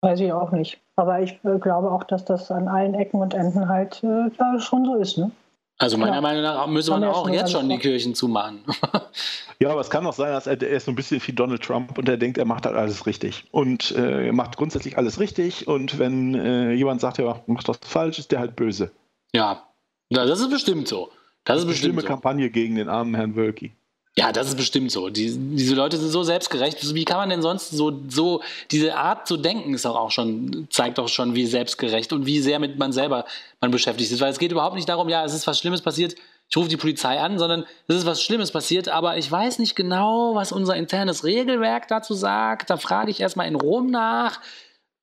Weiß 0.00 0.18
ich 0.18 0.32
auch 0.32 0.50
nicht. 0.50 0.81
Aber 0.96 1.20
ich 1.20 1.38
äh, 1.44 1.58
glaube 1.58 1.90
auch, 1.90 2.04
dass 2.04 2.24
das 2.24 2.50
an 2.50 2.68
allen 2.68 2.94
Ecken 2.94 3.20
und 3.20 3.34
Enden 3.34 3.68
halt 3.68 4.02
äh, 4.04 4.30
schon 4.60 4.84
so 4.84 4.96
ist. 4.96 5.18
Ne? 5.18 5.30
Also 5.78 5.96
meiner 5.96 6.14
ja. 6.14 6.20
Meinung 6.20 6.42
nach 6.42 6.66
müsste 6.66 6.92
man 6.92 7.04
auch 7.04 7.28
jetzt 7.28 7.50
schon 7.50 7.68
die 7.68 7.78
Kirchen 7.78 8.14
zumachen. 8.14 8.62
ja, 9.58 9.70
aber 9.70 9.80
es 9.80 9.90
kann 9.90 10.06
auch 10.06 10.12
sein, 10.12 10.32
dass 10.32 10.46
er, 10.46 10.60
er 10.60 10.68
ist 10.68 10.84
so 10.84 10.92
ein 10.92 10.94
bisschen 10.94 11.20
wie 11.26 11.32
Donald 11.32 11.62
Trump 11.62 11.96
und 11.98 12.08
er 12.08 12.16
denkt, 12.18 12.38
er 12.38 12.44
macht 12.44 12.66
halt 12.66 12.76
alles 12.76 13.06
richtig. 13.06 13.44
Und 13.50 13.90
äh, 13.92 14.26
er 14.26 14.32
macht 14.32 14.56
grundsätzlich 14.56 14.98
alles 14.98 15.18
richtig. 15.18 15.66
Und 15.66 15.98
wenn 15.98 16.34
äh, 16.34 16.72
jemand 16.72 17.00
sagt, 17.00 17.18
er 17.18 17.42
macht 17.46 17.68
das 17.68 17.78
falsch, 17.82 18.18
ist 18.18 18.30
der 18.30 18.38
halt 18.38 18.54
böse. 18.54 18.92
Ja, 19.34 19.62
das 20.10 20.40
ist 20.40 20.50
bestimmt 20.50 20.86
so. 20.88 21.10
Das 21.44 21.58
ist 21.58 21.66
bestimmt 21.66 22.00
so. 22.00 22.06
Kampagne 22.06 22.50
gegen 22.50 22.76
den 22.76 22.88
armen 22.88 23.14
Herrn 23.14 23.34
Wölki. 23.34 23.72
Ja, 24.14 24.30
das 24.30 24.48
ist 24.48 24.56
bestimmt 24.56 24.92
so. 24.92 25.08
Die, 25.08 25.34
diese 25.56 25.74
Leute 25.74 25.96
sind 25.96 26.10
so 26.10 26.22
selbstgerecht. 26.22 26.94
Wie 26.94 27.04
kann 27.06 27.16
man 27.16 27.30
denn 27.30 27.40
sonst 27.40 27.70
so, 27.70 27.98
so, 28.08 28.42
diese 28.70 28.94
Art 28.94 29.26
zu 29.26 29.38
denken 29.38 29.72
ist 29.72 29.86
auch, 29.86 29.96
auch 29.96 30.10
schon, 30.10 30.66
zeigt 30.70 30.98
auch 30.98 31.08
schon, 31.08 31.34
wie 31.34 31.46
selbstgerecht 31.46 32.12
und 32.12 32.26
wie 32.26 32.40
sehr 32.40 32.58
mit 32.58 32.78
man 32.78 32.92
selber 32.92 33.24
man 33.62 33.70
beschäftigt 33.70 34.12
ist. 34.12 34.20
Weil 34.20 34.30
es 34.30 34.38
geht 34.38 34.52
überhaupt 34.52 34.76
nicht 34.76 34.88
darum, 34.88 35.08
ja, 35.08 35.24
es 35.24 35.32
ist 35.32 35.46
was 35.46 35.58
Schlimmes 35.58 35.80
passiert, 35.80 36.14
ich 36.50 36.56
rufe 36.58 36.68
die 36.68 36.76
Polizei 36.76 37.18
an, 37.18 37.38
sondern 37.38 37.64
es 37.88 37.96
ist 37.96 38.04
was 38.04 38.22
Schlimmes 38.22 38.50
passiert, 38.50 38.90
aber 38.90 39.16
ich 39.16 39.32
weiß 39.32 39.58
nicht 39.58 39.74
genau, 39.74 40.34
was 40.34 40.52
unser 40.52 40.76
internes 40.76 41.24
Regelwerk 41.24 41.88
dazu 41.88 42.12
sagt. 42.12 42.68
Da 42.68 42.76
frage 42.76 43.10
ich 43.10 43.20
erstmal 43.20 43.48
in 43.48 43.54
Rom 43.54 43.86
nach 43.90 44.38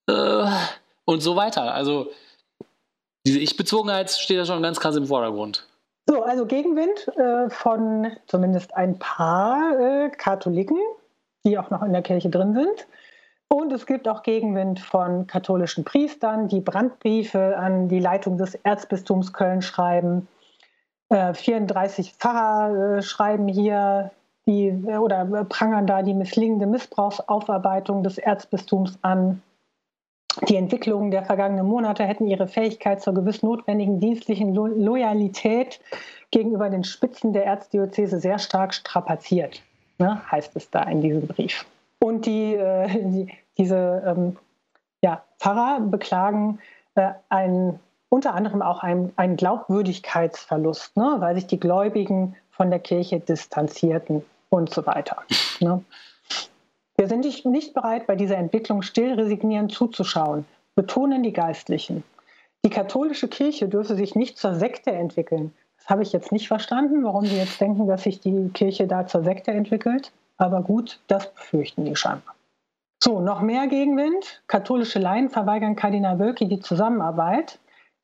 äh, 0.06 0.46
und 1.06 1.22
so 1.22 1.36
weiter. 1.36 1.74
Also 1.74 2.12
diese 3.26 3.40
Ich-Bezogenheit 3.40 4.12
steht 4.12 4.38
da 4.38 4.46
schon 4.46 4.62
ganz 4.62 4.80
krass 4.80 4.96
im 4.96 5.08
Vordergrund. 5.08 5.66
So, 6.10 6.24
also 6.24 6.48
Gegenwind 6.48 7.08
äh, 7.20 7.52
von 7.52 8.08
zumindest 8.26 8.76
ein 8.76 8.98
paar 8.98 9.80
äh, 9.80 10.10
Katholiken, 10.10 10.80
die 11.46 11.60
auch 11.60 11.70
noch 11.70 11.84
in 11.84 11.94
der 11.94 12.02
Kirche 12.02 12.32
drin 12.32 12.56
sind. 12.56 12.88
Und 13.48 13.72
es 13.72 13.86
gibt 13.86 14.08
auch 14.08 14.24
Gegenwind 14.24 14.80
von 14.80 15.28
katholischen 15.28 15.84
Priestern, 15.84 16.48
die 16.48 16.62
Brandbriefe 16.62 17.56
an 17.56 17.90
die 17.90 18.00
Leitung 18.00 18.40
des 18.40 18.56
Erzbistums 18.56 19.34
Köln 19.34 19.62
schreiben. 19.62 20.28
Äh, 21.10 21.36
34 21.36 22.14
Pfarrer 22.14 22.98
äh, 22.98 23.02
schreiben 23.04 23.48
hier 23.48 24.10
die 24.48 24.72
oder 24.72 25.26
prangern 25.46 25.86
da 25.86 26.02
die 26.02 26.16
misslingende 26.16 26.66
Missbrauchsaufarbeitung 26.66 28.02
des 28.02 28.18
Erzbistums 28.18 28.98
an. 29.04 29.44
Die 30.48 30.56
Entwicklungen 30.56 31.12
der 31.12 31.26
vergangenen 31.26 31.66
Monate 31.66 32.04
hätten 32.04 32.28
ihre 32.28 32.48
Fähigkeit 32.48 33.02
zur 33.02 33.14
gewiss 33.14 33.44
notwendigen 33.44 34.00
dienstlichen 34.00 34.54
Lo 34.54 34.68
Loyalität 34.68 35.80
gegenüber 36.32 36.70
den 36.70 36.84
Spitzen 36.84 37.34
der 37.34 37.46
Erzdiözese 37.46 38.20
sehr 38.20 38.40
stark 38.40 38.74
strapaziert, 38.74 39.62
ne, 39.98 40.22
heißt 40.32 40.56
es 40.56 40.70
da 40.70 40.84
in 40.84 41.02
diesem 41.02 41.28
Brief. 41.28 41.66
Und 42.00 42.26
die, 42.26 42.54
äh, 42.54 42.88
die 42.88 43.28
diese 43.58 44.04
ähm, 44.06 44.38
ja, 45.02 45.24
Pfarrer 45.38 45.82
beklagen 45.82 46.60
äh, 46.96 47.12
einen, 47.30 47.80
unter 48.10 48.34
anderem 48.34 48.62
auch 48.62 48.82
einen, 48.82 49.12
einen 49.18 49.36
Glaubwürdigkeitsverlust, 49.36 50.96
ne, 50.96 51.16
weil 51.20 51.36
sich 51.36 51.48
die 51.48 51.60
Gläubigen 51.60 52.36
von 52.52 52.70
der 52.70 52.80
Kirche 52.80 53.20
distanzierten 53.20 54.24
und 54.50 54.74
so 54.74 54.86
weiter. 54.86 55.18
Ne. 55.60 55.84
Wir 57.00 57.08
sind 57.08 57.46
nicht 57.46 57.74
bereit, 57.74 58.08
bei 58.08 58.18
dieser 58.18 58.36
Entwicklung 58.36 58.82
still 58.82 59.14
resignierend 59.14 59.72
zuzuschauen, 59.72 60.44
betonen 60.76 61.24
die 61.24 61.32
Geistlichen. 61.32 62.04
Die 62.66 62.70
katholische 62.70 63.30
Kirche 63.30 63.70
dürfe 63.70 63.96
sich 63.96 64.16
nicht 64.16 64.38
zur 64.38 64.54
Sekte 64.56 64.92
entwickeln. 64.92 65.54
Das 65.78 65.88
habe 65.88 66.04
ich 66.04 66.12
jetzt 66.12 66.34
nicht 66.34 66.50
verstanden, 66.50 67.06
warum 67.06 67.26
Sie 67.26 67.38
jetzt 67.38 67.62
denken, 67.62 67.88
dass 67.88 68.04
sich 68.04 68.20
die 68.20 68.50
Kirche 68.54 68.86
da 68.86 69.08
zur 69.08 69.24
Sekte 69.24 69.52
entwickelt. 69.52 70.12
Aber 70.36 70.62
gut, 70.62 71.00
das 71.08 71.34
befürchten 71.34 71.86
die 71.86 71.96
scheinbar. 71.96 72.36
So, 73.02 73.22
noch 73.22 73.40
mehr 73.40 73.68
Gegenwind. 73.68 74.42
Katholische 74.48 75.00
Laien 75.00 75.30
verweigern 75.30 75.78
Kardinal 75.78 76.20
Wölki 76.20 76.50
die 76.50 76.60
Zusammenarbeit. 76.60 77.60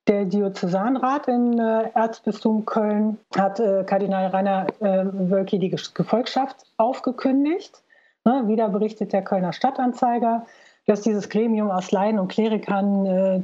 Der 0.07 0.23
Diözesanrat 0.23 1.27
im 1.27 1.59
äh, 1.59 1.89
Erzbistum 1.95 2.65
Köln 2.65 3.17
hat 3.35 3.59
äh, 3.59 3.83
Kardinal 3.85 4.27
Rainer 4.27 4.67
äh, 4.79 5.03
Wölki 5.11 5.59
die 5.59 5.71
Gefolgschaft 5.71 6.63
aufgekündigt. 6.77 7.81
Ne, 8.25 8.47
wieder 8.47 8.69
berichtet 8.69 9.13
der 9.13 9.23
Kölner 9.23 9.53
Stadtanzeiger, 9.53 10.45
dass 10.87 11.01
dieses 11.01 11.29
Gremium 11.29 11.69
aus 11.69 11.91
Laien 11.91 12.17
und 12.17 12.27
Klerikern 12.27 13.05
äh, 13.05 13.41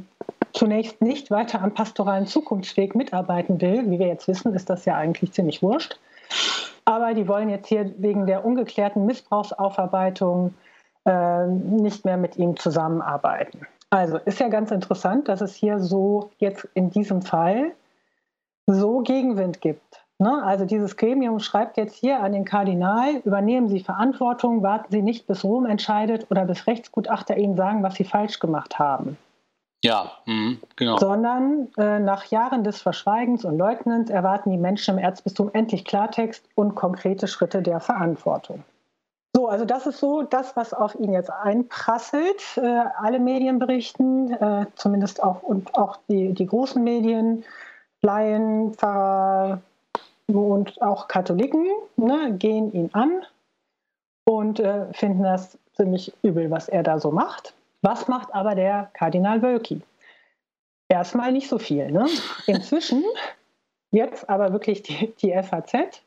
zunächst 0.52 1.00
nicht 1.00 1.30
weiter 1.30 1.62
am 1.62 1.72
pastoralen 1.72 2.26
Zukunftsweg 2.26 2.96
mitarbeiten 2.96 3.60
will. 3.60 3.88
Wie 3.90 4.00
wir 4.00 4.08
jetzt 4.08 4.26
wissen, 4.26 4.54
ist 4.54 4.68
das 4.68 4.84
ja 4.84 4.96
eigentlich 4.96 5.32
ziemlich 5.32 5.62
wurscht. 5.62 5.98
Aber 6.84 7.14
die 7.14 7.28
wollen 7.28 7.48
jetzt 7.48 7.68
hier 7.68 7.94
wegen 7.98 8.26
der 8.26 8.44
ungeklärten 8.44 9.06
Missbrauchsaufarbeitung 9.06 10.54
äh, 11.04 11.46
nicht 11.46 12.04
mehr 12.04 12.16
mit 12.16 12.36
ihm 12.36 12.56
zusammenarbeiten. 12.56 13.66
Also 13.90 14.16
ist 14.18 14.40
ja 14.40 14.48
ganz 14.48 14.72
interessant, 14.72 15.28
dass 15.28 15.42
es 15.42 15.54
hier 15.54 15.78
so 15.78 16.30
jetzt 16.38 16.66
in 16.74 16.90
diesem 16.90 17.22
Fall 17.22 17.72
so 18.66 19.00
Gegenwind 19.00 19.60
gibt. 19.60 20.01
Ne? 20.22 20.42
Also 20.44 20.64
dieses 20.64 20.96
Gremium 20.96 21.40
schreibt 21.40 21.76
jetzt 21.76 21.96
hier 21.96 22.20
an 22.20 22.32
den 22.32 22.44
Kardinal, 22.44 23.16
übernehmen 23.24 23.68
Sie 23.68 23.80
Verantwortung, 23.80 24.62
warten 24.62 24.86
Sie 24.90 25.02
nicht, 25.02 25.26
bis 25.26 25.42
Rom 25.42 25.66
entscheidet 25.66 26.30
oder 26.30 26.44
bis 26.44 26.66
Rechtsgutachter 26.68 27.36
Ihnen 27.36 27.56
sagen, 27.56 27.82
was 27.82 27.96
Sie 27.96 28.04
falsch 28.04 28.38
gemacht 28.38 28.78
haben. 28.78 29.18
Ja, 29.84 30.12
mh, 30.26 30.58
genau. 30.76 30.96
Sondern 30.98 31.68
äh, 31.76 31.98
nach 31.98 32.26
Jahren 32.26 32.62
des 32.62 32.80
Verschweigens 32.80 33.44
und 33.44 33.58
Leugnens 33.58 34.10
erwarten 34.10 34.52
die 34.52 34.58
Menschen 34.58 34.96
im 34.96 35.02
Erzbistum 35.02 35.50
endlich 35.52 35.84
Klartext 35.84 36.48
und 36.54 36.76
konkrete 36.76 37.26
Schritte 37.26 37.60
der 37.60 37.80
Verantwortung. 37.80 38.62
So, 39.34 39.48
also 39.48 39.64
das 39.64 39.88
ist 39.88 39.98
so 39.98 40.22
das, 40.22 40.54
was 40.54 40.72
auf 40.72 40.94
ihn 40.94 41.12
jetzt 41.12 41.32
einprasselt. 41.32 42.58
Äh, 42.58 42.84
alle 42.96 43.18
Medien 43.18 43.58
berichten, 43.58 44.32
äh, 44.34 44.66
zumindest 44.76 45.20
auch 45.20 45.42
und 45.42 45.74
auch 45.76 45.98
die, 46.08 46.32
die 46.32 46.46
großen 46.46 46.84
Medien, 46.84 47.42
Laien, 48.02 48.74
Pfarrer, 48.74 49.62
und 50.26 50.80
auch 50.82 51.08
Katholiken 51.08 51.66
ne, 51.96 52.34
gehen 52.38 52.72
ihn 52.72 52.90
an 52.92 53.24
und 54.24 54.60
äh, 54.60 54.92
finden 54.92 55.22
das 55.22 55.58
ziemlich 55.74 56.12
übel, 56.22 56.50
was 56.50 56.68
er 56.68 56.82
da 56.82 56.98
so 56.98 57.10
macht. 57.10 57.54
Was 57.82 58.08
macht 58.08 58.34
aber 58.34 58.54
der 58.54 58.90
Kardinal 58.92 59.42
Wölki? 59.42 59.82
Erstmal 60.88 61.32
nicht 61.32 61.48
so 61.48 61.58
viel. 61.58 61.90
Ne? 61.90 62.06
Inzwischen, 62.46 63.02
jetzt 63.90 64.28
aber 64.28 64.52
wirklich 64.52 64.82
die, 64.82 65.12
die 65.20 65.32
FAZ 65.42 66.02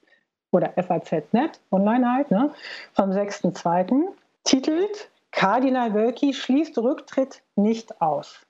oder 0.51 0.71
FAZ.net, 0.71 1.59
online 1.71 2.09
halt, 2.09 2.31
ne, 2.31 2.53
vom 2.93 3.11
6.2. 3.11 4.07
titelt 4.45 5.09
Kardinal 5.31 5.93
Wölki 5.93 6.33
schließt 6.33 6.77
Rücktritt 6.77 7.41
nicht 7.57 8.01
aus. 8.01 8.45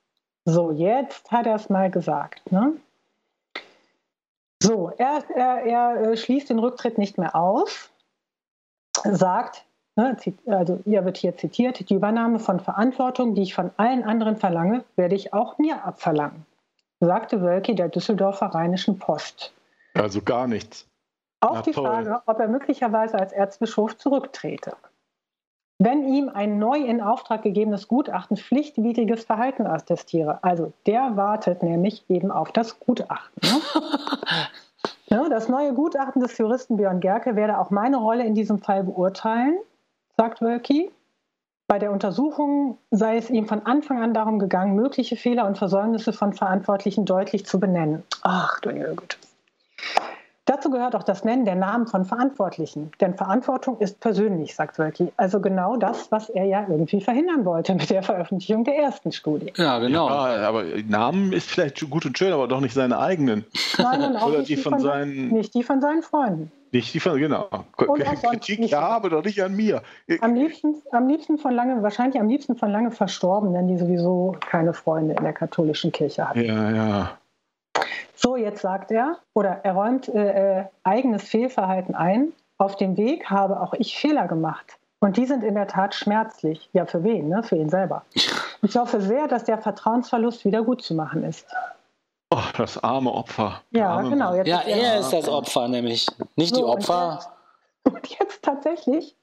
So, 0.45 0.71
jetzt 0.71 1.31
hat 1.31 1.47
er 1.47 1.55
es 1.55 1.69
mal 1.69 1.89
gesagt. 1.89 2.51
Ne? 2.51 2.73
So, 4.65 4.91
er, 4.97 5.23
er, 5.35 5.63
er 5.63 6.01
äh, 6.01 6.17
schließt 6.17 6.49
den 6.49 6.59
Rücktritt 6.59 6.97
nicht 6.97 7.17
mehr 7.17 7.35
aus, 7.35 7.91
sagt, 9.03 9.63
ne, 9.95 10.17
also 10.47 10.79
ihr 10.85 11.05
wird 11.05 11.17
hier 11.17 11.37
zitiert, 11.37 11.87
die 11.89 11.93
Übernahme 11.93 12.39
von 12.39 12.59
Verantwortung, 12.59 13.35
die 13.35 13.43
ich 13.43 13.53
von 13.53 13.69
allen 13.77 14.03
anderen 14.03 14.37
verlange, 14.37 14.83
werde 14.95 15.15
ich 15.15 15.33
auch 15.33 15.59
mir 15.59 15.83
abverlangen, 15.85 16.45
sagte 16.99 17.41
Wölki 17.41 17.75
der 17.75 17.89
Düsseldorfer 17.89 18.47
Rheinischen 18.47 18.97
Post. 18.97 19.53
Also 19.93 20.21
gar 20.21 20.47
nichts. 20.47 20.87
Auf 21.41 21.57
Na, 21.57 21.61
die 21.61 21.71
toll. 21.71 21.85
Frage, 21.85 22.21
ob 22.25 22.39
er 22.39 22.47
möglicherweise 22.47 23.19
als 23.19 23.33
Erzbischof 23.33 23.97
zurücktrete. 23.97 24.75
Wenn 25.77 26.07
ihm 26.07 26.29
ein 26.29 26.57
neu 26.57 26.77
in 26.77 27.01
Auftrag 27.01 27.41
gegebenes 27.41 27.87
Gutachten 27.89 28.37
pflichtwidriges 28.37 29.25
Verhalten 29.25 29.67
attestiere, 29.67 30.39
also 30.41 30.71
der 30.85 31.17
wartet 31.17 31.63
nämlich 31.63 32.05
eben 32.09 32.31
auf 32.31 32.51
das 32.51 32.79
Gutachten. 32.79 33.41
Ne? 35.09 35.29
das 35.29 35.49
neue 35.49 35.73
Gutachten 35.73 36.21
des 36.21 36.37
Juristen 36.37 36.77
Björn 36.77 37.01
Gerke 37.01 37.35
werde 37.35 37.59
auch 37.59 37.71
meine 37.71 37.97
Rolle 37.97 38.25
in 38.25 38.35
diesem 38.35 38.59
Fall 38.59 38.83
beurteilen, 38.83 39.57
sagt 40.15 40.41
Wölki. 40.41 40.91
Bei 41.67 41.77
der 41.77 41.91
Untersuchung 41.91 42.77
sei 42.91 43.17
es 43.17 43.29
ihm 43.29 43.47
von 43.47 43.65
Anfang 43.65 44.01
an 44.01 44.13
darum 44.13 44.39
gegangen, 44.39 44.75
mögliche 44.75 45.17
Fehler 45.17 45.45
und 45.45 45.57
Versäumnisse 45.57 46.13
von 46.13 46.31
Verantwortlichen 46.31 47.05
deutlich 47.05 47.45
zu 47.45 47.59
benennen. 47.59 48.03
Ach 48.21 48.59
du 48.61 48.69
Güte. 48.71 49.17
Dazu 50.45 50.69
gehört 50.69 50.95
auch 50.95 51.01
das 51.01 51.23
Nennen 51.23 51.43
der 51.43 51.55
Namen 51.55 51.87
von 51.87 52.05
Verantwortlichen. 52.05 52.91
Denn 53.01 53.15
Verantwortung 53.15 53.79
ist 53.79 53.99
persönlich, 53.99 54.55
sagt 54.55 54.77
Wölki. 54.77 55.11
Also 55.17 55.39
genau 55.39 55.75
das, 55.75 56.11
was 56.11 56.29
er 56.29 56.45
ja 56.45 56.67
irgendwie 56.69 57.01
verhindern 57.01 57.45
wollte 57.45 57.73
mit 57.73 57.89
der 57.89 58.03
Veröffentlichung 58.03 58.63
der 58.63 58.77
ersten 58.77 59.11
Studie. 59.11 59.51
Ja, 59.57 59.79
genau. 59.79 60.07
Ja, 60.07 60.47
aber 60.47 60.63
Namen 60.87 61.33
ist 61.33 61.49
vielleicht 61.49 61.89
gut 61.89 62.05
und 62.05 62.15
schön, 62.15 62.31
aber 62.31 62.47
doch 62.47 62.61
nicht 62.61 62.75
seine 62.75 62.99
eigenen. 62.99 63.43
Nein, 63.79 64.01
und 64.03 64.17
auch 64.17 64.27
Oder 64.27 64.39
nicht, 64.39 64.49
die 64.49 64.57
von, 64.57 64.77
seinen, 64.77 65.29
nicht 65.29 65.55
die 65.55 65.63
von 65.63 65.81
seinen 65.81 66.03
Freunden. 66.03 66.51
Nicht 66.71 66.93
die 66.93 66.99
von, 66.99 67.17
genau. 67.17 67.47
Kritik 67.77 68.59
ja, 68.69 68.81
aber 68.81 69.09
doch 69.09 69.23
nicht 69.23 69.41
an 69.41 69.55
mir. 69.55 69.81
Am 70.21 70.35
liebsten, 70.35 70.75
am 70.91 71.07
liebsten 71.07 71.39
von 71.39 71.53
lange, 71.53 71.81
wahrscheinlich 71.81 72.21
am 72.21 72.27
liebsten 72.27 72.55
von 72.55 72.69
lange 72.69 72.91
Verstorbenen, 72.91 73.67
die 73.67 73.77
sowieso 73.77 74.35
keine 74.47 74.73
Freunde 74.73 75.15
in 75.15 75.23
der 75.23 75.33
katholischen 75.33 75.91
Kirche 75.91 76.27
hatten. 76.27 76.43
Ja, 76.43 76.71
ja. 76.71 77.17
So, 78.25 78.35
jetzt 78.37 78.61
sagt 78.61 78.89
er, 78.89 79.19
oder 79.35 79.59
er 79.63 79.73
räumt 79.73 80.09
äh, 80.09 80.61
äh, 80.61 80.65
eigenes 80.83 81.21
Fehlverhalten 81.25 81.93
ein. 81.93 82.33
Auf 82.57 82.75
dem 82.75 82.97
Weg 82.97 83.29
habe 83.29 83.61
auch 83.61 83.73
ich 83.73 83.95
Fehler 83.95 84.27
gemacht. 84.27 84.79
Und 84.99 85.17
die 85.17 85.27
sind 85.27 85.43
in 85.43 85.53
der 85.53 85.67
Tat 85.67 85.93
schmerzlich. 85.93 86.67
Ja, 86.73 86.87
für 86.87 87.03
wen? 87.03 87.29
Ne? 87.29 87.43
Für 87.43 87.55
ihn 87.55 87.69
selber. 87.69 88.03
Ich 88.63 88.75
hoffe 88.75 88.99
sehr, 88.99 89.27
dass 89.27 89.43
der 89.43 89.59
Vertrauensverlust 89.59 90.43
wieder 90.43 90.63
gut 90.63 90.81
zu 90.81 90.95
machen 90.95 91.23
ist. 91.23 91.45
Oh, 92.31 92.41
das 92.57 92.83
arme 92.83 93.11
Opfer. 93.11 93.61
Ja, 93.69 93.89
arme 93.89 94.09
genau. 94.09 94.33
ja, 94.41 94.61
er 94.61 95.01
ist 95.01 95.13
das 95.13 95.29
Opfer 95.29 95.67
nämlich, 95.67 96.07
nicht 96.35 96.55
so, 96.55 96.61
die 96.61 96.63
Opfer. 96.63 97.19
Und 97.83 97.93
jetzt, 97.93 98.09
und 98.09 98.19
jetzt 98.19 98.43
tatsächlich 98.43 99.15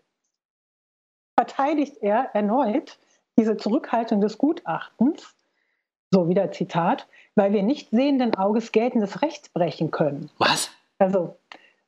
verteidigt 1.36 1.96
er 2.03 2.30
erneut 2.34 2.98
diese 3.36 3.57
Zurückhaltung 3.57 4.20
des 4.20 4.38
Gutachtens, 4.38 5.34
so 6.12 6.28
wieder 6.28 6.53
Zitat, 6.53 7.09
weil 7.35 7.53
wir 7.53 7.62
nicht 7.62 7.91
sehenden 7.91 8.35
Auges 8.35 8.72
geltendes 8.72 9.22
Recht 9.22 9.53
brechen 9.53 9.91
können. 9.91 10.30
Was? 10.39 10.70
Also, 10.99 11.37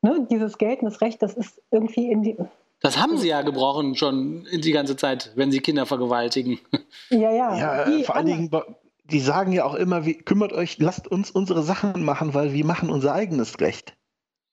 ne, 0.02 0.26
dieses 0.30 0.58
geltendes 0.58 1.00
Recht, 1.00 1.22
das 1.22 1.34
ist 1.34 1.60
irgendwie 1.70 2.10
in 2.10 2.22
die. 2.22 2.36
Das 2.80 2.98
haben 2.98 3.16
sie 3.16 3.28
ja 3.28 3.42
gebrochen 3.42 3.94
schon 3.94 4.46
die 4.52 4.72
ganze 4.72 4.96
Zeit, 4.96 5.32
wenn 5.36 5.50
sie 5.50 5.60
Kinder 5.60 5.86
vergewaltigen. 5.86 6.58
Ja, 7.10 7.30
ja. 7.30 7.56
Ja, 7.56 7.84
die 7.84 8.02
vor 8.02 8.16
allen 8.16 8.26
Dingen, 8.26 8.50
die 9.04 9.20
sagen 9.20 9.52
ja 9.52 9.64
auch 9.64 9.74
immer, 9.74 10.06
wie, 10.06 10.14
kümmert 10.14 10.52
euch, 10.52 10.78
lasst 10.78 11.06
uns 11.06 11.30
unsere 11.30 11.62
Sachen 11.62 12.02
machen, 12.02 12.32
weil 12.32 12.52
wir 12.54 12.64
machen 12.64 12.90
unser 12.90 13.12
eigenes 13.12 13.60
Recht. 13.60 13.94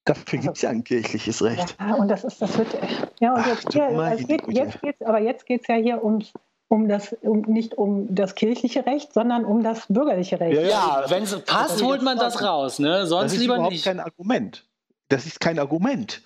Dafür 0.06 0.40
gibt 0.40 0.56
es 0.58 0.62
ja 0.64 0.70
ein 0.70 0.84
kirchliches 0.84 1.42
Recht. 1.44 1.78
Ja, 1.80 1.96
und 1.96 2.08
das 2.08 2.24
ist, 2.24 2.42
das 2.42 2.58
wird, 2.58 2.76
ja, 3.20 3.34
und 3.36 3.42
Ach, 3.42 3.48
jetzt, 3.48 3.66
du 3.66 3.72
hier, 3.72 4.44
jetzt 4.50 4.82
geht's, 4.82 5.02
aber 5.04 5.20
jetzt 5.20 5.46
geht 5.46 5.62
es 5.62 5.68
ja 5.68 5.76
hier 5.76 6.04
ums, 6.04 6.34
um 6.72 6.88
das, 6.88 7.14
um, 7.22 7.42
nicht 7.42 7.76
um 7.78 8.08
das 8.16 8.34
kirchliche 8.36 8.86
Recht, 8.86 9.14
sondern 9.14 9.44
um 9.46 9.62
das 9.62 9.86
bürgerliche 9.88 10.40
Recht. 10.40 10.56
Ja, 10.62 10.68
Ja, 10.68 11.04
wenn 11.10 11.24
es 11.24 11.38
passt, 11.42 11.84
holt 11.84 12.02
man 12.02 12.18
das 12.18 12.42
raus, 12.42 12.80
ne? 12.80 13.00
Das 13.00 13.10
Sonst 13.10 13.34
ist 13.34 13.40
lieber 13.42 13.56
überhaupt 13.56 13.74
nicht. 13.74 13.84
kein 13.84 14.00
Argument. 14.00 14.66
Das 15.10 15.26
ist 15.26 15.40
kein 15.42 15.60
Argument. 15.60 16.22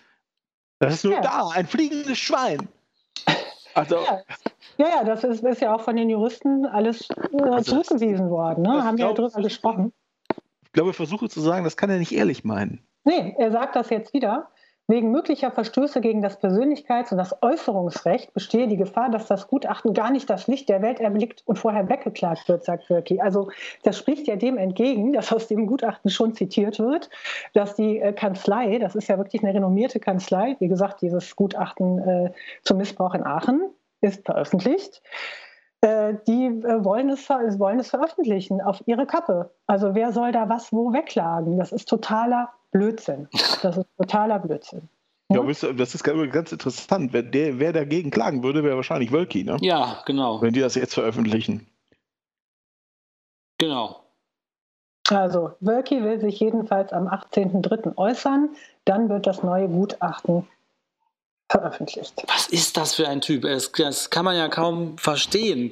Das 0.79 0.93
ist 0.93 1.03
nur 1.05 1.13
Ja. 1.13 1.21
da, 1.21 1.49
ein 1.53 1.65
fliegendes 1.65 2.17
Schwein. 2.19 2.67
Also, 3.73 3.95
Ja. 3.95 4.21
Ja, 4.77 4.87
ja, 4.89 5.03
das 5.03 5.23
ist, 5.23 5.41
ist 5.43 5.61
ja 5.61 5.73
auch 5.73 5.81
von 5.81 5.95
den 5.95 6.09
Juristen 6.09 6.65
alles 6.65 7.09
äh, 7.09 7.15
Also 7.41 7.51
das- 7.55 7.65
zurückgewiesen 7.87 8.29
worden. 8.29 8.61
Ne? 8.63 8.73
das 8.75 8.83
Haben 8.85 8.97
wir 8.97 9.05
ja 9.07 9.13
drüber 9.13 9.41
gesprochen. 9.41 9.93
ich 10.65 10.71
glaube, 10.73 10.89
ich 10.91 10.95
versuche 10.95 11.29
zu 11.29 11.39
sagen, 11.41 11.63
das 11.63 11.77
kann 11.77 11.89
er 11.89 11.97
nicht 11.97 12.11
ehrlich 12.11 12.43
meinen. 12.43 12.85
Nee, 13.05 13.35
er 13.37 13.51
sagt 13.51 13.75
das 13.75 13.89
jetzt 13.89 14.13
wieder. 14.13 14.49
Wegen 14.87 15.11
möglicher 15.11 15.49
Verstöße 15.49 15.99
gegen 15.99 16.21
das 16.21 16.39
Persönlichkeits- 16.39 17.11
und 17.11 17.17
das 17.17 17.41
Äußerungsrecht 17.41 18.33
bestehe 18.33 18.67
die 18.67 18.77
Gefahr, 18.77 19.09
dass 19.09 19.25
das 19.25 19.47
Gutachten 19.47 19.93
gar 19.95 20.11
nicht 20.11 20.29
das 20.29 20.45
Licht 20.45 20.69
der 20.69 20.83
Welt 20.83 20.99
erblickt 20.99 21.41
und 21.45 21.57
vorher 21.57 21.89
weggeklagt 21.89 22.47
wird, 22.47 22.63
sagt 22.63 22.89
Wölki. 22.89 23.19
Also 23.19 23.49
das 23.83 23.97
spricht 23.97 24.27
ja 24.27 24.35
dem 24.35 24.57
entgegen, 24.57 25.13
dass 25.13 25.33
aus 25.33 25.47
dem 25.47 25.65
Gutachten 25.65 26.11
schon 26.11 26.35
zitiert 26.35 26.77
wird, 26.77 27.09
dass 27.53 27.75
die 27.75 27.99
äh, 27.99 28.13
Kanzlei, 28.13 28.77
das 28.77 28.95
ist 28.95 29.07
ja 29.07 29.17
wirklich 29.17 29.43
eine 29.43 29.55
renommierte 29.55 29.99
Kanzlei, 29.99 30.55
wie 30.59 30.67
gesagt, 30.67 31.01
dieses 31.01 31.35
Gutachten 31.35 31.97
äh, 31.99 32.31
zum 32.61 32.77
Missbrauch 32.77 33.15
in 33.15 33.23
Aachen 33.23 33.71
ist 34.01 34.23
veröffentlicht. 34.23 35.01
Äh, 35.81 36.15
die 36.27 36.45
äh, 36.45 36.83
wollen 36.83 37.09
es, 37.09 37.29
wollen 37.29 37.79
es 37.79 37.89
veröffentlichen 37.89 38.61
auf 38.61 38.81
ihre 38.85 39.05
Kappe. 39.05 39.51
Also 39.67 39.93
wer 39.93 40.11
soll 40.11 40.31
da 40.31 40.49
was 40.49 40.71
wo 40.71 40.93
wegklagen? 40.93 41.57
Das 41.57 41.71
ist 41.71 41.89
totaler 41.89 42.49
Blödsinn. 42.75 43.29
Das 43.61 43.77
ist 43.77 43.87
totaler 43.97 44.37
Blödsinn. 44.37 44.89
Ja, 45.29 45.41
das 45.41 45.95
ist 45.95 46.03
ganz 46.03 46.51
interessant. 46.51 47.13
Wer, 47.13 47.23
der, 47.23 47.57
wer 47.57 47.71
dagegen 47.71 48.11
klagen 48.11 48.43
würde, 48.43 48.65
wäre 48.65 48.75
wahrscheinlich 48.75 49.13
Wölki, 49.13 49.45
ne? 49.45 49.57
Ja, 49.61 50.03
genau. 50.05 50.41
wenn 50.41 50.53
die 50.53 50.59
das 50.59 50.75
jetzt 50.75 50.93
veröffentlichen. 50.93 51.65
Genau. 53.57 54.03
Also 55.09 55.53
Wölki 55.61 56.03
will 56.03 56.19
sich 56.19 56.37
jedenfalls 56.41 56.91
am 56.91 57.07
18.03. 57.07 57.97
äußern. 57.97 58.49
Dann 58.83 59.07
wird 59.07 59.25
das 59.25 59.41
neue 59.41 59.69
Gutachten 59.69 60.45
veröffentlicht. 61.49 62.25
Was 62.27 62.47
ist 62.47 62.75
das 62.75 62.95
für 62.95 63.07
ein 63.07 63.21
Typ? 63.21 63.45
Es, 63.45 63.71
das 63.71 64.09
kann 64.09 64.25
man 64.25 64.35
ja 64.35 64.49
kaum 64.49 64.97
verstehen. 64.97 65.71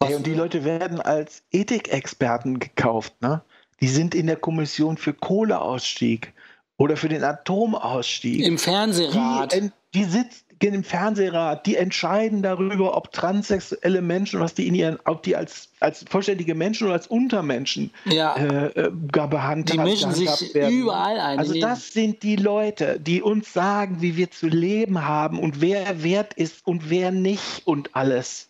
Ey, 0.00 0.14
und 0.16 0.26
die 0.26 0.34
Leute 0.34 0.64
werden 0.64 1.00
als 1.00 1.42
Ethikexperten 1.50 2.58
gekauft, 2.58 3.22
ne? 3.22 3.42
Die 3.80 3.88
sind 3.88 4.14
in 4.14 4.26
der 4.26 4.36
Kommission 4.36 4.96
für 4.96 5.12
Kohleausstieg 5.12 6.32
oder 6.78 6.96
für 6.96 7.08
den 7.08 7.24
Atomausstieg. 7.24 8.44
Im 8.44 8.58
Fernsehrat. 8.58 9.52
Die, 9.52 9.70
die 9.94 10.04
sitzen 10.04 10.46
im 10.60 10.84
Fernsehrat, 10.84 11.66
die 11.66 11.76
entscheiden 11.76 12.42
darüber, 12.42 12.96
ob 12.96 13.12
transsexuelle 13.12 14.00
Menschen, 14.00 14.40
was 14.40 14.54
die 14.54 14.66
in 14.66 14.74
ihren, 14.74 14.98
ob 15.04 15.22
die 15.22 15.36
als, 15.36 15.68
als 15.80 16.04
vollständige 16.08 16.54
Menschen 16.54 16.86
oder 16.86 16.94
als 16.94 17.06
Untermenschen 17.06 17.90
ja, 18.06 18.34
äh, 18.36 18.66
äh, 18.68 18.92
gar 19.12 19.28
behandelt 19.28 19.74
die 19.74 19.78
mischen 19.78 20.12
sich 20.12 20.54
werden. 20.54 20.72
überall 20.74 21.20
ein. 21.20 21.38
Also 21.38 21.60
das 21.60 21.92
sind 21.92 22.22
die 22.22 22.36
Leute, 22.36 22.98
die 22.98 23.20
uns 23.20 23.52
sagen, 23.52 24.00
wie 24.00 24.16
wir 24.16 24.30
zu 24.30 24.46
leben 24.46 25.04
haben 25.04 25.38
und 25.38 25.60
wer 25.60 26.02
wert 26.02 26.34
ist 26.34 26.66
und 26.66 26.88
wer 26.88 27.10
nicht 27.10 27.66
und 27.66 27.94
alles. 27.94 28.48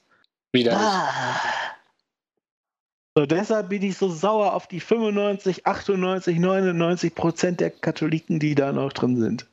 wieder. 0.53 0.77
Ah. 0.77 1.09
So, 3.17 3.25
deshalb 3.25 3.71
bin 3.71 3.83
ich 3.83 3.97
so 3.97 4.11
sauer 4.11 4.53
auf 4.53 4.67
die 4.67 4.79
95, 4.79 5.67
98, 5.67 6.39
99 6.39 7.15
Prozent 7.15 7.61
der 7.61 7.71
Katholiken, 7.71 8.39
die 8.39 8.55
da 8.55 8.73
noch 8.73 8.93
drin 8.93 9.17
sind. 9.17 9.49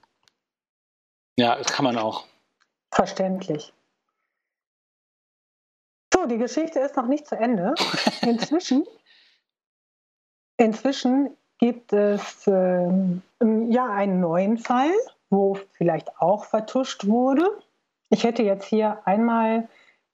Ja, 1.38 1.56
das 1.56 1.68
kann 1.68 1.86
man 1.86 1.98
auch. 1.98 2.26
Verständlich. 2.94 3.72
So, 6.14 6.26
die 6.26 6.38
Geschichte 6.38 6.80
ist 6.80 6.98
noch 6.98 7.08
nicht 7.08 7.26
zu 7.26 7.38
Ende. 7.38 7.74
Inzwischen, 8.22 8.86
inzwischen 10.58 11.30
gibt 11.58 11.94
es 11.94 12.46
ähm, 12.48 13.22
ja 13.40 13.90
einen 13.90 14.20
neuen 14.20 14.58
Fall, 14.58 14.92
wo 15.30 15.58
vielleicht 15.72 16.18
auch 16.20 16.44
vertuscht 16.44 17.08
wurde. 17.08 17.50
Ich 18.10 18.26
hätte 18.26 18.44
jetzt 18.44 18.66
hier 18.66 19.08
einmal 19.08 19.70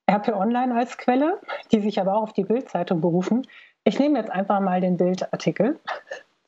RP 0.09 0.29
Online 0.29 0.75
als 0.75 0.97
Quelle, 0.97 1.39
die 1.71 1.81
sich 1.81 1.99
aber 1.99 2.15
auch 2.15 2.23
auf 2.23 2.33
die 2.33 2.43
Bildzeitung 2.43 3.01
berufen. 3.01 3.47
Ich 3.83 3.99
nehme 3.99 4.17
jetzt 4.17 4.31
einfach 4.31 4.59
mal 4.59 4.81
den 4.81 4.97
Bildartikel, 4.97 5.79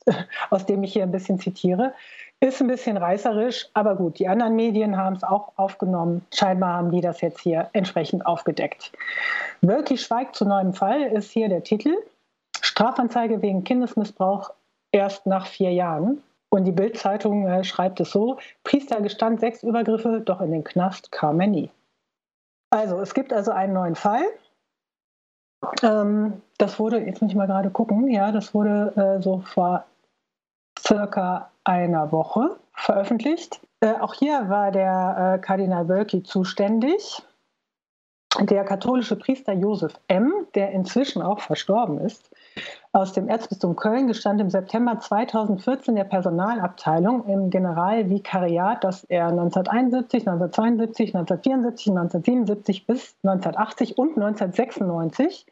aus 0.49 0.65
dem 0.65 0.83
ich 0.83 0.93
hier 0.93 1.03
ein 1.03 1.11
bisschen 1.11 1.39
zitiere. 1.39 1.93
Ist 2.39 2.59
ein 2.59 2.67
bisschen 2.67 2.97
reißerisch, 2.97 3.69
aber 3.75 3.95
gut, 3.95 4.17
die 4.17 4.27
anderen 4.27 4.55
Medien 4.55 4.97
haben 4.97 5.15
es 5.15 5.23
auch 5.23 5.51
aufgenommen. 5.57 6.25
Scheinbar 6.33 6.73
haben 6.73 6.91
die 6.91 7.01
das 7.01 7.21
jetzt 7.21 7.39
hier 7.39 7.69
entsprechend 7.73 8.25
aufgedeckt. 8.25 8.91
Wölki 9.61 9.95
schweigt 9.95 10.35
zu 10.35 10.45
neuem 10.45 10.73
Fall 10.73 11.03
ist 11.03 11.29
hier 11.29 11.49
der 11.49 11.63
Titel. 11.63 11.93
Strafanzeige 12.59 13.43
wegen 13.43 13.63
Kindesmissbrauch 13.63 14.51
erst 14.91 15.27
nach 15.27 15.45
vier 15.45 15.71
Jahren. 15.71 16.23
Und 16.49 16.65
die 16.65 16.71
Bildzeitung 16.71 17.47
äh, 17.47 17.63
schreibt 17.63 17.99
es 17.99 18.11
so: 18.11 18.37
Priester 18.63 19.01
gestand 19.01 19.39
sechs 19.39 19.61
Übergriffe, 19.61 20.19
doch 20.19 20.41
in 20.41 20.51
den 20.51 20.63
Knast 20.63 21.11
kam 21.11 21.39
er 21.39 21.47
nie. 21.47 21.69
Also, 22.71 22.99
es 23.01 23.13
gibt 23.13 23.33
also 23.33 23.51
einen 23.51 23.73
neuen 23.73 23.95
Fall. 23.95 24.23
Ähm, 25.83 26.41
das 26.57 26.79
wurde, 26.79 26.99
jetzt 26.99 27.21
muss 27.21 27.31
ich 27.31 27.37
mal 27.37 27.47
gerade 27.47 27.69
gucken, 27.69 28.07
ja, 28.09 28.31
das 28.31 28.53
wurde 28.53 28.93
äh, 28.95 29.21
so 29.21 29.41
vor 29.41 29.85
circa 30.79 31.51
einer 31.63 32.11
Woche 32.11 32.57
veröffentlicht. 32.73 33.61
Äh, 33.81 33.93
auch 33.99 34.13
hier 34.13 34.49
war 34.49 34.71
der 34.71 35.35
äh, 35.35 35.41
Kardinal 35.41 35.87
Wölki 35.87 36.23
zuständig. 36.23 37.21
Der 38.39 38.63
katholische 38.63 39.17
Priester 39.17 39.53
Josef 39.53 39.93
M., 40.07 40.33
der 40.55 40.71
inzwischen 40.71 41.21
auch 41.21 41.41
verstorben 41.41 41.99
ist, 41.99 42.31
aus 42.91 43.13
dem 43.13 43.29
Erzbistum 43.29 43.75
Köln 43.75 44.07
gestand 44.07 44.41
im 44.41 44.49
September 44.49 44.99
2014 44.99 45.95
der 45.95 46.03
Personalabteilung 46.03 47.25
im 47.27 47.49
Generalvikariat, 47.49 48.83
das 48.83 49.03
er 49.05 49.27
1971, 49.27 50.27
1972, 50.27 51.15
1974, 51.15 51.87
1977 51.91 52.87
bis 52.87 53.15
1980 53.23 53.97
und 53.97 54.17
1996 54.17 55.45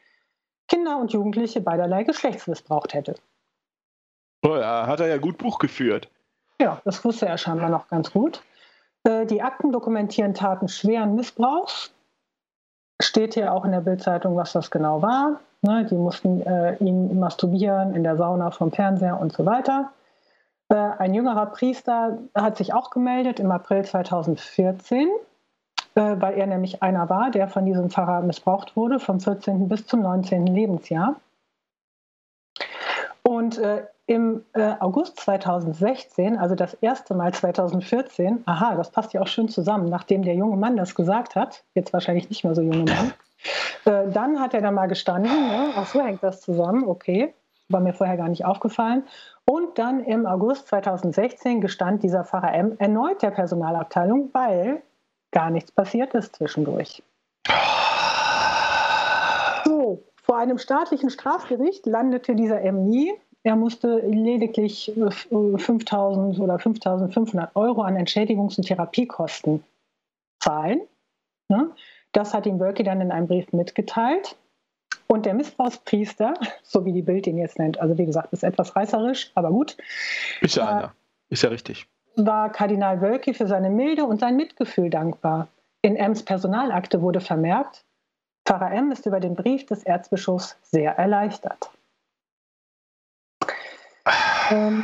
Kinder 0.67 0.97
und 0.97 1.11
Jugendliche 1.11 1.61
beiderlei 1.61 2.03
Geschlechts 2.03 2.47
missbraucht 2.47 2.93
hätte. 2.93 3.15
Oh 4.45 4.55
ja, 4.55 4.85
hat 4.87 4.99
er 4.99 5.07
ja 5.07 5.17
gut 5.17 5.37
Buch 5.37 5.59
geführt. 5.59 6.09
Ja, 6.61 6.81
das 6.85 7.03
wusste 7.03 7.27
er 7.27 7.37
scheinbar 7.37 7.69
noch 7.69 7.87
ganz 7.87 8.11
gut. 8.11 8.43
Äh, 9.03 9.25
Die 9.25 9.41
Akten 9.41 9.71
dokumentieren 9.71 10.33
Taten 10.33 10.67
schweren 10.67 11.15
Missbrauchs. 11.15 11.93
Steht 13.01 13.33
hier 13.33 13.53
auch 13.53 13.65
in 13.65 13.71
der 13.71 13.81
Bildzeitung, 13.81 14.35
was 14.35 14.51
das 14.51 14.69
genau 14.69 15.01
war. 15.01 15.39
Ne, 15.62 15.86
die 15.86 15.95
mussten 15.95 16.41
äh, 16.41 16.76
ihn 16.78 17.20
masturbieren 17.20 17.93
in 17.93 18.03
der 18.03 18.16
Sauna 18.16 18.51
vom 18.51 18.72
Fernseher 18.72 19.20
und 19.20 19.34
so 19.34 19.45
weiter. 19.45 19.91
Äh, 20.70 20.76
ein 20.76 21.14
jüngerer 21.14 21.47
Priester 21.47 22.20
hat 22.34 22.57
sich 22.57 22.74
auch 22.74 22.91
gemeldet 22.91 23.41
im 23.41 23.51
April 23.51 23.84
2014, 23.84 25.10
äh, 25.95 26.16
weil 26.18 26.36
er 26.38 26.47
nämlich 26.47 26.82
einer 26.82 27.10
war, 27.10 27.30
der 27.30 27.49
von 27.49 27.66
diesem 27.66 27.89
Pfarrer 27.89 28.22
missbraucht 28.22 28.78
wurde, 28.78 28.99
vom 28.99 29.20
14. 29.20 29.68
bis 29.68 29.86
zum 29.86 30.01
19. 30.01 30.47
Lebensjahr. 30.47 31.16
Und 33.24 33.57
äh, 33.57 33.86
im 34.05 34.43
äh, 34.53 34.76
August 34.80 35.20
2016, 35.20 36.38
also 36.38 36.55
das 36.55 36.74
erste 36.76 37.14
Mal 37.16 37.34
2014, 37.34 38.43
aha, 38.45 38.76
das 38.76 38.91
passt 38.91 39.14
ja 39.14 39.22
auch 39.22 39.28
schön 39.28 39.49
zusammen, 39.49 39.89
nachdem 39.89 40.24
der 40.24 40.36
junge 40.36 40.55
Mann 40.55 40.78
das 40.78 40.95
gesagt 40.95 41.36
hat, 41.36 41.64
jetzt 41.76 41.93
wahrscheinlich 41.93 42.30
nicht 42.30 42.43
mehr 42.43 42.55
so 42.55 42.62
junge 42.62 42.91
Mann, 42.91 43.14
äh, 43.85 44.09
dann 44.11 44.39
hat 44.39 44.53
er 44.53 44.61
da 44.61 44.71
mal 44.71 44.87
gestanden, 44.87 45.31
ne? 45.31 45.69
ach 45.75 45.87
so 45.87 46.01
hängt 46.01 46.23
das 46.23 46.41
zusammen, 46.41 46.87
okay, 46.87 47.33
war 47.69 47.79
mir 47.79 47.93
vorher 47.93 48.17
gar 48.17 48.29
nicht 48.29 48.45
aufgefallen. 48.45 49.03
Und 49.45 49.77
dann 49.77 50.03
im 50.03 50.25
August 50.25 50.67
2016 50.67 51.61
gestand 51.61 52.03
dieser 52.03 52.23
Pfarrer 52.23 52.53
M 52.53 52.75
erneut 52.77 53.21
der 53.21 53.31
Personalabteilung, 53.31 54.29
weil 54.33 54.81
gar 55.31 55.49
nichts 55.49 55.71
passiert 55.71 56.13
ist 56.13 56.35
zwischendurch. 56.35 57.01
So, 59.65 60.03
Vor 60.23 60.37
einem 60.37 60.57
staatlichen 60.57 61.09
Strafgericht 61.09 61.85
landete 61.85 62.35
dieser 62.35 62.61
M 62.61 62.85
nie. 62.85 63.13
Er 63.43 63.55
musste 63.55 63.99
lediglich 63.99 64.91
5.000 64.95 66.39
oder 66.39 66.55
5.500 66.55 67.49
Euro 67.55 67.81
an 67.81 67.97
Entschädigungs- 67.97 68.57
und 68.57 68.67
Therapiekosten 68.67 69.63
zahlen. 70.39 70.81
Ne? 71.47 71.71
Das 72.12 72.34
hat 72.34 72.45
ihm 72.45 72.60
Wölki 72.60 72.84
dann 72.84 73.01
in 73.01 73.12
einem 73.12 73.28
Brief 73.28 73.51
mitgeteilt. 73.53 74.36
Und 75.07 75.26
der 75.26 75.34
Missbrauchspriester, 75.34 76.34
so 76.64 76.86
wie 76.86 76.93
die 76.93 77.01
Bild 77.01 77.28
ihn 77.28 77.38
jetzt 77.38 77.60
nennt, 77.60 77.80
also 77.80 77.97
wie 77.97 78.05
gesagt, 78.05 78.34
ist 78.34 78.43
etwas 78.43 78.76
reißerisch, 78.76 79.32
aber 79.36 79.49
gut. 79.49 79.78
Ist 80.41 80.55
ja 80.55 80.68
einer. 80.68 80.93
Ist 81.30 81.43
ja 81.43 81.49
richtig. 81.49 81.88
War 82.16 82.51
Kardinal 82.51 83.01
Wölki 83.01 83.34
für 83.34 83.47
seine 83.47 83.70
Milde 83.70 84.05
und 84.05 84.20
sein 84.20 84.36
Mitgefühl 84.36 84.89
dankbar. 84.89 85.47
In 85.82 85.95
Ems 85.95 86.24
Personalakte 86.24 87.01
wurde 87.01 87.22
vermerkt, 87.22 87.86
Pfarrer 88.45 88.72
M 88.72 88.91
ist 88.91 89.05
über 89.05 89.20
den 89.20 89.36
Brief 89.36 89.66
des 89.68 89.84
Erzbischofs 89.84 90.57
sehr 90.64 90.97
erleichtert. 90.97 91.70
Ähm, 94.49 94.84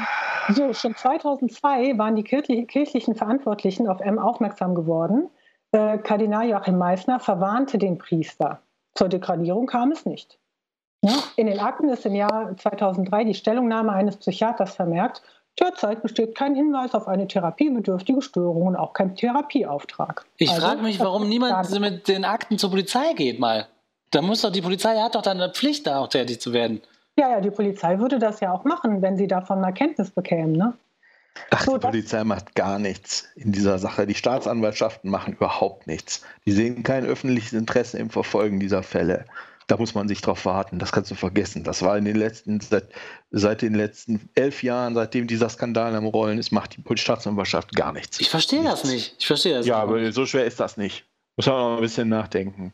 so, 0.49 0.71
schon 0.73 0.95
2002 0.95 1.97
waren 1.97 2.15
die 2.15 2.23
kirchlichen 2.23 3.15
Verantwortlichen 3.15 3.87
auf 3.87 3.99
M 4.01 4.19
aufmerksam 4.19 4.75
geworden. 4.75 5.29
Äh, 5.71 5.97
Kardinal 5.99 6.47
Joachim 6.47 6.77
Meissner 6.77 7.19
verwarnte 7.19 7.77
den 7.77 7.97
Priester. 7.97 8.61
Zur 8.93 9.09
Degradierung 9.09 9.67
kam 9.67 9.91
es 9.91 10.05
nicht. 10.05 10.37
Ja, 11.01 11.13
in 11.35 11.47
den 11.47 11.59
Akten 11.59 11.89
ist 11.89 12.05
im 12.05 12.15
Jahr 12.15 12.55
2003 12.57 13.25
die 13.25 13.33
Stellungnahme 13.33 13.91
eines 13.91 14.17
Psychiaters 14.17 14.75
vermerkt. 14.75 15.21
Derzeit 15.59 16.01
besteht 16.01 16.35
kein 16.35 16.55
Hinweis 16.55 16.93
auf 16.93 17.07
eine 17.07 17.27
therapiebedürftige 17.27 18.21
Störung 18.21 18.67
und 18.67 18.75
auch 18.75 18.93
kein 18.93 19.15
Therapieauftrag. 19.15 20.25
Ich 20.37 20.49
also, 20.49 20.61
frage 20.61 20.81
mich, 20.81 20.99
warum 20.99 21.29
niemand 21.29 21.79
mit 21.79 22.07
den 22.07 22.25
Akten 22.25 22.57
zur 22.57 22.71
Polizei 22.71 23.13
geht 23.13 23.39
mal. 23.39 23.67
Da 24.11 24.21
muss 24.21 24.41
doch 24.41 24.51
die 24.51 24.61
Polizei 24.61 24.97
hat 24.97 25.15
doch 25.15 25.21
dann 25.21 25.39
eine 25.39 25.53
Pflicht, 25.53 25.87
da 25.87 25.99
auch 25.99 26.07
tätig 26.07 26.41
zu 26.41 26.53
werden. 26.53 26.81
Ja, 27.17 27.29
ja, 27.29 27.39
die 27.39 27.51
Polizei 27.51 27.99
würde 27.99 28.19
das 28.19 28.41
ja 28.41 28.51
auch 28.51 28.65
machen, 28.65 29.01
wenn 29.01 29.15
sie 29.15 29.27
davon 29.27 29.61
mal 29.61 29.71
Kenntnis 29.71 30.11
bekämen, 30.11 30.53
ne? 30.53 30.73
Ach, 31.49 31.63
so, 31.63 31.77
die 31.77 31.87
Polizei 31.87 32.23
macht 32.23 32.55
gar 32.55 32.79
nichts 32.79 33.27
in 33.35 33.51
dieser 33.51 33.77
Sache. 33.77 34.07
Die 34.07 34.15
Staatsanwaltschaften 34.15 35.09
machen 35.09 35.33
überhaupt 35.33 35.87
nichts. 35.87 36.21
Die 36.45 36.51
sehen 36.51 36.83
kein 36.83 37.05
öffentliches 37.05 37.53
Interesse 37.53 37.97
im 37.97 38.09
Verfolgen 38.09 38.59
dieser 38.59 38.83
Fälle. 38.83 39.25
Da 39.67 39.77
muss 39.77 39.95
man 39.95 40.07
sich 40.07 40.21
drauf 40.21 40.45
warten. 40.45 40.77
Das 40.77 40.91
kannst 40.91 41.09
du 41.09 41.15
vergessen. 41.15 41.63
Das 41.63 41.81
war 41.81 41.97
in 41.97 42.05
den 42.05 42.15
letzten, 42.15 42.59
seit, 42.59 42.87
seit 43.31 43.61
den 43.61 43.73
letzten 43.73 44.29
elf 44.35 44.61
Jahren, 44.61 44.93
seitdem 44.93 45.27
dieser 45.27 45.49
Skandal 45.49 45.95
am 45.95 46.05
Rollen 46.05 46.37
ist, 46.37 46.51
macht 46.51 46.77
die 46.77 46.97
Staatsanwaltschaft 46.97 47.75
gar 47.75 47.91
nichts. 47.91 48.19
Ich 48.19 48.29
verstehe 48.29 48.63
das 48.63 48.83
nicht. 48.83 49.15
Ich 49.19 49.25
verstehe 49.25 49.55
das. 49.55 49.65
Ja, 49.65 49.77
aber 49.77 50.11
so 50.11 50.25
schwer 50.25 50.45
ist 50.45 50.59
das 50.59 50.77
nicht. 50.77 51.05
Muss 51.35 51.47
man 51.47 51.55
noch 51.55 51.77
ein 51.77 51.81
bisschen 51.81 52.09
nachdenken. 52.09 52.73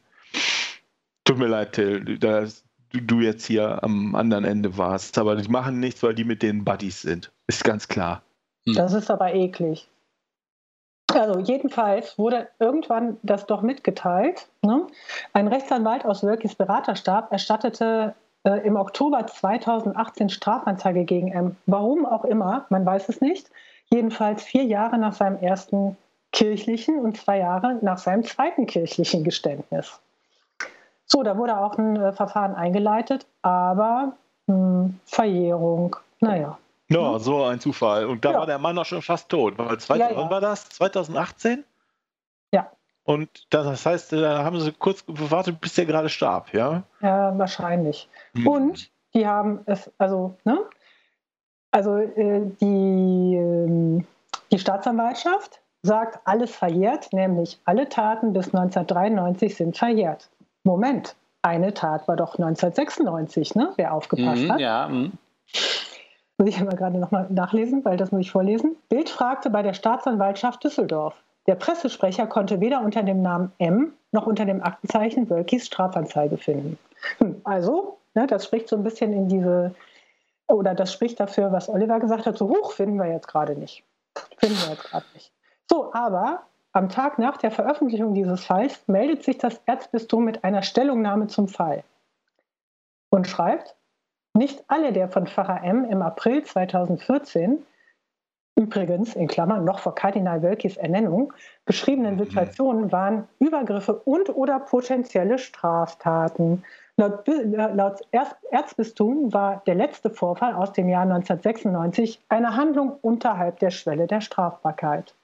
Tut 1.24 1.38
mir 1.38 1.48
leid, 1.48 1.74
Till, 1.74 2.20
dass 2.20 2.64
du 2.92 3.22
jetzt 3.22 3.46
hier 3.46 3.84
am 3.84 4.16
anderen 4.16 4.44
Ende 4.44 4.78
warst. 4.78 5.18
Aber 5.18 5.36
die 5.36 5.50
machen 5.50 5.80
nichts, 5.80 6.04
weil 6.04 6.14
die 6.14 6.26
mit 6.26 6.44
den 6.44 6.66
Buddies 6.66 7.02
sind. 7.02 7.32
Ist 7.48 7.64
ganz 7.64 7.88
klar. 7.88 8.22
Hm. 8.66 8.76
Das 8.76 8.94
ist 8.94 9.10
aber 9.10 9.34
eklig. 9.34 9.88
Also 11.14 11.40
jedenfalls 11.40 12.18
wurde 12.18 12.48
irgendwann 12.60 13.18
das 13.22 13.46
doch 13.46 13.62
mitgeteilt. 13.62 14.48
Ne? 14.62 14.88
Ein 15.34 15.48
Rechtsanwalt 15.48 16.06
aus 16.06 16.24
Wölkis 16.24 16.56
Beraterstab 16.56 17.32
erstattete 17.32 18.16
äh, 18.44 18.66
im 18.66 18.76
Oktober 18.76 19.26
2018 19.28 20.30
Strafanzeige 20.30 21.04
gegen 21.04 21.32
M. 21.32 21.58
Warum 21.66 22.06
auch 22.06 22.24
immer, 22.24 22.66
man 22.70 22.86
weiß 22.86 23.10
es 23.10 23.22
nicht. 23.22 23.50
Jedenfalls 23.90 24.44
vier 24.44 24.64
Jahre 24.64 24.98
nach 24.98 25.14
seinem 25.14 25.38
ersten 25.42 25.98
kirchlichen 26.32 27.00
und 27.00 27.18
zwei 27.18 27.40
Jahre 27.40 27.78
nach 27.82 27.98
seinem 27.98 28.24
zweiten 28.24 28.66
kirchlichen 28.66 29.24
Geständnis. 29.24 30.00
So, 31.06 31.24
da 31.24 31.38
wurde 31.38 31.58
auch 31.58 31.78
ein 31.78 31.98
äh, 31.98 32.14
Verfahren 32.14 32.56
eingeleitet, 32.56 33.26
aber 33.42 34.14
mh, 34.48 34.56
hm, 34.56 35.00
Verjährung, 35.06 35.98
naja. 36.22 36.58
Ja, 36.94 37.20
so 37.20 37.44
ein 37.44 37.60
Zufall. 37.60 38.06
Und 38.06 38.26
da 38.26 38.32
ja. 38.32 38.40
war 38.40 38.46
der 38.46 38.60
Mann 38.60 38.78
auch 38.78 38.86
schon 38.86 39.02
fast 39.02 39.30
tot. 39.30 39.58
Weil 39.58 39.80
2000, 39.80 40.00
ja, 40.00 40.10
ja. 40.10 40.18
Wann 40.18 40.30
war 40.30 40.42
das? 40.42 40.70
2018? 40.70 41.64
Ja. 42.52 42.72
Und 43.04 43.30
das 43.50 43.86
heißt, 43.86 44.14
da 44.14 44.44
haben 44.44 44.60
sie 44.60 44.72
kurz 44.72 45.06
gewartet, 45.06 45.60
bis 45.62 45.76
der 45.76 45.86
gerade 45.86 46.10
starb, 46.10 46.54
ja? 46.54 46.84
Ja, 47.02 47.38
wahrscheinlich. 47.38 48.10
Hm. 48.36 48.48
Und 48.48 48.92
die 49.14 49.28
haben 49.28 49.62
es, 49.66 49.92
also, 49.98 50.36
ne? 50.44 50.60
Also 51.72 51.98
äh, 51.98 52.42
die, 52.60 53.36
äh, 53.36 54.04
die 54.52 54.60
Staatsanwaltschaft 54.60 55.62
sagt, 55.84 56.20
alles 56.26 56.54
verjährt, 56.56 57.12
nämlich 57.14 57.60
alle 57.66 57.90
Taten 57.90 58.34
bis 58.34 58.48
1993 58.48 59.56
sind 59.56 59.78
verjährt. 59.78 60.30
Moment, 60.64 61.16
eine 61.42 61.74
Tat 61.74 62.08
war 62.08 62.18
doch 62.18 62.38
1996, 62.38 63.56
ne? 63.56 63.74
Wer 63.78 63.94
aufgepasst 63.94 64.44
mhm, 64.44 64.52
hat. 64.52 64.60
Ja. 64.60 64.88
Mh. 64.88 65.12
Muss 66.42 66.50
ich 66.50 66.64
mal 66.64 66.76
gerade 66.76 66.98
nochmal 66.98 67.28
nachlesen, 67.30 67.86
weil 67.86 67.98
das 67.98 68.12
muss 68.12 68.22
ich 68.22 68.32
vorlesen. 68.32 68.76
Bild 68.90 69.12
fragte 69.12 69.52
bei 69.52 69.62
der 69.62 69.76
Staatsanwaltschaft 69.76 70.64
Düsseldorf. 70.64 71.14
Der 71.46 71.54
Pressesprecher 71.54 72.26
konnte 72.26 72.60
weder 72.60 72.82
unter 72.82 73.04
dem 73.04 73.22
Namen 73.22 73.52
M 73.60 73.94
noch 74.12 74.26
unter 74.26 74.46
dem 74.46 74.64
Aktenzeichen 74.64 75.30
Wölkis 75.30 75.68
Strafanzeige 75.68 76.38
finden. 76.38 76.80
Hm, 77.20 77.40
also, 77.44 78.00
ne, 78.16 78.26
das 78.26 78.46
spricht 78.46 78.70
so 78.70 78.76
ein 78.76 78.82
bisschen 78.84 79.14
in 79.14 79.30
diese, 79.30 79.76
oder 80.48 80.74
das 80.74 80.92
spricht 80.92 81.20
dafür, 81.20 81.52
was 81.52 81.70
Oliver 81.70 82.00
gesagt 82.00 82.26
hat, 82.26 82.40
so 82.40 82.50
hoch 82.50 82.72
finden 82.72 82.98
wir 82.98 83.06
jetzt 83.06 83.28
gerade 83.28 83.56
nicht. 83.56 83.84
Finden 84.38 84.58
wir 84.64 84.72
jetzt 84.72 84.86
gerade 84.86 85.06
nicht. 85.14 85.32
So, 85.70 85.94
aber 85.94 86.42
am 86.72 86.90
Tag 86.90 87.20
nach 87.20 87.38
der 87.38 87.52
Veröffentlichung 87.52 88.16
dieses 88.16 88.46
Falls 88.46 88.82
meldet 88.88 89.24
sich 89.24 89.38
das 89.38 89.62
Erzbistum 89.68 90.26
mit 90.26 90.44
einer 90.44 90.64
Stellungnahme 90.64 91.28
zum 91.28 91.48
Fall 91.48 91.84
und 93.12 93.28
schreibt, 93.28 93.76
nicht 94.34 94.64
alle 94.68 94.94
der 94.94 95.10
von 95.10 95.28
Pfarrer 95.28 95.64
M 95.64 95.86
im 95.86 96.02
April 96.02 96.44
2014 96.44 97.66
übrigens 98.56 99.16
in 99.16 99.28
Klammern 99.28 99.64
noch 99.66 99.80
vor 99.80 99.96
Kardinal 99.96 100.42
Wölkis 100.42 100.78
Ernennung 100.78 101.34
beschriebenen 101.66 102.16
mhm. 102.16 102.26
Situationen 102.26 102.92
waren 102.92 103.28
Übergriffe 103.40 103.94
und 103.94 104.30
oder 104.30 104.60
potenzielle 104.60 105.40
Straftaten. 105.40 106.64
Laut, 106.98 107.26
laut 107.28 108.02
Erzbistum 108.52 109.34
war 109.34 109.64
der 109.66 109.76
letzte 109.76 110.10
Vorfall 110.10 110.54
aus 110.54 110.74
dem 110.74 110.90
Jahr 110.90 111.04
1996 111.04 112.22
eine 112.30 112.56
Handlung 112.56 112.98
unterhalb 113.02 113.60
der 113.60 113.72
Schwelle 113.72 114.08
der 114.08 114.22
Strafbarkeit. 114.22 115.16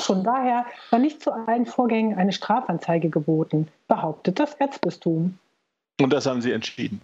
Schon 0.00 0.22
daher 0.22 0.66
war 0.90 0.98
nicht 0.98 1.22
zu 1.22 1.32
allen 1.32 1.66
Vorgängen 1.66 2.16
eine 2.16 2.32
Strafanzeige 2.32 3.08
geboten, 3.08 3.68
behauptet 3.88 4.38
das 4.38 4.54
Erzbistum. 4.54 5.38
Und 6.00 6.12
das 6.12 6.26
haben 6.26 6.42
Sie 6.42 6.52
entschieden. 6.52 7.00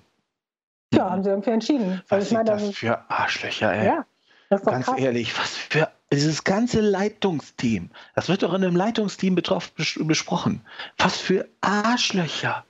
Ja, 0.92 1.10
haben 1.10 1.22
sie 1.22 1.30
irgendwie 1.30 1.50
entschieden. 1.50 2.02
Was 2.08 2.28
sind 2.28 2.46
das 2.46 2.70
für 2.70 3.10
Arschlöcher, 3.10 3.72
ey? 3.72 3.86
Ja, 3.86 4.06
Ganz 4.50 4.86
krass. 4.86 4.98
ehrlich, 4.98 5.38
was 5.38 5.56
für 5.56 5.90
dieses 6.12 6.44
ganze 6.44 6.80
Leitungsteam, 6.80 7.90
das 8.14 8.28
wird 8.28 8.42
doch 8.42 8.52
in 8.52 8.62
einem 8.62 8.76
Leitungsteam 8.76 9.34
betroffen, 9.34 9.72
besprochen. 10.06 10.66
Was 10.98 11.16
für 11.16 11.48
Arschlöcher. 11.62 12.66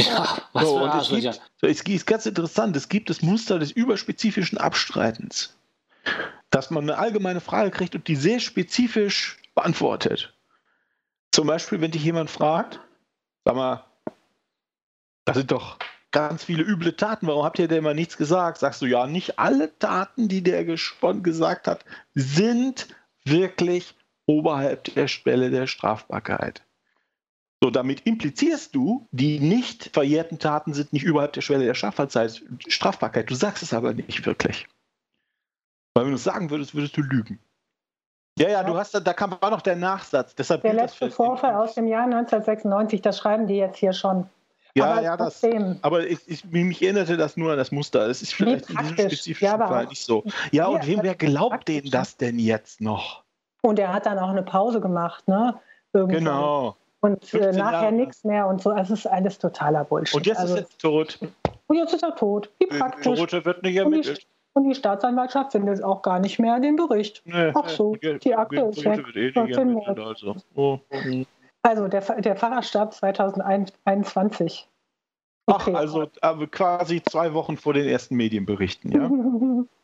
Ja, 0.00 0.38
was 0.54 0.64
so, 0.64 0.78
für 0.78 0.90
Arschlöcher. 0.90 1.30
Es, 1.30 1.36
gibt, 1.36 1.50
so, 1.60 1.66
es 1.66 1.82
ist 1.82 2.06
ganz 2.06 2.24
interessant, 2.24 2.74
es 2.76 2.88
gibt 2.88 3.10
das 3.10 3.20
Muster 3.20 3.58
des 3.58 3.70
überspezifischen 3.70 4.56
Abstreitens. 4.56 5.54
Dass 6.48 6.70
man 6.70 6.84
eine 6.84 6.96
allgemeine 6.96 7.42
Frage 7.42 7.70
kriegt 7.70 7.94
und 7.94 8.08
die 8.08 8.16
sehr 8.16 8.40
spezifisch 8.40 9.36
beantwortet. 9.54 10.34
Zum 11.32 11.46
Beispiel, 11.46 11.82
wenn 11.82 11.90
dich 11.90 12.04
jemand 12.04 12.30
fragt, 12.30 12.80
sag 13.44 13.54
mal, 13.54 13.84
das 15.26 15.36
sind 15.36 15.52
doch 15.52 15.78
ganz 16.10 16.44
viele 16.44 16.62
üble 16.62 16.96
Taten. 16.96 17.26
Warum 17.26 17.44
habt 17.44 17.58
ihr 17.58 17.68
denn 17.68 17.78
immer 17.78 17.94
nichts 17.94 18.16
gesagt? 18.16 18.58
Sagst 18.58 18.82
du, 18.82 18.86
ja, 18.86 19.06
nicht 19.06 19.38
alle 19.38 19.76
Taten, 19.78 20.28
die 20.28 20.42
der 20.42 20.64
gesagt 20.64 21.68
hat, 21.68 21.84
sind 22.14 22.88
wirklich 23.24 23.94
oberhalb 24.26 24.84
der 24.94 25.08
Schwelle 25.08 25.50
der 25.50 25.66
Strafbarkeit. 25.66 26.62
So, 27.62 27.70
damit 27.70 28.06
implizierst 28.06 28.74
du, 28.74 29.08
die 29.10 29.40
nicht 29.40 29.90
verjährten 29.92 30.38
Taten 30.38 30.74
sind 30.74 30.92
nicht 30.92 31.02
überhalb 31.02 31.32
der 31.32 31.40
Schwelle 31.40 31.64
der 31.64 31.74
Strafbarkeit. 31.74 33.28
Du 33.30 33.34
sagst 33.34 33.62
es 33.62 33.74
aber 33.74 33.94
nicht 33.94 34.24
wirklich. 34.26 34.68
Weil 35.94 36.04
wenn 36.04 36.12
du 36.12 36.16
es 36.16 36.24
sagen 36.24 36.50
würdest, 36.50 36.74
würdest 36.74 36.96
du 36.96 37.02
lügen. 37.02 37.40
Ja, 38.38 38.48
ja, 38.48 38.62
du 38.62 38.76
hast 38.76 38.94
da, 38.94 39.00
da 39.00 39.12
kam, 39.12 39.36
war 39.40 39.50
noch 39.50 39.62
der 39.62 39.74
Nachsatz. 39.74 40.36
Deshalb 40.36 40.62
der 40.62 40.74
letzte 40.74 41.10
Vorfall 41.10 41.56
aus 41.56 41.74
dem 41.74 41.88
Jahr 41.88 42.04
1996, 42.04 43.02
das 43.02 43.18
schreiben 43.18 43.48
die 43.48 43.56
jetzt 43.56 43.78
hier 43.78 43.92
schon. 43.92 44.28
Ja, 44.78 44.92
aber 44.92 45.02
ja, 45.02 45.16
das, 45.16 45.42
aber 45.82 46.06
ich, 46.06 46.18
ich, 46.26 46.44
mich 46.44 46.82
erinnerte 46.82 47.16
das 47.16 47.36
nur 47.36 47.52
an 47.52 47.58
das 47.58 47.72
Muster. 47.72 48.06
Es 48.08 48.22
ist 48.22 48.34
vielleicht 48.34 48.70
in 48.70 48.76
diesem 48.76 48.94
spezifischen 48.94 49.58
ja, 49.58 49.66
Fall 49.66 49.86
nicht 49.86 50.02
so. 50.02 50.24
Ja, 50.52 50.66
und 50.66 50.86
wem, 50.86 51.00
wer 51.02 51.14
glaubt 51.14 51.68
denen 51.68 51.90
das 51.90 52.16
denn 52.16 52.38
jetzt 52.38 52.80
noch? 52.80 53.24
Und 53.62 53.78
er 53.78 53.92
hat 53.92 54.06
dann 54.06 54.18
auch 54.18 54.30
eine 54.30 54.42
Pause 54.42 54.80
gemacht, 54.80 55.26
ne? 55.28 55.54
Irgendwann. 55.92 56.24
Genau. 56.24 56.76
Und 57.00 57.34
äh, 57.34 57.52
nachher 57.52 57.90
nichts 57.90 58.24
mehr 58.24 58.46
und 58.46 58.60
so. 58.60 58.72
Es 58.72 58.90
ist 58.90 59.06
alles 59.06 59.38
totaler 59.38 59.84
Bullshit. 59.84 60.14
Und 60.14 60.26
jetzt 60.26 60.38
also, 60.38 60.56
ist 60.56 60.72
er 60.72 60.78
tot. 60.78 61.18
Und 61.66 61.76
jetzt 61.76 61.94
ist 61.94 62.02
er 62.02 62.14
tot. 62.14 62.50
Wie 62.58 62.64
äh, 62.64 62.78
praktisch. 62.78 63.18
Tote 63.18 63.44
wird 63.44 63.62
nicht 63.62 63.76
ermittelt. 63.76 64.26
Und 64.54 64.64
die, 64.68 64.74
Staatsanwaltschaft 64.74 65.52
findet 65.52 65.84
auch 65.84 66.02
gar 66.02 66.18
nicht 66.18 66.40
mehr 66.40 66.58
den 66.58 66.74
Bericht. 66.74 67.22
Nee, 67.24 67.52
Ach 67.54 67.68
so, 67.68 67.94
die, 67.94 68.18
die 68.18 68.34
Akte 68.34 68.62
ist 68.62 68.84
weg. 68.84 69.04
Eh 69.14 69.32
also. 70.00 70.34
Oh. 70.56 70.80
Also 71.62 71.88
der, 71.88 72.00
der 72.20 72.36
Pfarrer 72.36 72.62
starb 72.62 72.94
2021. 72.94 74.68
Ach, 75.46 75.66
also 75.68 76.06
quasi 76.50 77.02
zwei 77.02 77.32
Wochen 77.32 77.56
vor 77.56 77.72
den 77.72 77.88
ersten 77.88 78.16
Medienberichten, 78.16 78.92
ja? 78.92 79.10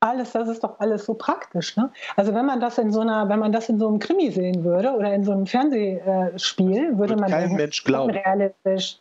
alles, 0.00 0.32
das 0.32 0.48
ist 0.48 0.62
doch 0.62 0.78
alles 0.78 1.04
so 1.04 1.14
praktisch. 1.14 1.76
Ne? 1.76 1.90
Also 2.16 2.34
wenn 2.34 2.46
man 2.46 2.60
das 2.60 2.78
in 2.78 2.92
so 2.92 3.00
einer, 3.00 3.28
wenn 3.28 3.38
man 3.38 3.52
das 3.52 3.68
in 3.68 3.78
so 3.78 3.88
einem 3.88 3.98
Krimi 3.98 4.30
sehen 4.30 4.64
würde 4.64 4.92
oder 4.92 5.12
in 5.12 5.24
so 5.24 5.32
einem 5.32 5.46
Fernsehspiel, 5.46 6.98
würde 6.98 7.14
Wird 7.14 7.20
man 7.20 7.30
kein 7.30 7.52
Mensch 7.52 7.82
glauben. 7.84 8.10
unrealistisch, 8.10 8.98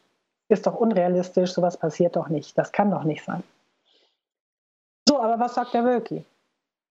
ist 0.49 0.65
doch 0.65 0.75
unrealistisch, 0.75 1.53
sowas 1.53 1.77
passiert 1.77 2.15
doch 2.15 2.29
nicht. 2.29 2.57
Das 2.57 2.71
kann 2.71 2.91
doch 2.91 3.03
nicht 3.03 3.23
sein. 3.23 3.43
So, 5.07 5.21
aber 5.21 5.39
was 5.39 5.55
sagt 5.55 5.73
der 5.73 5.83
Wölki? 5.83 6.25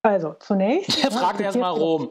Also, 0.04 0.34
zunächst. 0.38 1.02
Er 1.04 1.10
fragt 1.10 1.40
erstmal 1.40 1.72
Rom. 1.72 2.10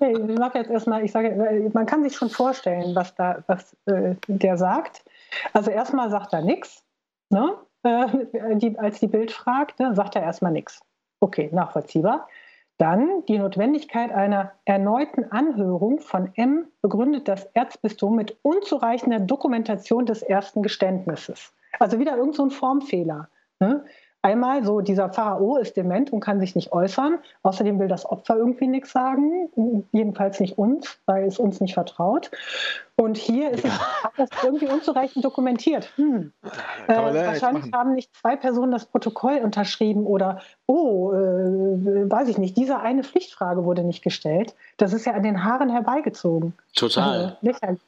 Nee, 0.00 0.12
ich 0.12 0.36
sage 0.36 0.58
jetzt 0.58 0.70
erstmal, 0.70 1.04
ich 1.04 1.12
sage, 1.12 1.70
man 1.72 1.86
kann 1.86 2.02
sich 2.02 2.14
schon 2.14 2.28
vorstellen, 2.28 2.94
was 2.94 3.14
da, 3.14 3.42
was 3.46 3.74
äh, 3.86 4.16
der 4.26 4.56
sagt. 4.58 5.04
Also 5.54 5.70
erstmal 5.70 6.10
sagt 6.10 6.32
er 6.32 6.42
nichts. 6.42 6.84
Ne? 7.30 7.54
Äh, 7.82 8.06
die, 8.56 8.78
als 8.78 9.00
die 9.00 9.06
Bild 9.06 9.32
fragt, 9.32 9.78
ne, 9.78 9.94
sagt 9.94 10.16
er 10.16 10.22
erstmal 10.22 10.52
nichts. 10.52 10.80
Okay, 11.20 11.48
nachvollziehbar. 11.52 12.28
Dann 12.78 13.24
die 13.26 13.38
Notwendigkeit 13.38 14.12
einer 14.12 14.52
erneuten 14.66 15.24
Anhörung 15.30 16.00
von 16.00 16.30
M 16.34 16.66
begründet 16.82 17.26
das 17.26 17.46
Erzbistum 17.54 18.16
mit 18.16 18.36
unzureichender 18.42 19.20
Dokumentation 19.20 20.04
des 20.04 20.20
ersten 20.22 20.62
Geständnisses. 20.62 21.54
Also 21.78 21.98
wieder 21.98 22.16
irgendein 22.16 22.50
so 22.50 22.56
Formfehler. 22.56 23.28
Ne? 23.60 23.84
Einmal 24.22 24.64
so, 24.64 24.80
dieser 24.80 25.12
Pharao 25.12 25.56
ist 25.56 25.76
dement 25.76 26.12
und 26.12 26.20
kann 26.20 26.40
sich 26.40 26.56
nicht 26.56 26.72
äußern. 26.72 27.18
Außerdem 27.42 27.78
will 27.78 27.88
das 27.88 28.04
Opfer 28.04 28.36
irgendwie 28.36 28.66
nichts 28.66 28.90
sagen, 28.90 29.48
jedenfalls 29.92 30.40
nicht 30.40 30.58
uns, 30.58 30.98
weil 31.06 31.26
es 31.26 31.38
uns 31.38 31.60
nicht 31.60 31.74
vertraut. 31.74 32.30
Und 32.96 33.16
hier 33.16 33.50
ist 33.50 33.64
ja. 33.64 33.70
es 34.16 34.28
irgendwie 34.42 34.66
unzureichend 34.66 35.24
dokumentiert. 35.24 35.92
Hm. 35.96 36.32
Äh, 36.88 36.96
wahrscheinlich 36.96 37.72
haben 37.72 37.92
nicht 37.92 38.16
zwei 38.16 38.36
Personen 38.36 38.72
das 38.72 38.86
Protokoll 38.86 39.38
unterschrieben 39.44 40.06
oder, 40.06 40.40
oh, 40.66 41.12
äh, 41.12 42.10
weiß 42.10 42.28
ich 42.28 42.38
nicht, 42.38 42.56
diese 42.56 42.80
eine 42.80 43.04
Pflichtfrage 43.04 43.64
wurde 43.64 43.84
nicht 43.84 44.02
gestellt. 44.02 44.54
Das 44.78 44.92
ist 44.92 45.04
ja 45.04 45.12
an 45.12 45.22
den 45.22 45.44
Haaren 45.44 45.68
herbeigezogen. 45.68 46.54
Total. 46.74 47.36
Also, 47.60 47.78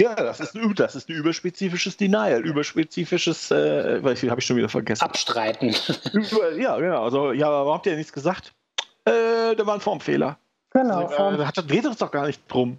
ja, 0.00 0.14
das 0.14 0.38
ist, 0.38 0.54
ein, 0.54 0.74
das 0.76 0.94
ist 0.94 1.08
ein 1.08 1.16
überspezifisches 1.16 1.96
Denial, 1.96 2.40
überspezifisches, 2.46 3.50
äh, 3.50 4.00
habe 4.00 4.38
ich 4.38 4.46
schon 4.46 4.56
wieder 4.56 4.68
vergessen. 4.68 5.02
Abstreiten. 5.04 5.74
ja, 6.56 6.78
genau. 6.78 7.02
Also, 7.02 7.32
ja, 7.32 7.50
warum 7.50 7.74
habt 7.74 7.86
ihr 7.86 7.96
nichts 7.96 8.12
gesagt? 8.12 8.54
Äh, 9.04 9.56
da 9.56 9.66
war 9.66 9.74
ein 9.74 9.80
Formfehler. 9.80 10.38
Genau. 10.70 11.06
Also, 11.06 11.42
äh, 11.42 11.46
da 11.52 11.62
dreht 11.62 11.84
es 11.84 11.96
doch 11.96 12.12
gar 12.12 12.26
nicht 12.26 12.42
drum. 12.46 12.78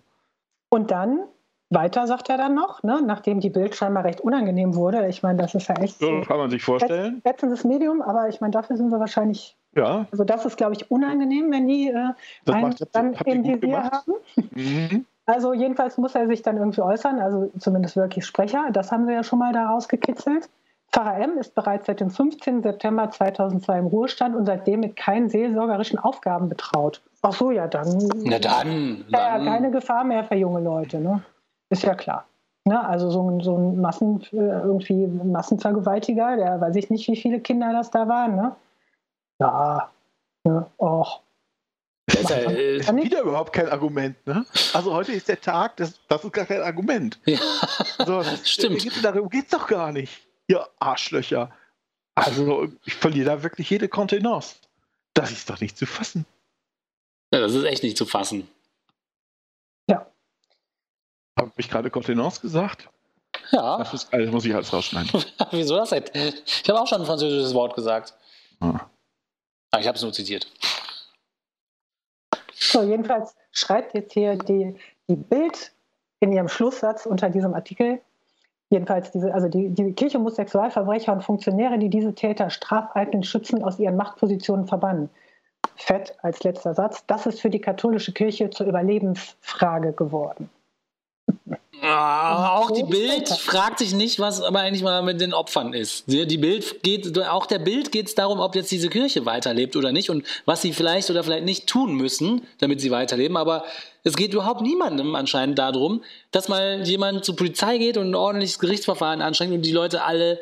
Und 0.69 0.91
dann, 0.91 1.25
weiter 1.69 2.07
sagt 2.07 2.29
er 2.29 2.37
dann 2.37 2.55
noch, 2.55 2.83
ne, 2.83 3.01
nachdem 3.05 3.41
die 3.41 3.49
Bild 3.49 3.75
scheinbar 3.75 4.05
recht 4.05 4.21
unangenehm 4.21 4.75
wurde. 4.75 5.05
Ich 5.07 5.21
meine, 5.21 5.41
das 5.41 5.53
ist 5.55 5.67
ja 5.67 5.75
echt. 5.75 5.99
So, 5.99 6.21
kann 6.21 6.37
man 6.37 6.49
sich 6.49 6.63
vorstellen. 6.63 7.21
Letztes 7.25 7.65
Medium, 7.65 8.01
aber 8.01 8.29
ich 8.29 8.39
meine, 8.39 8.51
dafür 8.51 8.77
sind 8.77 8.91
wir 8.91 8.99
wahrscheinlich. 9.01 9.57
Ja. 9.75 10.07
Also, 10.11 10.23
das 10.23 10.45
ist, 10.45 10.55
glaube 10.55 10.73
ich, 10.73 10.89
unangenehm, 10.89 11.51
wenn 11.51 11.67
die 11.67 11.89
äh, 11.89 12.13
einen 12.49 12.61
macht, 12.61 12.87
dann 12.93 13.13
im 13.13 13.43
Visier 13.43 13.83
haben. 13.83 14.13
Mhm. 14.51 15.05
Also 15.29 15.53
jedenfalls 15.53 15.99
muss 15.99 16.15
er 16.15 16.25
sich 16.25 16.41
dann 16.41 16.57
irgendwie 16.57 16.81
äußern, 16.81 17.19
also 17.19 17.51
zumindest 17.59 17.95
wirklich 17.95 18.25
Sprecher. 18.25 18.69
Das 18.73 18.91
haben 18.91 19.05
wir 19.05 19.13
ja 19.13 19.23
schon 19.23 19.37
mal 19.37 19.53
da 19.53 19.67
rausgekitzelt. 19.69 20.49
Pfarrer 20.91 21.19
M 21.19 21.37
ist 21.37 21.53
bereits 21.53 21.85
seit 21.85 21.99
dem 21.99 22.09
15. 22.09 22.63
September 22.63 23.11
2002 23.11 23.77
im 23.77 23.85
Ruhestand 23.85 24.35
und 24.35 24.47
seitdem 24.47 24.79
mit 24.79 24.95
keinen 24.95 25.29
seelsorgerischen 25.29 25.99
Aufgaben 25.99 26.49
betraut. 26.49 27.03
Ach 27.21 27.31
so, 27.31 27.51
ja 27.51 27.67
dann. 27.67 28.09
Na 28.23 28.39
dann. 28.39 29.05
Ja, 29.09 29.37
dann. 29.37 29.45
keine 29.45 29.69
Gefahr 29.69 30.03
mehr 30.03 30.23
für 30.23 30.33
junge 30.33 30.61
Leute, 30.61 30.99
ne? 30.99 31.21
Ist 31.69 31.83
ja 31.83 31.93
klar. 31.93 32.25
Ne? 32.65 32.83
Also 32.83 33.11
so 33.11 33.29
ein, 33.29 33.39
so 33.41 33.55
ein 33.55 33.79
Massen, 33.79 34.23
äh, 34.31 34.37
irgendwie 34.37 35.05
Massenvergewaltiger, 35.05 36.37
der 36.37 36.59
weiß 36.59 36.75
ich 36.75 36.89
nicht, 36.89 37.07
wie 37.07 37.15
viele 37.15 37.39
Kinder 37.39 37.71
das 37.71 37.91
da 37.91 38.07
waren, 38.07 38.35
ne? 38.35 38.55
Ja. 39.39 39.89
Ne? 40.43 40.65
Och. 40.79 41.21
Das 42.21 42.29
ist 42.29 42.29
ja, 42.29 42.51
äh, 42.51 42.77
Ist 42.77 42.95
wieder 42.95 43.21
überhaupt 43.21 43.53
kein 43.53 43.69
Argument, 43.69 44.15
ne? 44.27 44.45
Also 44.73 44.93
heute 44.93 45.11
ist 45.11 45.27
der 45.27 45.39
Tag, 45.39 45.77
das, 45.77 45.99
das 46.07 46.23
ist 46.23 46.33
gar 46.33 46.45
kein 46.45 46.61
Argument. 46.61 47.19
ja. 47.25 47.39
Also, 47.97 48.23
das, 48.23 48.49
Stimmt. 48.49 48.81
Geht's, 48.81 49.01
darum 49.01 49.29
geht's 49.29 49.51
doch 49.51 49.67
gar 49.67 49.91
nicht. 49.91 50.27
Ihr 50.47 50.67
Arschlöcher. 50.79 51.51
Also 52.15 52.67
ich 52.85 52.95
verliere 52.95 53.25
da 53.25 53.43
wirklich 53.43 53.69
jede 53.69 53.87
Kontenance. 53.87 54.55
Das 55.13 55.31
ist 55.31 55.49
doch 55.49 55.59
nicht 55.61 55.77
zu 55.77 55.85
fassen. 55.85 56.25
ja, 57.33 57.39
das 57.39 57.53
ist 57.53 57.63
echt 57.65 57.83
nicht 57.83 57.97
zu 57.97 58.05
fassen. 58.05 58.47
Habe 61.39 61.53
ich 61.55 61.69
gerade 61.69 61.89
Kontenance 61.89 62.41
gesagt? 62.41 62.89
Ja, 63.51 63.77
Das, 63.77 63.93
ist, 63.93 64.09
das 64.11 64.29
muss 64.29 64.43
ich 64.43 64.53
alles 64.53 64.73
rausschneiden. 64.73 65.23
wieso 65.51 65.77
das 65.77 65.89
denn? 65.91 66.03
Ich 66.13 66.69
habe 66.69 66.81
auch 66.81 66.87
schon 66.87 66.99
ein 67.01 67.07
französisches 67.07 67.53
Wort 67.53 67.75
gesagt. 67.75 68.13
Ah. 68.59 68.81
Aber 69.71 69.81
ich 69.81 69.87
habe 69.87 69.95
es 69.95 70.01
nur 70.01 70.11
zitiert. 70.11 70.51
So, 72.71 72.83
jedenfalls 72.83 73.35
schreibt 73.51 73.93
jetzt 73.95 74.13
hier 74.13 74.37
die, 74.37 74.75
die 75.09 75.15
Bild 75.15 75.73
in 76.19 76.31
ihrem 76.31 76.47
Schlusssatz 76.47 77.05
unter 77.05 77.29
diesem 77.29 77.53
Artikel, 77.53 77.99
jedenfalls 78.69 79.11
diese, 79.11 79.33
also 79.33 79.47
die, 79.47 79.69
die 79.69 79.93
Kirche 79.93 80.19
muss 80.19 80.35
Sexualverbrecher 80.35 81.13
und 81.13 81.23
Funktionäre, 81.23 81.79
die 81.79 81.89
diese 81.89 82.13
Täter 82.13 82.49
strafeignen, 82.49 83.23
schützen, 83.23 83.63
aus 83.63 83.79
ihren 83.79 83.95
Machtpositionen 83.95 84.67
verbannen. 84.67 85.09
Fett 85.75 86.15
als 86.21 86.43
letzter 86.43 86.75
Satz, 86.75 87.05
das 87.07 87.25
ist 87.25 87.41
für 87.41 87.49
die 87.49 87.61
katholische 87.61 88.11
Kirche 88.13 88.49
zur 88.49 88.67
Überlebensfrage 88.67 89.93
geworden. 89.93 90.49
Ah, 91.89 92.57
auch 92.57 92.71
die 92.71 92.83
Bild 92.83 93.29
fragt 93.29 93.79
sich 93.79 93.93
nicht, 93.93 94.19
was 94.19 94.41
aber 94.41 94.59
eigentlich 94.59 94.83
mal 94.83 95.01
mit 95.01 95.19
den 95.19 95.33
Opfern 95.33 95.73
ist. 95.73 96.03
Die 96.07 96.37
Bild 96.37 96.83
geht, 96.83 97.17
auch 97.27 97.45
der 97.45 97.59
Bild 97.59 97.91
geht 97.91 98.07
es 98.07 98.15
darum, 98.15 98.39
ob 98.39 98.55
jetzt 98.55 98.71
diese 98.71 98.89
Kirche 98.89 99.25
weiterlebt 99.25 99.75
oder 99.75 99.91
nicht 99.91 100.09
und 100.09 100.25
was 100.45 100.61
sie 100.61 100.73
vielleicht 100.73 101.09
oder 101.09 101.23
vielleicht 101.23 101.45
nicht 101.45 101.67
tun 101.67 101.95
müssen, 101.95 102.45
damit 102.59 102.81
sie 102.81 102.91
weiterleben. 102.91 103.37
Aber 103.37 103.63
es 104.03 104.15
geht 104.15 104.33
überhaupt 104.33 104.61
niemandem 104.61 105.15
anscheinend 105.15 105.57
darum, 105.57 106.03
dass 106.31 106.47
mal 106.47 106.81
jemand 106.83 107.25
zur 107.25 107.35
Polizei 107.35 107.77
geht 107.77 107.97
und 107.97 108.11
ein 108.11 108.15
ordentliches 108.15 108.59
Gerichtsverfahren 108.59 109.21
anstrengt 109.21 109.53
und 109.53 109.63
die 109.63 109.71
Leute 109.71 110.03
alle 110.03 110.39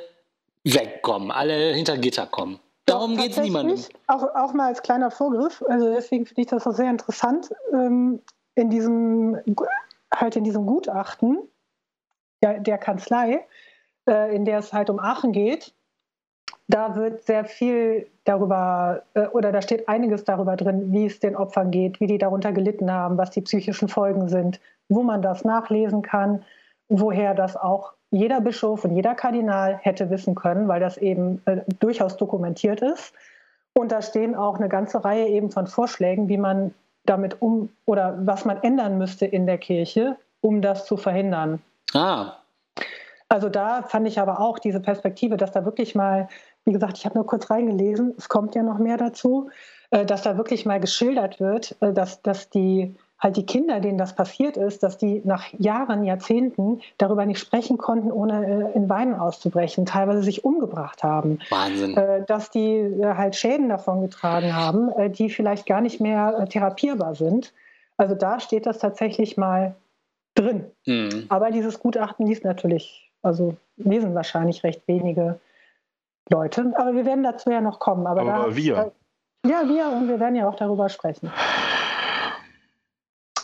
wegkommen, 0.64 1.32
alle 1.32 1.74
hinter 1.74 1.98
Gitter 1.98 2.26
kommen. 2.26 2.60
Darum 2.86 3.18
geht 3.18 3.32
es 3.32 3.38
niemandem. 3.38 3.80
Auch, 4.08 4.24
auch 4.36 4.54
mal 4.54 4.68
als 4.68 4.82
kleiner 4.82 5.12
Vorgriff, 5.12 5.64
also 5.68 5.94
deswegen 5.94 6.26
finde 6.26 6.42
ich 6.42 6.48
das 6.48 6.66
auch 6.66 6.74
sehr 6.74 6.90
interessant, 6.90 7.54
ähm, 7.74 8.22
in 8.56 8.70
diesem, 8.70 9.38
halt 10.14 10.36
in 10.36 10.44
diesem 10.44 10.66
Gutachten 10.66 11.40
der, 12.42 12.60
der 12.60 12.78
Kanzlei, 12.78 13.46
äh, 14.08 14.36
in 14.36 14.46
der 14.46 14.60
es 14.60 14.74
halt 14.74 14.90
um 14.90 15.00
Aachen 15.00 15.32
geht, 15.32 15.74
da 16.68 16.96
wird 16.96 17.24
sehr 17.24 17.46
viel 17.46 18.08
darüber, 18.26 19.04
äh, 19.14 19.28
oder 19.28 19.52
da 19.52 19.62
steht 19.62 19.88
einiges 19.88 20.24
darüber 20.26 20.56
drin, 20.56 20.92
wie 20.92 21.06
es 21.06 21.20
den 21.20 21.36
Opfern 21.36 21.72
geht, 21.72 22.00
wie 22.00 22.08
die 22.08 22.18
darunter 22.18 22.52
gelitten 22.52 22.92
haben, 22.92 23.18
was 23.18 23.32
die 23.32 23.42
psychischen 23.42 23.88
Folgen 23.88 24.28
sind, 24.28 24.60
wo 24.90 25.04
man 25.04 25.22
das 25.22 25.46
nachlesen 25.46 26.02
kann, 26.02 26.44
woher 26.90 27.34
das 27.34 27.56
auch 27.56 27.94
jeder 28.12 28.42
Bischof 28.42 28.86
und 28.86 28.96
jeder 28.96 29.16
Kardinal 29.16 29.78
hätte 29.82 30.10
wissen 30.10 30.36
können, 30.36 30.68
weil 30.68 30.80
das 30.80 30.98
eben 30.98 31.42
äh, 31.46 31.62
durchaus 31.80 32.18
dokumentiert 32.18 32.82
ist. 32.82 33.14
Und 33.74 33.92
da 33.92 34.02
stehen 34.02 34.36
auch 34.36 34.58
eine 34.58 34.70
ganze 34.70 35.04
Reihe 35.04 35.28
eben 35.28 35.52
von 35.52 35.68
Vorschlägen, 35.68 36.30
wie 36.30 36.38
man 36.38 36.74
damit 37.08 37.42
um 37.42 37.70
oder 37.86 38.18
was 38.20 38.46
man 38.46 38.62
ändern 38.62 38.98
müsste 38.98 39.26
in 39.26 39.48
der 39.48 39.58
Kirche, 39.58 40.18
um 40.42 40.62
das 40.62 40.86
zu 40.86 40.98
verhindern. 40.98 41.62
Ah, 41.94 42.34
Also 43.30 43.50
da 43.50 43.82
fand 43.82 44.08
ich 44.08 44.20
aber 44.20 44.40
auch 44.40 44.60
diese 44.60 44.80
Perspektive, 44.80 45.36
dass 45.38 45.52
da 45.52 45.66
wirklich 45.66 45.96
mal, 45.96 46.30
wie 46.66 46.72
gesagt, 46.72 46.98
ich 46.98 47.06
habe 47.06 47.16
nur 47.16 47.26
kurz 47.26 47.50
reingelesen, 47.50 48.14
es 48.18 48.30
kommt 48.30 48.56
ja 48.56 48.64
noch 48.64 48.78
mehr 48.78 48.98
dazu, 48.98 49.50
äh, 49.90 50.06
dass 50.06 50.22
da 50.22 50.38
wirklich 50.38 50.66
mal 50.66 50.80
geschildert 50.80 51.40
wird, 51.40 51.76
äh, 51.82 51.94
dass, 51.94 52.22
dass 52.22 52.50
die 52.50 52.96
halt 53.20 53.38
die 53.38 53.46
Kinder, 53.46 53.80
denen 53.80 53.98
das 53.98 54.16
passiert 54.16 54.58
ist, 54.58 54.84
dass 54.84 54.98
die 54.98 55.22
nach 55.26 55.48
Jahren, 55.58 56.04
Jahrzehnten 56.04 56.82
darüber 56.98 57.26
nicht 57.26 57.40
sprechen 57.40 57.78
konnten, 57.78 58.12
ohne 58.12 58.46
äh, 58.46 58.76
in 58.76 58.90
Weinen 58.90 59.16
auszubrechen, 59.16 59.86
teilweise 59.86 60.22
sich 60.22 60.46
umgebracht 60.46 61.04
haben. 61.04 61.40
Wahnsinn. 61.50 61.98
Äh, 61.98 62.24
dass 62.26 62.52
die 62.52 62.76
äh, 62.76 63.16
halt 63.16 63.36
Schäden 63.36 63.70
davon 63.70 64.02
getragen 64.02 64.56
haben, 64.56 64.92
die 65.14 65.30
vielleicht 65.30 65.66
gar 65.66 65.82
nicht 65.82 66.00
mehr 66.00 66.48
therapierbar 66.50 67.16
sind. 67.16 67.54
Also 67.98 68.14
da 68.14 68.40
steht 68.40 68.66
das 68.66 68.78
tatsächlich 68.78 69.38
mal 69.38 69.76
drin. 70.36 70.66
Hm. 70.86 71.26
Aber 71.30 71.50
dieses 71.50 71.80
Gutachten 71.80 72.28
liest 72.28 72.44
natürlich, 72.44 73.12
also 73.24 73.56
lesen 73.78 74.14
wahrscheinlich 74.14 74.64
recht 74.64 74.88
wenige 74.88 75.40
Leute. 76.30 76.74
Aber 76.76 76.94
wir 76.94 77.06
werden 77.06 77.24
dazu 77.24 77.50
ja 77.50 77.62
noch 77.62 77.80
kommen. 77.80 78.06
Aber, 78.06 78.22
Aber 78.22 78.50
da, 78.50 78.56
wir. 78.56 78.92
Ja, 79.46 79.62
wir 79.68 79.88
und 79.88 80.08
wir 80.08 80.20
werden 80.20 80.36
ja 80.36 80.48
auch 80.48 80.56
darüber 80.56 80.90
sprechen. 80.90 81.32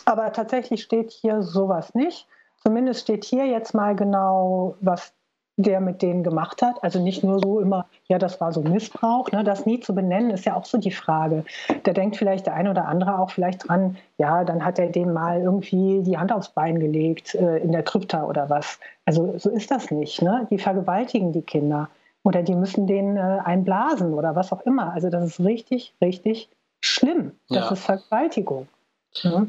Aber 0.04 0.32
tatsächlich 0.32 0.82
steht 0.82 1.10
hier 1.10 1.42
sowas 1.42 1.94
nicht. 1.94 2.26
Zumindest 2.62 3.02
steht 3.02 3.24
hier 3.24 3.46
jetzt 3.46 3.74
mal 3.74 3.94
genau, 3.94 4.76
was 4.80 5.12
der 5.56 5.80
mit 5.80 6.02
denen 6.02 6.24
gemacht 6.24 6.62
hat. 6.62 6.82
Also 6.82 6.98
nicht 6.98 7.22
nur 7.22 7.38
so 7.38 7.60
immer, 7.60 7.86
ja, 8.08 8.18
das 8.18 8.40
war 8.40 8.52
so 8.52 8.60
Missbrauch. 8.62 9.30
Ne? 9.30 9.44
Das 9.44 9.66
nie 9.66 9.80
zu 9.80 9.94
benennen, 9.94 10.30
ist 10.30 10.44
ja 10.44 10.56
auch 10.56 10.64
so 10.64 10.78
die 10.78 10.90
Frage. 10.90 11.44
Da 11.84 11.92
denkt 11.92 12.16
vielleicht 12.16 12.46
der 12.46 12.54
eine 12.54 12.70
oder 12.70 12.86
andere 12.86 13.18
auch 13.18 13.30
vielleicht 13.30 13.68
dran, 13.68 13.96
ja, 14.18 14.44
dann 14.44 14.64
hat 14.64 14.78
er 14.78 14.88
dem 14.88 15.12
mal 15.12 15.40
irgendwie 15.40 16.02
die 16.02 16.18
Hand 16.18 16.32
aufs 16.32 16.48
Bein 16.48 16.80
gelegt 16.80 17.34
äh, 17.34 17.58
in 17.58 17.72
der 17.72 17.84
Krypta 17.84 18.24
oder 18.24 18.50
was. 18.50 18.80
Also 19.04 19.38
so 19.38 19.50
ist 19.50 19.70
das 19.70 19.90
nicht. 19.90 20.22
Ne? 20.22 20.48
Die 20.50 20.58
vergewaltigen 20.58 21.32
die 21.32 21.42
Kinder 21.42 21.88
oder 22.24 22.42
die 22.42 22.54
müssen 22.54 22.86
denen 22.86 23.16
äh, 23.16 23.38
einblasen 23.44 24.14
oder 24.14 24.34
was 24.34 24.52
auch 24.52 24.62
immer. 24.62 24.92
Also 24.92 25.08
das 25.08 25.24
ist 25.24 25.40
richtig, 25.40 25.94
richtig 26.00 26.48
schlimm. 26.80 27.32
Das 27.48 27.66
ja. 27.66 27.72
ist 27.72 27.84
Vergewaltigung. 27.84 28.66
Ne? 29.22 29.48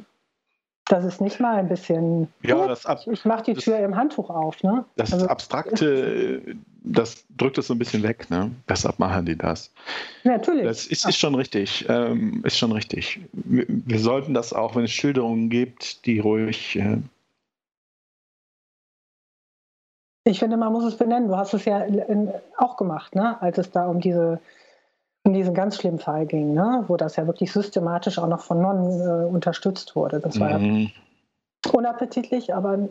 Das 0.87 1.03
ist 1.03 1.19
nicht 1.19 1.39
mal 1.39 1.55
ein 1.55 1.67
bisschen. 1.67 2.27
Ja, 2.43 2.67
das 2.67 2.85
ab, 2.85 2.99
ich 3.11 3.25
mache 3.25 3.43
die 3.43 3.53
das, 3.53 3.63
Tür 3.63 3.79
im 3.79 3.95
Handtuch 3.95 4.29
auf. 4.29 4.61
Ne? 4.61 4.85
Das 4.97 5.11
also, 5.13 5.25
Abstrakte, 5.27 6.55
das 6.83 7.25
drückt 7.37 7.57
es 7.57 7.67
so 7.67 7.73
ein 7.73 7.79
bisschen 7.79 8.03
weg. 8.03 8.29
Ne? 8.29 8.51
Deshalb 8.69 8.99
machen 8.99 9.25
die 9.25 9.35
das. 9.35 9.71
Natürlich. 10.23 10.63
Das 10.63 10.85
ist, 10.85 11.07
ist 11.07 11.17
schon 11.17 11.33
richtig. 11.33 11.85
Ähm, 11.89 12.43
ist 12.45 12.59
schon 12.59 12.71
richtig. 12.71 13.19
Wir, 13.33 13.65
wir, 13.67 13.99
sollten 13.99 14.35
das 14.35 14.53
auch, 14.53 14.75
wenn 14.75 14.83
es 14.83 14.91
Schilderungen 14.91 15.49
gibt, 15.49 16.05
die 16.05 16.19
ruhig. 16.19 16.75
Äh 16.75 16.99
ich 20.27 20.37
finde, 20.39 20.57
man 20.57 20.71
muss 20.71 20.83
es 20.83 20.97
benennen. 20.97 21.27
Du 21.27 21.35
hast 21.35 21.55
es 21.55 21.65
ja 21.65 21.83
auch 22.57 22.77
gemacht, 22.77 23.15
ne? 23.15 23.41
als 23.41 23.57
es 23.57 23.71
da 23.71 23.87
um 23.87 24.01
diese 24.01 24.39
in 25.25 25.33
diesen 25.33 25.53
ganz 25.53 25.77
schlimmen 25.77 25.99
Fall 25.99 26.25
ging, 26.25 26.53
ne? 26.53 26.85
wo 26.87 26.97
das 26.97 27.15
ja 27.15 27.27
wirklich 27.27 27.51
systematisch 27.51 28.19
auch 28.19 28.27
noch 28.27 28.41
von 28.41 28.61
Nonnen 28.61 29.01
äh, 29.01 29.25
unterstützt 29.25 29.95
wurde. 29.95 30.19
Das 30.19 30.39
war 30.39 30.59
mhm. 30.59 30.91
ja 31.65 31.71
unappetitlich, 31.73 32.53
aber 32.53 32.87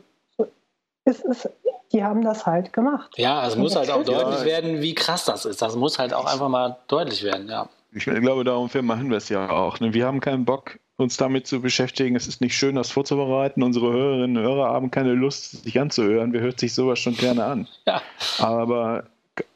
es 1.05 1.20
ist, 1.20 1.49
die 1.93 2.03
haben 2.03 2.22
das 2.22 2.45
halt 2.45 2.72
gemacht. 2.72 3.12
Ja, 3.16 3.47
es 3.47 3.57
muss 3.57 3.76
halt 3.76 3.91
auch 3.91 4.03
deutlich 4.03 4.41
ja. 4.41 4.45
werden, 4.45 4.82
wie 4.82 4.95
krass 4.95 5.24
das 5.24 5.45
ist. 5.45 5.62
Das 5.62 5.76
muss 5.76 5.99
halt 5.99 6.12
auch 6.12 6.24
einfach 6.24 6.49
mal 6.49 6.78
deutlich 6.89 7.22
werden, 7.22 7.49
ja. 7.49 7.68
Ich 7.93 8.05
glaube, 8.05 8.43
darum 8.43 8.68
machen 8.82 9.11
wir 9.11 9.18
es 9.18 9.28
ja 9.28 9.49
auch. 9.49 9.78
Ne? 9.78 9.95
Wir 9.95 10.07
haben 10.07 10.18
keinen 10.18 10.45
Bock, 10.45 10.80
uns 10.97 11.16
damit 11.16 11.47
zu 11.47 11.61
beschäftigen. 11.61 12.16
Es 12.16 12.26
ist 12.26 12.41
nicht 12.41 12.57
schön, 12.57 12.74
das 12.74 12.91
vorzubereiten. 12.91 13.62
Unsere 13.62 13.93
Hörerinnen 13.93 14.37
und 14.37 14.43
Hörer 14.43 14.70
haben 14.70 14.91
keine 14.91 15.12
Lust, 15.12 15.62
sich 15.62 15.78
anzuhören. 15.78 16.32
Wer 16.32 16.41
hört 16.41 16.59
sich 16.59 16.74
sowas 16.74 16.99
schon 16.99 17.14
gerne 17.14 17.45
an? 17.45 17.68
Ja. 17.87 18.03
Aber 18.39 19.05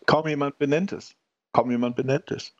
kaum 0.07 0.29
jemand 0.29 0.57
benennt 0.59 0.93
es. 0.93 1.17
Kaum 1.53 1.73
jemand 1.73 1.97
benennt 1.97 2.31
es. 2.31 2.55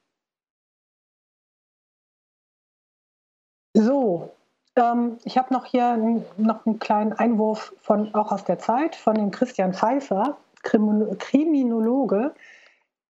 So, 3.79 4.31
ähm, 4.75 5.19
ich 5.23 5.39
habe 5.39 5.55
noch 5.55 5.65
hier 5.65 5.97
noch 6.37 6.67
einen 6.67 6.81
kleinen 6.81 7.13
Einwurf 7.13 7.73
von 7.81 8.13
auch 8.13 8.33
aus 8.33 8.43
der 8.43 8.59
Zeit 8.59 8.97
von 8.97 9.15
dem 9.15 9.31
Christian 9.31 9.73
Pfeiffer, 9.73 10.37
Kriminologe. 10.65 12.35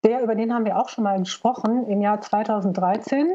Der, 0.03 0.21
über 0.21 0.35
den 0.35 0.53
haben 0.53 0.65
wir 0.65 0.77
auch 0.77 0.89
schon 0.89 1.05
mal 1.05 1.17
gesprochen. 1.17 1.87
Im 1.87 2.01
Jahr 2.01 2.21
2013 2.21 3.31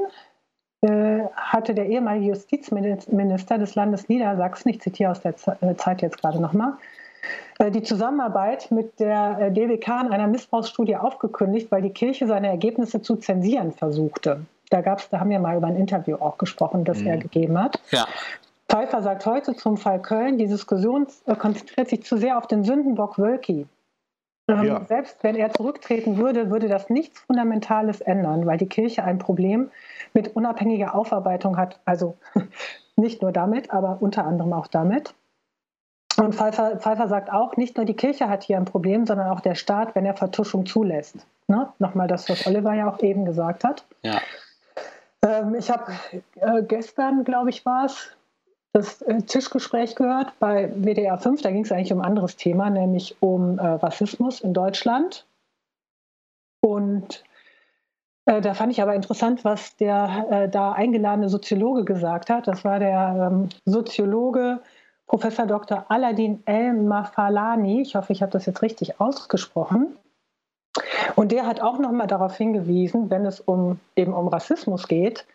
äh, 0.83 1.25
hatte 1.35 1.75
der 1.75 1.87
ehemalige 1.87 2.27
Justizminister 2.27 3.59
des 3.59 3.75
Landes 3.75 4.09
Niedersachsen, 4.09 4.69
ich 4.69 4.81
zitiere 4.81 5.11
aus 5.11 5.21
der 5.21 5.35
äh, 5.61 5.75
Zeit 5.75 6.03
jetzt 6.03 6.21
gerade 6.21 6.41
nochmal, 6.41 6.75
äh, 7.59 7.73
die 7.73 7.83
Zusammenarbeit 7.83 8.71
mit 8.71 9.01
der 9.01 9.39
äh, 9.41 9.51
DWK 9.51 10.03
in 10.03 10.13
einer 10.13 10.29
Missbrauchsstudie 10.29 10.97
aufgekündigt, 10.97 11.73
weil 11.73 11.83
die 11.83 11.91
Kirche 11.91 12.29
seine 12.29 12.47
Ergebnisse 12.47 13.03
zu 13.03 13.17
zensieren 13.17 13.73
versuchte. 13.73 14.47
Da 14.71 14.81
gab's, 14.81 15.09
da 15.09 15.21
haben 15.21 15.31
wir 15.31 15.39
mal 15.39 15.57
über 15.57 15.67
ein 15.67 15.77
Interview 15.77 16.17
auch 16.17 16.39
gesprochen, 16.39 16.85
das 16.85 17.01
mhm. 17.01 17.07
er 17.07 17.17
gegeben 17.19 17.59
hat. 17.59 17.81
Ja. 17.91 18.07
Pfeiffer 18.69 19.03
sagt 19.03 19.27
heute 19.27 19.55
zum 19.55 19.77
Fall 19.77 20.01
Köln, 20.01 20.39
die 20.39 20.47
Diskussion 20.47 21.07
äh, 21.27 21.37
konzentriert 21.37 21.89
sich 21.89 22.03
zu 22.05 22.17
sehr 22.17 22.39
auf 22.39 22.47
den 22.47 22.65
Sündenbock 22.65 23.19
Wölki. 23.19 23.67
Ähm, 24.49 24.65
ja. 24.65 24.85
Selbst 24.87 25.23
wenn 25.23 25.37
er 25.37 25.51
zurücktreten 25.53 26.17
würde, 26.19 26.51
würde 26.51 26.69
das 26.69 26.91
nichts 26.91 27.21
Fundamentales 27.21 28.01
ändern, 28.01 28.47
weil 28.47 28.59
die 28.59 28.69
Kirche 28.69 29.05
ein 29.05 29.19
Problem 29.19 29.71
mit 30.13 30.37
unabhängiger 30.37 30.95
Aufarbeitung 30.95 31.57
hat. 31.57 31.81
Also 31.85 32.17
nicht 32.97 33.23
nur 33.23 33.33
damit, 33.33 33.71
aber 33.71 33.99
unter 34.01 34.25
anderem 34.27 34.53
auch 34.53 34.67
damit. 34.67 35.15
Und 36.17 36.35
Pfeiffer, 36.35 36.77
Pfeiffer 36.79 37.09
sagt 37.09 37.33
auch, 37.33 37.57
nicht 37.57 37.77
nur 37.77 37.87
die 37.87 37.95
Kirche 37.95 38.29
hat 38.29 38.45
hier 38.45 38.57
ein 38.57 38.67
Problem, 38.67 39.05
sondern 39.05 39.29
auch 39.29 39.41
der 39.41 39.57
Staat, 39.57 39.95
wenn 39.95 40.07
er 40.07 40.15
Vertuschung 40.15 40.65
zulässt. 40.65 41.27
Ne? 41.49 41.69
Nochmal 41.79 42.07
das, 42.07 42.29
was 42.29 42.47
Oliver 42.47 42.73
ja 42.75 42.89
auch 42.89 43.01
eben 43.01 43.25
gesagt 43.25 43.65
hat. 43.65 43.85
Ja. 44.03 44.21
Ähm, 45.25 45.55
ich 45.55 45.71
habe 45.71 45.93
äh, 46.37 46.63
gestern, 46.63 47.25
glaube 47.25 47.51
ich, 47.51 47.65
war 47.65 47.87
es, 47.87 48.11
das 48.73 49.03
äh, 49.03 49.23
Tischgespräch 49.23 49.97
gehört 49.97 50.39
bei 50.39 50.71
WDR 50.75 51.19
5. 51.19 51.43
Da 51.43 51.51
ging 51.51 51.65
es 51.65 51.73
eigentlich 51.73 51.93
um 51.93 52.01
ein 52.01 52.07
anderes 52.07 52.37
Thema, 52.37 52.71
nämlich 52.71 53.17
um 53.21 53.59
äh, 53.59 53.67
Rassismus 53.67 54.41
in 54.41 54.53
Deutschland. 54.53 55.27
Und 56.61 57.25
äh, 58.27 58.41
da 58.41 58.55
fand 58.55 58.73
ich 58.73 58.83
aber 58.83 58.95
interessant, 58.95 59.45
was 59.45 59.77
der 59.77 60.27
äh, 60.31 60.49
da 60.49 60.73
eingeladene 60.73 61.29
Soziologe 61.29 61.85
gesagt 61.85 62.31
hat. 62.31 62.47
Das 62.47 62.65
war 62.65 62.79
der 62.79 63.31
ähm, 63.33 63.49
Soziologe 63.65 64.61
Professor 65.07 65.47
Dr. 65.47 65.87
Aladin 65.91 66.43
El-Mafalani. 66.47 67.83
Ich 67.83 67.95
hoffe, 67.95 68.13
ich 68.13 68.23
habe 68.23 68.33
das 68.33 68.47
jetzt 68.47 68.63
richtig 68.63 69.01
ausgesprochen. 69.01 69.97
Und 71.15 71.33
der 71.33 71.47
hat 71.47 71.61
auch 71.61 71.79
nochmal 71.79 72.07
darauf 72.07 72.37
hingewiesen, 72.37 73.11
wenn 73.11 73.27
es 73.27 73.41
um, 73.41 73.79
eben 73.97 74.13
um 74.13 74.29
Rassismus 74.29 74.89
geht, 74.89 75.27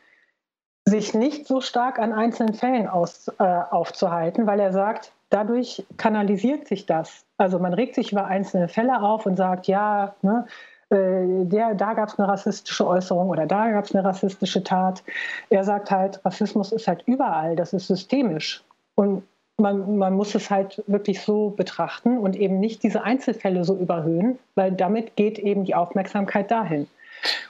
sich 0.85 1.13
nicht 1.13 1.47
so 1.47 1.61
stark 1.61 1.99
an 1.99 2.13
einzelnen 2.13 2.53
Fällen 2.53 2.87
aus, 2.87 3.27
äh, 3.39 3.43
aufzuhalten, 3.43 4.47
weil 4.47 4.59
er 4.59 4.73
sagt, 4.73 5.13
dadurch 5.29 5.85
kanalisiert 5.97 6.67
sich 6.67 6.85
das. 6.85 7.25
Also 7.37 7.59
man 7.59 7.73
regt 7.73 7.95
sich 7.95 8.11
über 8.11 8.25
einzelne 8.25 8.67
Fälle 8.67 9.01
auf 9.01 9.25
und 9.25 9.35
sagt, 9.35 9.67
ja, 9.67 10.15
ne, 10.21 10.45
äh, 10.89 11.45
der, 11.45 11.75
da 11.75 11.93
gab 11.93 12.09
es 12.09 12.17
eine 12.17 12.27
rassistische 12.27 12.87
Äußerung 12.87 13.29
oder 13.29 13.45
da 13.45 13.69
gab 13.69 13.85
es 13.85 13.93
eine 13.93 14.03
rassistische 14.03 14.63
Tat. 14.63 15.03
Er 15.49 15.63
sagt 15.63 15.91
halt, 15.91 16.23
Rassismus 16.25 16.71
ist 16.71 16.87
halt 16.87 17.03
überall, 17.05 17.55
das 17.55 17.73
ist 17.73 17.87
systemisch. 17.87 18.63
Und 18.95 19.23
man, 19.59 19.97
man 19.97 20.13
muss 20.13 20.35
es 20.35 20.49
halt 20.49 20.83
wirklich 20.87 21.21
so 21.21 21.49
betrachten 21.49 22.17
und 22.17 22.35
eben 22.35 22.59
nicht 22.59 22.83
diese 22.83 23.03
Einzelfälle 23.03 23.63
so 23.63 23.75
überhöhen, 23.75 24.39
weil 24.55 24.71
damit 24.71 25.15
geht 25.15 25.39
eben 25.39 25.65
die 25.65 25.75
Aufmerksamkeit 25.75 26.51
dahin. 26.51 26.87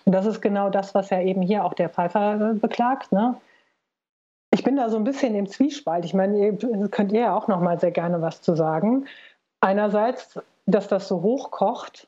Und 0.05 0.13
das 0.13 0.25
ist 0.25 0.41
genau 0.41 0.69
das, 0.69 0.95
was 0.95 1.09
ja 1.09 1.21
eben 1.21 1.41
hier 1.41 1.63
auch 1.63 1.73
der 1.73 1.89
Pfeiffer 1.89 2.51
äh, 2.51 2.53
beklagt. 2.55 3.11
Ne? 3.11 3.35
Ich 4.51 4.63
bin 4.63 4.75
da 4.75 4.89
so 4.89 4.97
ein 4.97 5.03
bisschen 5.03 5.35
im 5.35 5.47
Zwiespalt. 5.47 6.05
Ich 6.05 6.13
meine, 6.13 6.57
könnt 6.89 7.11
ihr 7.11 7.21
ja 7.21 7.35
auch 7.35 7.47
noch 7.47 7.61
mal 7.61 7.79
sehr 7.79 7.91
gerne 7.91 8.21
was 8.21 8.41
zu 8.41 8.55
sagen. 8.55 9.05
Einerseits, 9.61 10.39
dass 10.65 10.87
das 10.87 11.07
so 11.07 11.21
hochkocht 11.21 12.07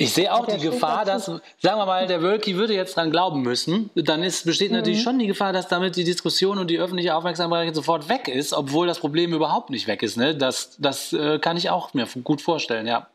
ich 0.00 0.14
sehe 0.14 0.32
auch 0.32 0.46
die 0.46 0.58
Gefahr, 0.58 1.04
dass, 1.04 1.26
sagen 1.26 1.42
wir 1.60 1.84
mal, 1.84 2.06
der 2.06 2.22
Wölki 2.22 2.56
würde 2.56 2.72
jetzt 2.72 2.96
dran 2.96 3.10
glauben 3.10 3.42
müssen. 3.42 3.90
Dann 3.96 4.22
ist, 4.22 4.46
besteht 4.46 4.70
mhm. 4.70 4.76
natürlich 4.76 5.02
schon 5.02 5.18
die 5.18 5.26
Gefahr, 5.26 5.52
dass 5.52 5.66
damit 5.66 5.96
die 5.96 6.04
Diskussion 6.04 6.58
und 6.58 6.70
die 6.70 6.78
öffentliche 6.78 7.16
Aufmerksamkeit 7.16 7.74
sofort 7.74 8.08
weg 8.08 8.28
ist, 8.28 8.52
obwohl 8.54 8.86
das 8.86 9.00
Problem 9.00 9.34
überhaupt 9.34 9.70
nicht 9.70 9.88
weg 9.88 10.04
ist. 10.04 10.16
Ne? 10.16 10.36
Das, 10.36 10.76
das 10.78 11.12
äh, 11.12 11.40
kann 11.40 11.56
ich 11.56 11.68
auch 11.70 11.94
mir 11.94 12.06
gut 12.22 12.40
vorstellen, 12.40 12.86
ja. 12.86 13.08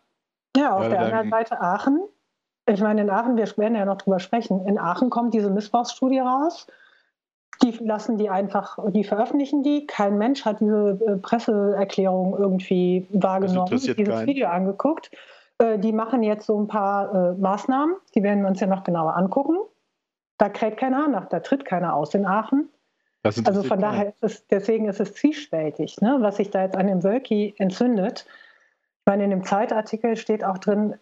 Ja, 0.58 0.76
auf 0.76 0.84
ja, 0.84 0.90
der 0.90 1.00
anderen 1.00 1.30
Seite 1.30 1.62
Aachen. 1.62 2.02
Ich 2.70 2.82
meine, 2.82 3.02
in 3.02 3.10
Aachen, 3.10 3.38
wir 3.38 3.46
werden 3.58 3.76
ja 3.76 3.86
noch 3.86 3.98
drüber 3.98 4.20
sprechen, 4.20 4.66
in 4.68 4.78
Aachen 4.78 5.10
kommt 5.10 5.34
diese 5.34 5.50
Missbrauchsstudie 5.50 6.20
raus. 6.20 6.68
Die 7.62 7.72
lassen 7.82 8.18
die 8.18 8.30
einfach, 8.30 8.78
die 8.90 9.06
veröffentlichen 9.06 9.64
die. 9.64 9.88
Kein 9.88 10.18
Mensch 10.18 10.44
hat 10.44 10.60
diese 10.60 11.00
äh, 11.08 11.16
Presseerklärung 11.18 12.36
irgendwie 12.38 13.08
wahrgenommen, 13.12 13.70
dieses 13.70 13.96
keinen. 13.96 14.28
Video 14.28 14.50
angeguckt. 14.50 15.12
Äh, 15.58 15.80
die 15.80 15.94
machen 15.94 16.24
jetzt 16.24 16.46
so 16.46 16.60
ein 16.60 16.68
paar 16.68 17.14
äh, 17.14 17.34
Maßnahmen, 17.36 17.96
die 18.16 18.24
werden 18.24 18.42
wir 18.42 18.50
uns 18.50 18.60
ja 18.60 18.68
noch 18.68 18.84
genauer 18.84 19.16
angucken. 19.16 19.58
Da 20.38 20.50
kräht 20.50 20.78
keiner 20.78 21.08
nach, 21.08 21.28
da 21.30 21.40
tritt 21.40 21.66
keiner 21.66 21.96
aus 21.96 22.14
in 22.14 22.26
Aachen. 22.26 22.70
Also 23.46 23.64
von 23.64 23.80
daher 23.80 24.08
ist 24.08 24.22
es, 24.22 24.48
deswegen 24.48 24.90
ist 24.90 25.00
es 25.00 25.14
zwiespältig, 25.14 26.02
ne, 26.02 26.18
was 26.20 26.38
sich 26.38 26.50
da 26.50 26.64
jetzt 26.64 26.76
an 26.76 26.88
dem 26.88 27.04
Wölki 27.04 27.56
entzündet. 27.58 28.26
Ich 28.28 29.06
meine, 29.06 29.24
in 29.24 29.30
dem 29.30 29.46
Zeitartikel 29.46 30.18
steht 30.18 30.44
auch 30.44 30.58
drin, 30.58 30.96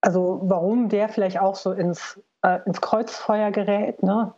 also 0.00 0.40
warum 0.42 0.88
der 0.88 1.08
vielleicht 1.08 1.38
auch 1.38 1.54
so 1.54 1.72
ins, 1.72 2.18
äh, 2.42 2.60
ins 2.64 2.80
Kreuzfeuer 2.80 3.50
gerät. 3.50 4.02
Ne? 4.02 4.32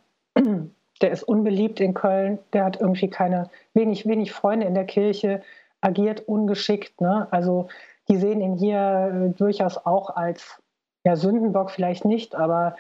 Der 1.01 1.13
ist 1.13 1.23
unbeliebt 1.23 1.79
in 1.79 1.95
Köln, 1.95 2.41
der 2.53 2.65
hat 2.65 2.81
irgendwie 2.81 3.09
keine, 3.09 3.51
wenig, 3.73 4.07
wenig 4.07 4.33
Freunde 4.33 4.67
in 4.67 4.75
der 4.75 4.87
Kirche, 4.87 5.43
agiert 5.81 6.27
ungeschickt. 6.27 7.01
Ne? 7.01 7.29
Also 7.31 7.69
die 8.09 8.17
sehen 8.17 8.41
ihn 8.41 8.57
hier 8.57 9.31
äh, 9.33 9.37
durchaus 9.37 9.77
auch 9.79 10.11
als 10.11 10.61
ja, 11.05 11.17
Sündenbock 11.17 11.71
vielleicht 11.71 12.05
nicht, 12.05 12.35
aber 12.35 12.77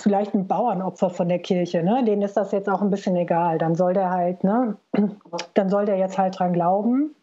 vielleicht 0.00 0.34
ein 0.34 0.46
Bauernopfer 0.46 1.10
von 1.10 1.28
der 1.28 1.38
Kirche, 1.38 1.82
ne? 1.82 2.02
Denen 2.04 2.22
ist 2.22 2.36
das 2.36 2.52
jetzt 2.52 2.68
auch 2.68 2.82
ein 2.82 2.90
bisschen 2.90 3.16
egal. 3.16 3.58
Dann 3.58 3.74
soll 3.74 3.94
der 3.94 4.10
halt, 4.10 4.42
ne? 4.42 4.76
Dann 5.54 5.68
soll 5.68 5.86
der 5.86 5.96
jetzt 5.96 6.18
halt 6.18 6.38
dran 6.38 6.52
glauben. 6.52 7.14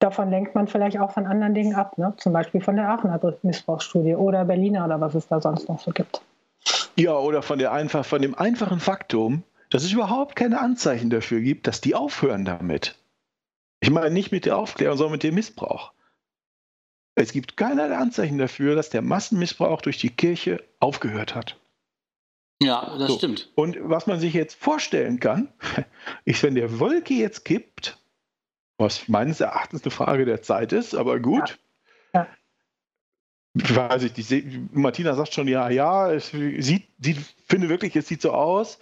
Davon 0.00 0.30
lenkt 0.30 0.54
man 0.54 0.68
vielleicht 0.68 0.98
auch 0.98 1.12
von 1.12 1.26
anderen 1.26 1.54
Dingen 1.54 1.74
ab, 1.74 1.98
ne? 1.98 2.14
Zum 2.16 2.32
Beispiel 2.32 2.60
von 2.60 2.76
der 2.76 2.88
Aachener 2.88 3.20
Missbrauchsstudie 3.42 4.16
oder 4.16 4.44
Berliner 4.44 4.84
oder 4.84 5.00
was 5.00 5.14
es 5.14 5.28
da 5.28 5.40
sonst 5.40 5.68
noch 5.68 5.80
so 5.80 5.90
gibt. 5.92 6.20
Ja, 6.96 7.16
oder 7.16 7.42
von 7.42 7.58
der 7.58 7.72
einfach, 7.72 8.04
von 8.04 8.22
dem 8.22 8.34
einfachen 8.34 8.80
Faktum, 8.80 9.44
dass 9.70 9.84
es 9.84 9.92
überhaupt 9.92 10.34
keine 10.34 10.60
Anzeichen 10.60 11.10
dafür 11.10 11.40
gibt, 11.40 11.66
dass 11.66 11.80
die 11.80 11.94
aufhören 11.94 12.44
damit. 12.44 12.96
Ich 13.80 13.90
meine 13.90 14.10
nicht 14.10 14.32
mit 14.32 14.46
der 14.46 14.56
Aufklärung, 14.56 14.96
sondern 14.96 15.12
mit 15.12 15.22
dem 15.22 15.36
Missbrauch. 15.36 15.92
Es 17.18 17.32
gibt 17.32 17.56
keinerlei 17.56 17.96
Anzeichen 17.96 18.38
dafür, 18.38 18.76
dass 18.76 18.90
der 18.90 19.02
Massenmissbrauch 19.02 19.82
durch 19.82 19.98
die 19.98 20.10
Kirche 20.10 20.62
aufgehört 20.78 21.34
hat. 21.34 21.58
Ja, 22.62 22.96
das 22.96 23.08
so. 23.08 23.18
stimmt. 23.18 23.50
Und 23.56 23.76
was 23.80 24.06
man 24.06 24.20
sich 24.20 24.34
jetzt 24.34 24.54
vorstellen 24.54 25.18
kann, 25.18 25.52
ist, 26.24 26.44
wenn 26.44 26.54
der 26.54 26.78
Wolke 26.78 27.14
jetzt 27.14 27.44
kippt, 27.44 27.98
was 28.78 29.08
meines 29.08 29.40
Erachtens 29.40 29.82
eine 29.82 29.90
Frage 29.90 30.26
der 30.26 30.42
Zeit 30.42 30.72
ist, 30.72 30.94
aber 30.94 31.18
gut. 31.18 31.58
Ja. 32.14 32.20
ja. 32.20 32.26
Ich 33.54 33.74
weiß 33.74 34.02
nicht, 34.02 34.16
die, 34.16 34.68
Martina 34.72 35.14
sagt 35.14 35.34
schon, 35.34 35.48
ja, 35.48 35.68
ja, 35.70 36.12
es 36.12 36.30
sieht, 36.30 36.86
sieht, 37.00 37.18
finde 37.48 37.68
wirklich, 37.68 37.96
es 37.96 38.06
sieht 38.06 38.22
so 38.22 38.30
aus, 38.30 38.78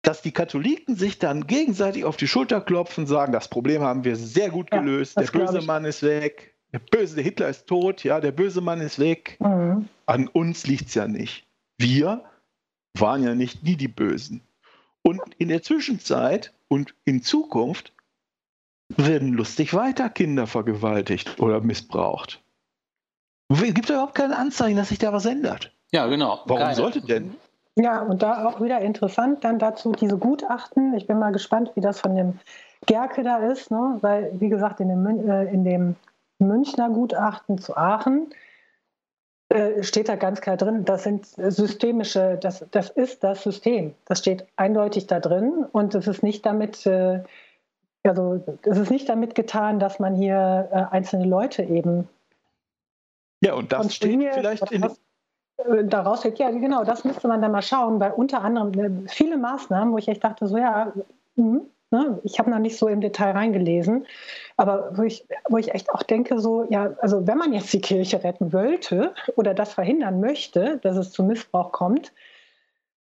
dass 0.00 0.22
die 0.22 0.32
Katholiken 0.32 0.96
sich 0.96 1.18
dann 1.18 1.46
gegenseitig 1.46 2.06
auf 2.06 2.16
die 2.16 2.28
Schulter 2.28 2.62
klopfen, 2.62 3.06
sagen, 3.06 3.32
das 3.32 3.48
Problem 3.48 3.82
haben 3.82 4.04
wir 4.04 4.16
sehr 4.16 4.48
gut 4.48 4.70
gelöst, 4.70 5.16
ja, 5.16 5.24
der 5.24 5.38
böse 5.38 5.60
Mann 5.60 5.84
ist 5.84 6.02
weg, 6.02 6.54
der 6.72 6.78
böse, 6.78 7.16
der 7.16 7.24
Hitler 7.24 7.48
ist 7.48 7.66
tot, 7.66 8.04
ja, 8.04 8.20
der 8.20 8.32
böse 8.32 8.60
Mann 8.60 8.80
ist 8.80 8.98
weg. 8.98 9.36
Mhm. 9.40 9.88
An 10.06 10.28
uns 10.28 10.66
liegt 10.66 10.88
es 10.88 10.94
ja 10.94 11.08
nicht. 11.08 11.46
Wir 11.78 12.24
waren 12.98 13.22
ja 13.22 13.34
nicht 13.34 13.62
nie 13.62 13.76
die 13.76 13.88
Bösen. 13.88 14.42
Und 15.02 15.20
in 15.38 15.48
der 15.48 15.62
Zwischenzeit 15.62 16.52
und 16.68 16.94
in 17.04 17.22
Zukunft 17.22 17.92
werden 18.96 19.32
lustig 19.32 19.72
weiter 19.74 20.10
Kinder 20.10 20.46
vergewaltigt 20.46 21.40
oder 21.40 21.60
missbraucht. 21.60 22.42
Gibt 23.48 23.84
es 23.84 23.90
überhaupt 23.90 24.14
keine 24.14 24.36
Anzeichen, 24.36 24.76
dass 24.76 24.90
sich 24.90 24.98
da 24.98 25.12
was 25.12 25.26
ändert? 25.26 25.72
Ja, 25.92 26.06
genau. 26.06 26.40
Warum 26.46 26.62
keine. 26.62 26.74
sollte 26.74 27.00
denn? 27.00 27.34
Ja, 27.76 28.02
und 28.02 28.22
da 28.22 28.46
auch 28.46 28.60
wieder 28.60 28.80
interessant 28.80 29.42
dann 29.44 29.58
dazu 29.58 29.92
diese 29.92 30.18
Gutachten. 30.18 30.94
Ich 30.94 31.06
bin 31.06 31.18
mal 31.18 31.32
gespannt, 31.32 31.70
wie 31.74 31.80
das 31.80 32.00
von 32.00 32.14
dem 32.14 32.38
Gerke 32.86 33.22
da 33.22 33.38
ist, 33.38 33.70
ne? 33.70 33.98
weil, 34.00 34.32
wie 34.38 34.48
gesagt, 34.48 34.80
in 34.80 34.88
dem, 34.88 35.28
äh, 35.28 35.44
in 35.44 35.64
dem 35.64 35.96
Münchner 36.40 36.90
Gutachten 36.90 37.58
zu 37.58 37.76
Aachen 37.76 38.32
äh, 39.50 39.82
steht 39.82 40.08
da 40.08 40.16
ganz 40.16 40.40
klar 40.40 40.56
drin, 40.56 40.84
das 40.84 41.02
sind 41.04 41.26
systemische, 41.26 42.38
das, 42.40 42.64
das 42.70 42.90
ist 42.90 43.24
das 43.24 43.42
System. 43.42 43.94
Das 44.06 44.20
steht 44.20 44.46
eindeutig 44.56 45.06
da 45.06 45.18
drin 45.20 45.66
und 45.72 45.94
es 45.94 46.06
ist 46.06 46.22
nicht 46.22 46.46
damit, 46.46 46.86
äh, 46.86 47.22
also 48.04 48.42
es 48.62 48.78
ist 48.78 48.90
nicht 48.90 49.08
damit 49.08 49.34
getan, 49.34 49.80
dass 49.80 49.98
man 49.98 50.14
hier 50.14 50.68
äh, 50.70 50.94
einzelne 50.94 51.26
Leute 51.26 51.62
eben. 51.62 52.08
Ja, 53.42 53.54
und 53.54 53.72
das 53.72 53.94
steht 53.94 54.34
vielleicht 54.34 54.70
in. 54.70 54.88
Daraus, 55.84 56.24
ja, 56.24 56.50
genau, 56.50 56.84
das 56.84 57.04
müsste 57.04 57.28
man 57.28 57.42
dann 57.42 57.52
mal 57.52 57.60
schauen, 57.60 58.00
weil 58.00 58.12
unter 58.12 58.40
anderem 58.42 59.06
viele 59.08 59.36
Maßnahmen, 59.36 59.92
wo 59.92 59.98
ich 59.98 60.08
echt 60.08 60.24
dachte, 60.24 60.46
so 60.46 60.56
ja, 60.56 60.90
mh, 61.36 61.60
Ne? 61.90 62.20
Ich 62.22 62.38
habe 62.38 62.50
noch 62.50 62.58
nicht 62.58 62.78
so 62.78 62.86
im 62.86 63.00
Detail 63.00 63.32
reingelesen, 63.32 64.06
aber 64.56 64.96
wo 64.96 65.02
ich, 65.02 65.26
wo 65.48 65.56
ich 65.56 65.74
echt 65.74 65.90
auch 65.90 66.04
denke, 66.04 66.38
so, 66.38 66.66
ja, 66.70 66.92
also 67.00 67.26
wenn 67.26 67.38
man 67.38 67.52
jetzt 67.52 67.72
die 67.72 67.80
Kirche 67.80 68.22
retten 68.22 68.52
wollte 68.52 69.12
oder 69.36 69.54
das 69.54 69.72
verhindern 69.72 70.20
möchte, 70.20 70.78
dass 70.82 70.96
es 70.96 71.10
zu 71.10 71.24
Missbrauch 71.24 71.72
kommt, 71.72 72.12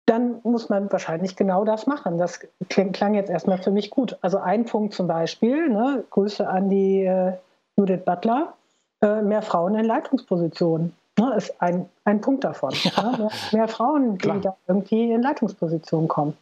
dann 0.07 0.41
muss 0.43 0.71
man 0.71 0.91
wahrscheinlich 0.91 1.37
genau 1.37 1.67
das 1.67 1.87
machen. 1.87 2.17
Das 2.17 2.41
klang, 2.71 2.93
klang 2.93 3.13
jetzt 3.13 3.29
erstmal 3.29 3.59
für 3.59 3.71
mich 3.71 3.91
gut. 3.91 4.17
Also 4.23 4.39
ein 4.39 4.65
Punkt 4.65 4.95
zum 4.95 5.07
Beispiel, 5.07 5.69
ne, 5.69 6.05
Grüße 6.09 6.49
an 6.49 6.71
die 6.71 7.05
äh, 7.05 7.35
Judith 7.77 8.05
Butler, 8.07 8.55
äh, 9.03 9.21
mehr 9.21 9.43
Frauen 9.43 9.75
in 9.75 9.85
Leitungspositionen. 9.85 10.95
Ne, 11.19 11.35
ist 11.37 11.61
ein, 11.61 11.91
ein 12.05 12.23
Punkt 12.23 12.45
davon. 12.45 12.73
Ja. 12.85 13.17
Ne? 13.19 13.29
Mehr, 13.53 13.69
Frauen, 13.69 14.13
die 14.13 14.19
Klar. 14.19 14.41
da 14.41 14.57
irgendwie 14.67 15.13
in 15.13 15.21
Leitungspositionen 15.21 16.09
kommen. 16.09 16.35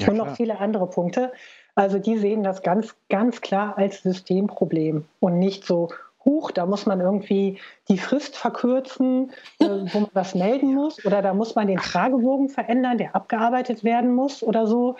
Ja, 0.00 0.08
und 0.08 0.16
noch 0.16 0.24
klar. 0.26 0.36
viele 0.36 0.58
andere 0.58 0.88
Punkte. 0.88 1.32
Also 1.74 1.98
die 1.98 2.16
sehen 2.16 2.42
das 2.42 2.62
ganz, 2.62 2.94
ganz 3.08 3.40
klar 3.40 3.76
als 3.76 4.02
Systemproblem 4.02 5.04
und 5.20 5.38
nicht 5.38 5.64
so, 5.64 5.90
huch, 6.24 6.50
da 6.50 6.66
muss 6.66 6.86
man 6.86 7.00
irgendwie 7.00 7.58
die 7.88 7.98
Frist 7.98 8.36
verkürzen, 8.36 9.30
äh, 9.58 9.64
wo 9.92 10.00
man 10.00 10.10
was 10.12 10.34
melden 10.34 10.74
muss 10.74 11.04
oder 11.04 11.22
da 11.22 11.34
muss 11.34 11.54
man 11.54 11.68
den 11.68 11.78
Fragebogen 11.78 12.48
verändern, 12.48 12.98
der 12.98 13.14
abgearbeitet 13.14 13.84
werden 13.84 14.14
muss 14.14 14.42
oder 14.42 14.66
so. 14.66 14.96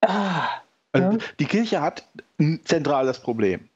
Ah, 0.00 0.48
also 0.92 1.18
ja. 1.18 1.24
Die 1.38 1.44
Kirche 1.44 1.80
hat 1.80 2.04
ein 2.38 2.60
zentrales 2.64 3.20
Problem. 3.20 3.68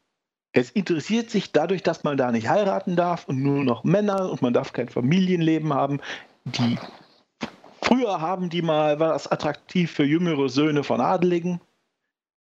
Es 0.52 0.70
interessiert 0.70 1.30
sich 1.30 1.52
dadurch, 1.52 1.82
dass 1.82 2.04
man 2.04 2.16
da 2.16 2.30
nicht 2.30 2.48
heiraten 2.48 2.94
darf 2.94 3.26
und 3.26 3.42
nur 3.42 3.64
noch 3.64 3.84
Männer 3.84 4.30
und 4.30 4.42
man 4.42 4.52
darf 4.52 4.72
kein 4.72 4.88
Familienleben 4.88 5.72
haben. 5.72 6.00
Die 6.44 6.78
Früher 8.02 8.20
haben 8.20 8.50
die 8.50 8.62
mal, 8.62 8.98
war 8.98 9.12
das 9.12 9.30
attraktiv 9.30 9.92
für 9.92 10.02
jüngere 10.02 10.48
Söhne 10.48 10.82
von 10.82 11.00
Adeligen. 11.00 11.60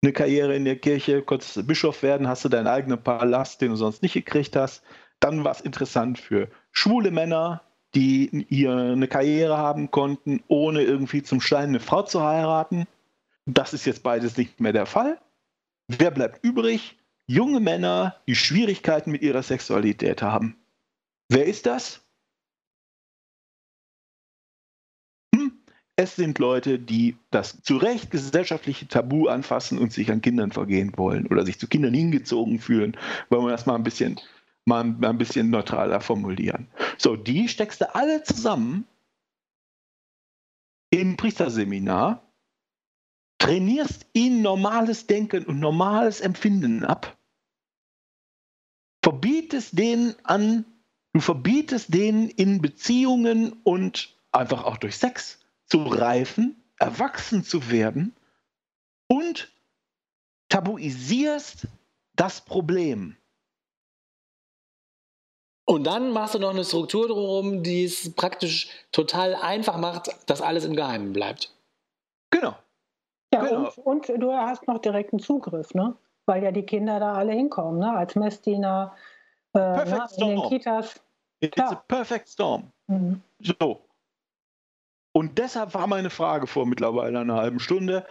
Eine 0.01 0.13
Karriere 0.13 0.55
in 0.55 0.63
der 0.63 0.77
Kirche, 0.77 1.21
du 1.21 1.63
Bischof 1.63 2.01
werden, 2.01 2.29
hast 2.29 2.45
du 2.45 2.49
deinen 2.49 2.67
eigenen 2.67 3.03
Palast, 3.03 3.59
den 3.59 3.71
du 3.71 3.75
sonst 3.75 4.01
nicht 4.03 4.13
gekriegt 4.13 4.55
hast. 4.55 4.83
Dann 5.19 5.43
war 5.43 5.51
es 5.51 5.59
interessant 5.59 6.17
für 6.17 6.47
schwule 6.71 7.11
Männer, 7.11 7.61
die 7.93 8.45
hier 8.47 8.71
eine 8.71 9.09
Karriere 9.09 9.57
haben 9.57 9.91
konnten, 9.91 10.41
ohne 10.47 10.81
irgendwie 10.83 11.23
zum 11.23 11.41
Stein 11.41 11.69
eine 11.69 11.81
Frau 11.81 12.03
zu 12.03 12.23
heiraten. 12.23 12.87
Das 13.45 13.73
ist 13.73 13.83
jetzt 13.83 14.01
beides 14.01 14.37
nicht 14.37 14.61
mehr 14.61 14.71
der 14.71 14.85
Fall. 14.85 15.19
Wer 15.89 16.11
bleibt 16.11 16.41
übrig? 16.45 16.97
Junge 17.27 17.59
Männer, 17.59 18.15
die 18.27 18.35
Schwierigkeiten 18.35 19.11
mit 19.11 19.21
ihrer 19.21 19.43
Sexualität 19.43 20.21
haben. 20.21 20.55
Wer 21.27 21.47
ist 21.47 21.65
das? 21.65 22.02
Es 26.03 26.17
sind 26.17 26.37
Leute, 26.37 26.79
die 26.79 27.15
das 27.31 27.61
zu 27.61 27.77
Recht 27.77 28.11
gesellschaftliche 28.11 28.89
Tabu 28.89 29.29
anfassen 29.29 29.77
und 29.77 29.93
sich 29.93 30.11
an 30.11 30.21
Kindern 30.21 30.51
vergehen 30.51 30.91
wollen 30.97 31.27
oder 31.27 31.45
sich 31.45 31.57
zu 31.57 31.69
Kindern 31.69 31.93
hingezogen 31.93 32.59
fühlen, 32.59 32.97
wollen 33.29 33.45
wir 33.45 33.51
das 33.51 33.65
mal 33.65 33.75
ein 33.75 33.83
bisschen, 33.83 34.19
mal 34.65 34.83
ein 34.83 35.17
bisschen 35.17 35.49
neutraler 35.49 36.01
formulieren. 36.01 36.67
So, 36.97 37.15
die 37.15 37.47
steckst 37.47 37.79
du 37.79 37.95
alle 37.95 38.21
zusammen 38.21 38.85
im 40.89 41.15
Priesterseminar, 41.15 42.21
trainierst 43.39 44.05
ihnen 44.11 44.41
normales 44.41 45.07
Denken 45.07 45.45
und 45.45 45.61
normales 45.61 46.19
Empfinden 46.19 46.83
ab, 46.83 47.17
verbietest 49.01 49.79
denen 49.79 50.15
an, 50.25 50.65
du 51.13 51.21
verbietest 51.21 51.93
denen 51.93 52.27
in 52.27 52.61
Beziehungen 52.61 53.53
und 53.63 54.17
einfach 54.33 54.65
auch 54.65 54.75
durch 54.75 54.97
Sex 54.97 55.39
zu 55.65 55.83
reifen, 55.83 56.61
erwachsen 56.79 57.43
zu 57.43 57.71
werden 57.71 58.15
und 59.07 59.51
tabuisierst 60.49 61.67
das 62.15 62.41
Problem. 62.41 63.17
Und 65.65 65.85
dann 65.85 66.11
machst 66.11 66.35
du 66.35 66.39
noch 66.39 66.49
eine 66.49 66.65
Struktur 66.65 67.07
drumherum, 67.07 67.63
die 67.63 67.85
es 67.85 68.13
praktisch 68.15 68.67
total 68.91 69.35
einfach 69.35 69.77
macht, 69.77 70.09
dass 70.29 70.41
alles 70.41 70.65
im 70.65 70.75
Geheimen 70.75 71.13
bleibt. 71.13 71.55
Genau. 72.31 72.55
Ja, 73.33 73.45
genau. 73.45 73.71
Und, 73.83 74.09
und, 74.09 74.21
du 74.21 74.33
hast 74.33 74.67
noch 74.67 74.79
direkten 74.79 75.19
Zugriff, 75.19 75.73
ne? 75.73 75.95
Weil 76.25 76.43
ja 76.43 76.51
die 76.51 76.63
Kinder 76.63 76.99
da 76.99 77.13
alle 77.13 77.33
hinkommen, 77.33 77.79
ne? 77.79 77.91
Als 77.93 78.15
Messdiener 78.15 78.95
äh, 79.53 79.59
ne? 79.59 80.07
in 80.17 80.27
den 80.27 80.41
Kitas. 80.49 81.01
It's 81.39 81.57
ja. 81.57 81.71
a 81.71 81.75
perfect 81.75 82.27
storm. 82.29 82.71
Mhm. 82.87 83.21
So. 83.39 83.81
Und 85.13 85.37
deshalb 85.37 85.73
war 85.73 85.87
meine 85.87 86.09
Frage 86.09 86.47
vor 86.47 86.65
mittlerweile 86.65 87.19
einer 87.19 87.35
halben 87.35 87.59
Stunde, 87.59 88.05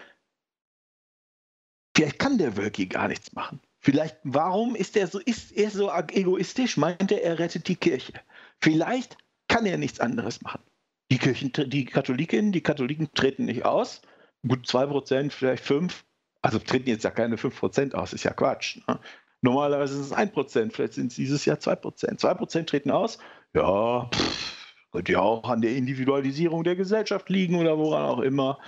vielleicht 1.97 2.19
kann 2.19 2.39
der 2.39 2.57
Wölki 2.57 2.87
gar 2.87 3.09
nichts 3.09 3.33
machen. 3.33 3.61
Vielleicht, 3.81 4.17
warum 4.23 4.77
ist 4.77 4.97
er 4.97 5.09
so, 5.09 5.19
ist 5.19 5.51
er 5.53 5.71
so 5.71 5.91
egoistisch? 5.91 6.77
Meint 6.77 7.11
er, 7.11 7.23
er 7.25 7.41
rettet 7.41 7.67
die 7.67 7.75
Kirche? 7.75 8.13
Vielleicht 8.61 9.19
kann 9.49 9.67
er 9.67 9.77
nichts 9.77 9.99
anderes 9.99 10.41
machen. 10.43 10.63
Die 11.11 11.19
Kirchen, 11.19 11.53
die 11.53 11.85
Katholikinnen, 11.85 12.53
die 12.53 12.63
Katholiken 12.63 13.13
treten 13.13 13.47
nicht 13.47 13.65
aus. 13.65 14.01
Gut 14.47 14.67
2%, 14.67 15.31
vielleicht 15.31 15.65
5%. 15.65 15.93
Also 16.41 16.59
treten 16.59 16.89
jetzt 16.89 17.05
ja 17.05 17.11
keine 17.11 17.37
5% 17.37 17.95
aus, 17.95 18.13
ist 18.13 18.25
ja 18.25 18.33
Quatsch. 18.33 18.81
Ne? 18.89 18.99
Normalerweise 19.43 19.95
ist 19.95 20.07
es 20.07 20.13
1%, 20.13 20.73
vielleicht 20.73 20.95
sind 20.95 21.09
es 21.09 21.17
dieses 21.17 21.45
Jahr 21.45 21.59
2%. 21.59 22.19
2% 22.19 22.67
treten 22.67 22.91
aus. 22.91 23.19
Ja, 23.55 24.09
pff, 24.13 24.62
könnte 24.93 25.13
ja 25.13 25.21
auch 25.21 25.49
an 25.49 25.63
der 25.63 25.75
Individualisierung 25.75 26.65
der 26.65 26.77
Gesellschaft 26.77 27.29
liegen 27.31 27.57
oder 27.57 27.79
woran 27.79 28.05
auch 28.05 28.21
immer. 28.21 28.59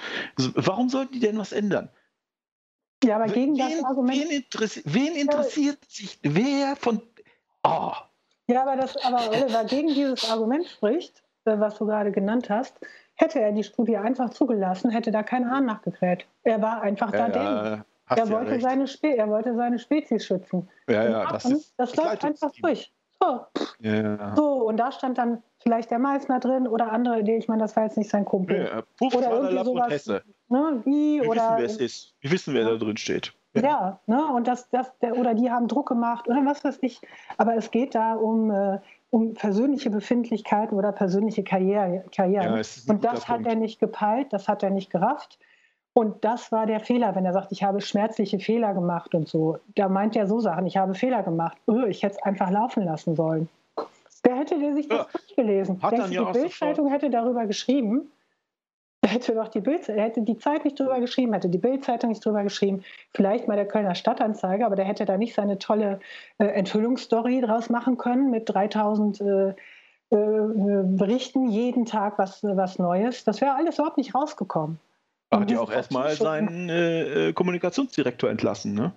Warum 0.54 0.88
sollten 0.88 1.12
die 1.12 1.20
denn 1.20 1.38
was 1.38 1.52
ändern? 1.52 1.90
Ja, 3.04 3.16
aber 3.16 3.26
gegen 3.26 3.56
wen, 3.56 3.58
das 3.58 3.84
Argument. 3.84 4.18
Wen, 4.18 4.30
interessi 4.30 4.82
wen 4.86 5.14
interessiert 5.14 5.78
ja. 5.82 5.88
sich, 5.88 6.18
wer 6.22 6.76
von. 6.76 7.02
Oh. 7.62 7.92
Ja, 8.46 8.62
aber, 8.62 8.76
das, 8.76 8.96
aber 9.04 9.30
Oliver, 9.30 9.64
gegen 9.64 9.88
dieses 9.88 10.30
Argument 10.30 10.66
spricht, 10.66 11.22
äh, 11.44 11.58
was 11.58 11.76
du 11.76 11.86
gerade 11.86 12.12
genannt 12.12 12.48
hast, 12.48 12.74
hätte 13.14 13.40
er 13.40 13.52
die 13.52 13.64
Studie 13.64 13.96
einfach 13.96 14.30
zugelassen, 14.30 14.90
hätte 14.90 15.10
da 15.10 15.22
kein 15.22 15.50
Hahn 15.50 15.66
nachgekräht. 15.66 16.26
Er 16.42 16.60
war 16.60 16.82
einfach 16.82 17.12
ja, 17.12 17.28
da 17.28 17.42
ja, 17.42 17.84
er, 18.16 18.30
wollte 18.30 18.60
seine 18.60 18.86
er 19.02 19.28
wollte 19.28 19.54
seine 19.54 19.78
Spezies 19.78 20.24
schützen. 20.24 20.68
Ja, 20.88 21.08
ja, 21.08 21.32
das, 21.32 21.44
ist, 21.44 21.74
das 21.76 21.94
läuft 21.96 22.24
einfach 22.24 22.52
durch. 22.60 22.92
So. 23.24 23.64
Ja. 23.80 24.34
so, 24.36 24.68
und 24.68 24.76
da 24.76 24.92
stand 24.92 25.18
dann 25.18 25.42
vielleicht 25.62 25.90
der 25.90 25.98
Meißner 25.98 26.40
drin 26.40 26.66
oder 26.66 26.92
andere, 26.92 27.20
ich 27.20 27.48
meine, 27.48 27.62
das 27.62 27.76
war 27.76 27.84
jetzt 27.84 27.96
nicht 27.96 28.10
sein 28.10 28.24
Kumpel. 28.24 28.68
Ja, 28.70 28.82
Puff, 28.98 29.14
oder 29.14 29.30
irgendwie 29.30 29.64
sowas. 29.64 30.06
Ne, 30.48 30.82
wie, 30.84 31.20
Wir 31.20 31.28
oder, 31.28 31.42
wissen, 31.42 31.58
wer 31.58 31.64
es 31.64 31.76
ist. 31.76 32.14
Wir 32.20 32.30
wissen, 32.30 32.54
wer 32.54 32.62
ja. 32.62 32.70
da 32.70 32.76
drin 32.76 32.96
steht. 32.96 33.32
ja, 33.54 33.98
ne? 34.06 34.26
und 34.26 34.46
das, 34.46 34.68
das, 34.70 34.96
der, 34.98 35.16
oder 35.16 35.34
die 35.34 35.50
haben 35.50 35.68
Druck 35.68 35.88
gemacht 35.88 36.28
oder 36.28 36.44
was 36.44 36.64
weiß 36.64 36.78
ich. 36.82 37.00
Aber 37.38 37.56
es 37.56 37.70
geht 37.70 37.94
da 37.94 38.14
um, 38.14 38.50
äh, 38.50 38.78
um 39.10 39.34
persönliche 39.34 39.90
Befindlichkeiten 39.90 40.76
oder 40.76 40.92
persönliche 40.92 41.44
Karriere, 41.44 42.04
Karrieren. 42.14 42.56
Ja, 42.56 42.62
und 42.88 43.04
das 43.04 43.28
hat 43.28 43.36
Punkt. 43.36 43.48
er 43.48 43.54
nicht 43.54 43.80
gepeilt, 43.80 44.32
das 44.32 44.48
hat 44.48 44.62
er 44.62 44.70
nicht 44.70 44.90
gerafft. 44.90 45.38
Und 45.94 46.24
das 46.24 46.50
war 46.50 46.66
der 46.66 46.80
Fehler, 46.80 47.14
wenn 47.14 47.24
er 47.24 47.32
sagt, 47.32 47.52
ich 47.52 47.62
habe 47.62 47.80
schmerzliche 47.80 48.40
Fehler 48.40 48.74
gemacht 48.74 49.14
und 49.14 49.28
so. 49.28 49.58
Da 49.76 49.88
meint 49.88 50.16
er 50.16 50.26
so 50.26 50.40
Sachen, 50.40 50.66
ich 50.66 50.76
habe 50.76 50.94
Fehler 50.94 51.22
gemacht. 51.22 51.56
Oh, 51.66 51.84
ich 51.88 52.02
hätte 52.02 52.16
es 52.16 52.22
einfach 52.22 52.50
laufen 52.50 52.84
lassen 52.84 53.14
sollen. 53.14 53.48
Wer 54.24 54.36
hätte 54.36 54.58
der 54.58 54.74
sich 54.74 54.88
das 54.88 54.98
ja, 54.98 55.06
durchgelesen? 55.12 55.80
Hat 55.82 55.92
Denkst 55.92 56.10
du, 56.10 56.24
die 56.24 56.32
Bildzeitung 56.32 56.88
hätte 56.88 57.10
darüber 57.10 57.46
geschrieben? 57.46 58.10
hätte 59.06 59.34
doch 59.34 59.48
die 59.48 59.60
Bild, 59.60 59.86
hätte 59.88 60.22
die 60.22 60.38
Zeit 60.38 60.64
nicht 60.64 60.78
drüber 60.78 61.00
geschrieben, 61.00 61.32
hätte 61.32 61.48
die 61.48 61.58
Bildzeitung 61.58 62.10
nicht 62.10 62.24
drüber 62.24 62.42
geschrieben, 62.42 62.82
vielleicht 63.12 63.48
mal 63.48 63.56
der 63.56 63.68
Kölner 63.68 63.94
Stadtanzeiger, 63.94 64.66
aber 64.66 64.76
der 64.76 64.84
hätte 64.84 65.04
da 65.04 65.16
nicht 65.16 65.34
seine 65.34 65.58
tolle 65.58 66.00
äh, 66.38 66.46
Enthüllungsstory 66.46 67.40
draus 67.40 67.70
machen 67.70 67.96
können 67.96 68.30
mit 68.30 68.52
3000 68.52 69.20
äh, 69.20 69.48
äh, 69.48 69.54
Berichten 70.10 71.48
jeden 71.48 71.86
Tag 71.86 72.18
was, 72.18 72.42
was 72.42 72.78
Neues. 72.78 73.24
Das 73.24 73.40
wäre 73.40 73.54
alles 73.54 73.78
überhaupt 73.78 73.96
nicht 73.96 74.14
rausgekommen. 74.14 74.78
Er 75.34 75.40
hat 75.40 75.50
ja 75.50 75.60
auch 75.60 75.70
erstmal 75.70 76.14
seinen 76.14 76.68
äh, 76.68 77.28
äh, 77.28 77.32
Kommunikationsdirektor 77.32 78.30
entlassen, 78.30 78.74
ne? 78.74 78.92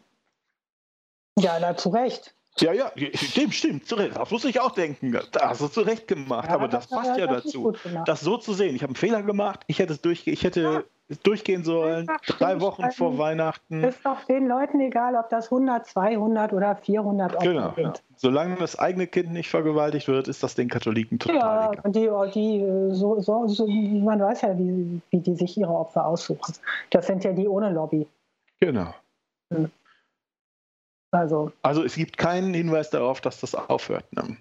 Ja, 1.39 1.59
da 1.59 1.77
zu 1.77 1.89
Recht. 1.89 2.33
Ja, 2.59 2.73
ja, 2.73 2.91
stimmt, 3.13 3.53
stimmt, 3.53 3.87
zu 3.87 3.95
Recht. 3.95 4.15
Das 4.15 4.31
muss 4.31 4.43
ich 4.45 4.59
auch 4.59 4.71
denken. 4.71 5.11
Da 5.31 5.49
hast 5.49 5.61
du 5.61 5.67
zu 5.67 5.81
Recht 5.81 6.07
gemacht. 6.07 6.47
Ja, 6.47 6.55
aber 6.55 6.67
das, 6.67 6.87
das 6.87 6.99
passt 6.99 7.19
ja 7.19 7.27
dazu. 7.27 7.75
Das 8.05 8.21
so 8.21 8.37
zu 8.37 8.53
sehen. 8.53 8.75
Ich 8.75 8.81
habe 8.81 8.89
einen 8.89 8.95
Fehler 8.95 9.21
gemacht. 9.21 9.61
Ich 9.67 9.77
hätte 9.79 9.93
es 9.93 10.01
durchge 10.01 10.31
ich 10.31 10.43
hätte. 10.43 10.85
Durchgehen 11.23 11.63
sollen. 11.63 12.07
Drei 12.25 12.59
Wochen 12.59 12.91
vor 12.91 13.17
Weihnachten. 13.17 13.83
Ist 13.83 14.05
doch 14.05 14.23
den 14.25 14.47
Leuten 14.47 14.79
egal, 14.79 15.15
ob 15.15 15.29
das 15.29 15.45
100, 15.45 15.85
200 15.85 16.53
oder 16.53 16.75
400 16.75 17.35
Opfer 17.35 17.47
genau, 17.47 17.73
sind. 17.75 18.03
Solange 18.17 18.55
das 18.55 18.77
eigene 18.77 19.07
Kind 19.07 19.31
nicht 19.31 19.49
vergewaltigt 19.49 20.07
wird, 20.07 20.27
ist 20.27 20.43
das 20.43 20.55
den 20.55 20.69
Katholiken 20.69 21.19
total 21.19 21.35
ja, 21.35 21.71
egal. 21.71 21.85
Und 21.85 21.95
die, 21.95 22.09
die 22.33 22.95
so, 22.95 23.19
so, 23.21 23.47
so, 23.47 23.67
man 23.67 24.19
weiß 24.19 24.41
ja, 24.41 24.57
wie, 24.57 25.01
wie 25.09 25.19
die 25.19 25.35
sich 25.35 25.57
ihre 25.57 25.73
Opfer 25.73 26.05
aussuchen. 26.05 26.53
Das 26.89 27.07
sind 27.07 27.23
ja 27.23 27.31
die 27.31 27.47
ohne 27.47 27.71
Lobby. 27.71 28.05
Genau. 28.59 28.93
Hm. 29.53 29.71
Also, 31.11 31.51
also 31.61 31.83
es 31.83 31.95
gibt 31.95 32.17
keinen 32.17 32.53
Hinweis 32.53 32.89
darauf, 32.89 33.21
dass 33.21 33.39
das 33.39 33.55
aufhört. 33.55 34.11
Ne? 34.11 34.37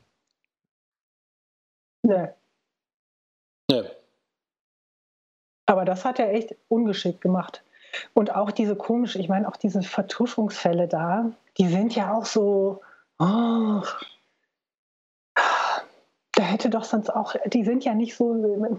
Nee. 2.03 2.29
Nee. 3.71 3.83
Aber 5.67 5.85
das 5.85 6.05
hat 6.05 6.19
er 6.19 6.33
echt 6.33 6.55
ungeschickt 6.69 7.21
gemacht. 7.21 7.63
Und 8.15 8.35
auch 8.35 8.51
diese 8.51 8.77
komisch, 8.77 9.17
ich 9.17 9.29
meine, 9.29 9.49
auch 9.49 9.57
diese 9.57 9.83
Vertuschungsfälle 9.83 10.89
da, 10.89 11.31
die 11.59 11.69
sind 11.69 11.95
ja 11.95 12.15
auch 12.15 12.25
so, 12.25 12.81
oh, 13.19 13.83
da 16.33 16.43
hätte 16.43 16.71
doch 16.71 16.85
sonst 16.85 17.11
auch, 17.11 17.35
die 17.47 17.65
sind 17.65 17.85
ja 17.85 17.95
nicht 17.95 18.15
so, 18.15 18.79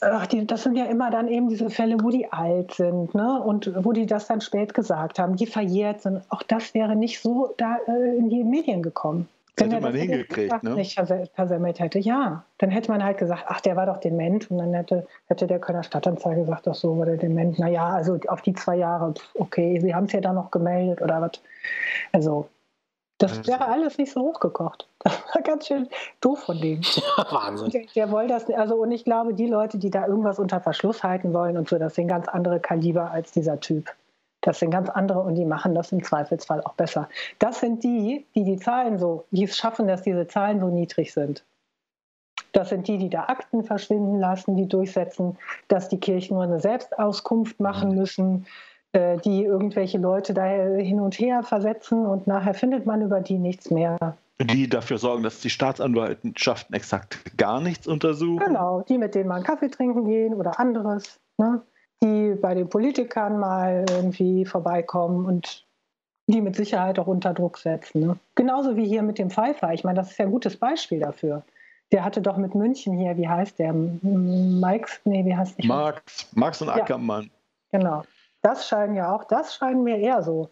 ach, 0.00 0.26
die, 0.26 0.46
das 0.46 0.62
sind 0.62 0.76
ja 0.76 0.84
immer 0.86 1.10
dann 1.10 1.28
eben 1.28 1.48
diese 1.48 1.70
Fälle, 1.70 1.96
wo 2.02 2.10
die 2.10 2.32
alt 2.32 2.74
sind 2.74 3.14
ne? 3.14 3.42
und 3.42 3.72
wo 3.84 3.92
die 3.92 4.06
das 4.06 4.26
dann 4.26 4.40
spät 4.40 4.74
gesagt 4.74 5.18
haben, 5.18 5.36
die 5.36 5.46
verjährt 5.46 6.02
sind. 6.02 6.22
Auch 6.28 6.42
das 6.42 6.74
wäre 6.74 6.94
nicht 6.96 7.20
so 7.20 7.54
da 7.56 7.78
äh, 7.88 8.16
in 8.16 8.30
die 8.30 8.44
Medien 8.44 8.82
gekommen. 8.82 9.28
Wenn 9.56 9.70
hätte 9.70 9.82
man 9.82 9.92
das 9.92 10.02
hingekriegt, 10.02 10.62
ne? 10.62 10.74
nicht 10.74 11.00
versemmelt 11.34 11.80
hätte, 11.80 11.98
ja. 11.98 12.44
Dann 12.58 12.70
hätte 12.70 12.90
man 12.90 13.02
halt 13.02 13.16
gesagt, 13.16 13.44
ach, 13.46 13.60
der 13.62 13.76
war 13.76 13.86
doch 13.86 13.98
dement. 13.98 14.50
Und 14.50 14.58
dann 14.58 14.74
hätte, 14.74 15.06
hätte 15.26 15.46
der 15.46 15.58
Kölner 15.58 15.82
Stadtanzeiger 15.82 16.42
gesagt, 16.42 16.66
doch 16.66 16.74
so 16.74 16.98
war 16.98 17.06
der 17.06 17.16
dement. 17.16 17.58
Naja, 17.58 17.88
also 17.88 18.18
auf 18.28 18.42
die 18.42 18.52
zwei 18.52 18.76
Jahre, 18.76 19.14
okay, 19.34 19.80
sie 19.80 19.94
haben 19.94 20.04
es 20.04 20.12
ja 20.12 20.20
dann 20.20 20.34
noch 20.34 20.50
gemeldet 20.50 21.00
oder 21.00 21.22
was. 21.22 21.40
Also, 22.12 22.48
das 23.18 23.38
also. 23.38 23.50
wäre 23.50 23.66
alles 23.66 23.96
nicht 23.96 24.12
so 24.12 24.20
hochgekocht. 24.20 24.88
Das 25.06 25.22
war 25.34 25.42
ganz 25.42 25.68
schön 25.68 25.88
doof 26.20 26.40
von 26.40 26.60
dem. 26.60 26.80
Ja, 27.16 27.26
Wahnsinn. 27.30 27.70
Der, 27.70 27.82
der 27.94 28.10
wollte 28.10 28.34
das, 28.34 28.50
also 28.50 28.74
und 28.74 28.90
ich 28.90 29.04
glaube, 29.04 29.34
die 29.34 29.46
Leute, 29.46 29.78
die 29.78 29.88
da 29.88 30.06
irgendwas 30.06 30.40
unter 30.40 30.60
Verschluss 30.60 31.04
halten 31.04 31.32
wollen 31.32 31.56
und 31.56 31.68
so, 31.68 31.78
das 31.78 31.94
sind 31.94 32.08
ganz 32.08 32.26
andere 32.26 32.58
Kaliber 32.58 33.12
als 33.12 33.30
dieser 33.30 33.60
Typ. 33.60 33.94
Das 34.46 34.60
sind 34.60 34.70
ganz 34.70 34.88
andere 34.88 35.18
und 35.18 35.34
die 35.34 35.44
machen 35.44 35.74
das 35.74 35.90
im 35.90 36.04
Zweifelsfall 36.04 36.60
auch 36.62 36.74
besser. 36.74 37.08
Das 37.40 37.58
sind 37.58 37.82
die, 37.82 38.24
die 38.36 38.44
die 38.44 38.56
Zahlen 38.56 38.96
so, 38.96 39.24
die 39.32 39.42
es 39.42 39.56
schaffen, 39.56 39.88
dass 39.88 40.02
diese 40.02 40.28
Zahlen 40.28 40.60
so 40.60 40.68
niedrig 40.68 41.12
sind. 41.12 41.44
Das 42.52 42.68
sind 42.68 42.86
die, 42.86 42.96
die 42.96 43.10
da 43.10 43.24
Akten 43.24 43.64
verschwinden 43.64 44.20
lassen, 44.20 44.56
die 44.56 44.68
durchsetzen, 44.68 45.36
dass 45.66 45.88
die 45.88 45.98
Kirchen 45.98 46.34
nur 46.36 46.44
eine 46.44 46.60
Selbstauskunft 46.60 47.58
machen 47.58 47.90
mhm. 47.90 47.96
müssen, 47.96 48.46
äh, 48.92 49.18
die 49.18 49.42
irgendwelche 49.42 49.98
Leute 49.98 50.32
da 50.32 50.44
hin 50.44 51.00
und 51.00 51.18
her 51.18 51.42
versetzen 51.42 52.06
und 52.06 52.28
nachher 52.28 52.54
findet 52.54 52.86
man 52.86 53.02
über 53.02 53.20
die 53.20 53.38
nichts 53.38 53.72
mehr. 53.72 54.16
Die 54.40 54.68
dafür 54.68 54.98
sorgen, 54.98 55.24
dass 55.24 55.40
die 55.40 55.50
Staatsanwaltschaften 55.50 56.72
exakt 56.76 57.36
gar 57.36 57.60
nichts 57.60 57.88
untersuchen. 57.88 58.46
Genau, 58.46 58.82
die, 58.82 58.96
mit 58.96 59.16
denen 59.16 59.28
man 59.28 59.42
Kaffee 59.42 59.70
trinken 59.70 60.04
gehen 60.04 60.34
oder 60.34 60.60
anderes. 60.60 61.18
Ne? 61.36 61.62
Die 62.02 62.34
bei 62.34 62.54
den 62.54 62.68
Politikern 62.68 63.38
mal 63.38 63.84
irgendwie 63.90 64.44
vorbeikommen 64.44 65.24
und 65.26 65.66
die 66.28 66.40
mit 66.40 66.56
Sicherheit 66.56 66.98
auch 66.98 67.06
unter 67.06 67.32
Druck 67.32 67.58
setzen. 67.58 68.00
Ne? 68.00 68.18
Genauso 68.34 68.76
wie 68.76 68.86
hier 68.86 69.02
mit 69.02 69.18
dem 69.18 69.30
Pfeiffer. 69.30 69.72
Ich 69.72 69.84
meine, 69.84 69.96
das 69.96 70.10
ist 70.10 70.18
ja 70.18 70.24
ein 70.24 70.32
gutes 70.32 70.56
Beispiel 70.56 71.00
dafür. 71.00 71.44
Der 71.92 72.04
hatte 72.04 72.20
doch 72.20 72.36
mit 72.36 72.54
München 72.54 72.98
hier, 72.98 73.16
wie 73.16 73.28
heißt 73.28 73.60
der? 73.60 73.72
Mike's, 73.72 75.00
nee, 75.04 75.24
wie 75.24 75.36
heißt 75.36 75.58
der? 75.58 75.66
Marx, 75.66 76.28
Marx 76.34 76.60
und 76.60 76.68
Ackermann. 76.68 77.30
Ja, 77.70 77.78
genau. 77.78 78.02
Das 78.42 78.66
scheinen 78.68 78.94
ja 78.96 79.14
auch, 79.14 79.24
das 79.24 79.54
scheinen 79.54 79.84
mir 79.84 79.98
eher 79.98 80.22
so. 80.22 80.50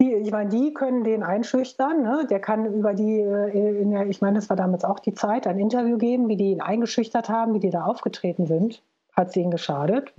Die, 0.00 0.12
ich 0.12 0.30
meine, 0.30 0.50
die 0.50 0.72
können 0.72 1.04
den 1.04 1.22
einschüchtern. 1.22 2.02
Ne? 2.02 2.26
Der 2.30 2.40
kann 2.40 2.66
über 2.66 2.94
die, 2.94 3.20
äh, 3.20 3.84
der, 3.84 4.06
ich 4.06 4.20
meine, 4.20 4.36
das 4.36 4.48
war 4.48 4.56
damals 4.56 4.84
auch 4.84 4.98
die 5.00 5.14
Zeit, 5.14 5.46
ein 5.46 5.58
Interview 5.58 5.98
geben, 5.98 6.28
wie 6.28 6.36
die 6.36 6.52
ihn 6.52 6.60
eingeschüchtert 6.60 7.28
haben, 7.28 7.54
wie 7.54 7.60
die 7.60 7.70
da 7.70 7.84
aufgetreten 7.84 8.46
sind. 8.46 8.82
Hat 9.12 9.32
sie 9.32 9.40
ihnen 9.40 9.50
geschadet? 9.50 10.12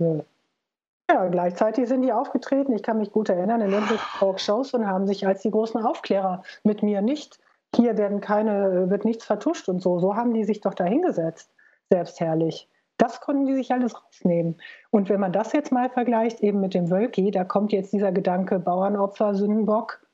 Ja, 1.10 1.28
gleichzeitig 1.28 1.88
sind 1.88 2.02
die 2.02 2.12
aufgetreten. 2.12 2.72
Ich 2.72 2.82
kann 2.82 2.98
mich 2.98 3.12
gut 3.12 3.28
erinnern 3.28 3.60
in 3.60 3.70
den 3.70 3.84
Talkshows 4.18 4.72
und 4.74 4.86
haben 4.86 5.06
sich 5.06 5.26
als 5.26 5.42
die 5.42 5.50
großen 5.50 5.84
Aufklärer 5.84 6.42
mit 6.64 6.82
mir 6.82 7.02
nicht. 7.02 7.38
Hier 7.74 7.96
werden 7.98 8.20
keine, 8.20 8.90
wird 8.90 9.04
nichts 9.04 9.24
vertuscht 9.24 9.68
und 9.68 9.80
so. 9.80 9.98
So 9.98 10.16
haben 10.16 10.34
die 10.34 10.44
sich 10.44 10.60
doch 10.60 10.74
da 10.74 10.84
hingesetzt, 10.84 11.50
selbstherrlich. 11.90 12.68
Das 12.98 13.20
konnten 13.20 13.46
die 13.46 13.54
sich 13.54 13.72
alles 13.72 13.94
rausnehmen. 13.94 14.60
Und 14.90 15.08
wenn 15.08 15.20
man 15.20 15.32
das 15.32 15.52
jetzt 15.52 15.72
mal 15.72 15.90
vergleicht, 15.90 16.40
eben 16.40 16.60
mit 16.60 16.74
dem 16.74 16.90
Wölki, 16.90 17.30
da 17.30 17.44
kommt 17.44 17.72
jetzt 17.72 17.92
dieser 17.92 18.12
Gedanke 18.12 18.58
Bauernopfer, 18.58 19.34
Sündenbock. 19.34 20.06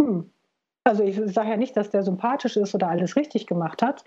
Hm. 0.00 0.30
Also 0.82 1.02
ich 1.02 1.16
sage 1.32 1.50
ja 1.50 1.56
nicht, 1.56 1.76
dass 1.76 1.90
der 1.90 2.02
sympathisch 2.02 2.56
ist 2.56 2.74
oder 2.74 2.88
alles 2.88 3.16
richtig 3.16 3.46
gemacht 3.46 3.82
hat, 3.82 4.04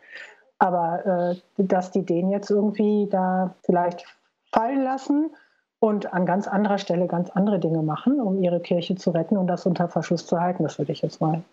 aber 0.59 1.35
äh, 1.57 1.63
dass 1.63 1.91
die 1.91 2.05
den 2.05 2.29
jetzt 2.29 2.49
irgendwie 2.49 3.07
da 3.09 3.55
vielleicht 3.63 4.05
fallen 4.51 4.83
lassen 4.83 5.35
und 5.79 6.13
an 6.13 6.25
ganz 6.25 6.47
anderer 6.47 6.77
Stelle 6.77 7.07
ganz 7.07 7.29
andere 7.29 7.59
Dinge 7.59 7.83
machen, 7.83 8.19
um 8.19 8.41
ihre 8.41 8.59
Kirche 8.59 8.95
zu 8.95 9.11
retten 9.11 9.37
und 9.37 9.47
das 9.47 9.65
unter 9.65 9.87
Verschluss 9.87 10.25
zu 10.25 10.39
halten, 10.39 10.63
das 10.63 10.79
würde 10.79 10.91
ich 10.91 11.01
jetzt 11.01 11.21
mal 11.21 11.43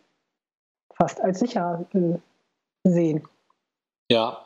fast 0.95 1.21
als 1.21 1.41
sicher 1.41 1.85
äh, 1.93 2.19
sehen. 2.85 3.27
Ja, 4.11 4.45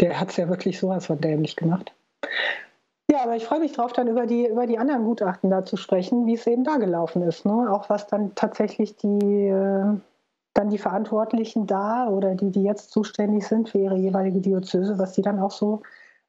der 0.00 0.20
hat 0.20 0.30
es 0.30 0.36
ja 0.36 0.48
wirklich 0.48 0.78
sowas 0.78 1.06
von 1.06 1.20
dämlich 1.20 1.56
gemacht. 1.56 1.92
Ja, 3.10 3.22
aber 3.22 3.36
ich 3.36 3.44
freue 3.44 3.60
mich 3.60 3.72
drauf, 3.72 3.92
dann 3.92 4.08
über 4.08 4.26
die, 4.26 4.46
über 4.46 4.66
die 4.66 4.78
anderen 4.78 5.04
Gutachten 5.04 5.48
da 5.48 5.64
zu 5.64 5.76
sprechen, 5.76 6.26
wie 6.26 6.34
es 6.34 6.46
eben 6.46 6.64
da 6.64 6.76
gelaufen 6.76 7.22
ist. 7.22 7.46
Ne? 7.46 7.72
Auch 7.72 7.88
was 7.88 8.06
dann 8.08 8.34
tatsächlich 8.34 8.96
die, 8.96 9.46
äh, 9.46 9.96
dann 10.56 10.70
die 10.70 10.78
Verantwortlichen 10.78 11.66
da 11.66 12.08
oder 12.08 12.34
die, 12.34 12.50
die 12.50 12.62
jetzt 12.62 12.90
zuständig 12.90 13.46
sind 13.46 13.68
für 13.68 13.78
ihre 13.78 13.96
jeweilige 13.96 14.40
Diözese, 14.40 14.98
was 14.98 15.12
die 15.12 15.22
dann 15.22 15.38
auch 15.38 15.50
so 15.50 15.82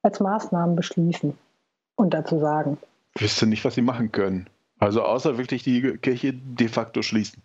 als 0.03 0.19
Maßnahmen 0.19 0.75
beschließen 0.75 1.37
und 1.95 2.13
dazu 2.13 2.39
sagen. 2.39 2.77
Ich 3.15 3.21
wüsste 3.21 3.47
nicht, 3.47 3.63
was 3.65 3.75
sie 3.75 3.81
machen 3.81 4.11
können. 4.11 4.47
Also 4.79 5.01
außer 5.01 5.37
wirklich 5.37 5.63
die 5.63 5.97
Kirche 5.97 6.33
de 6.33 6.67
facto 6.67 7.01
schließen. 7.01 7.41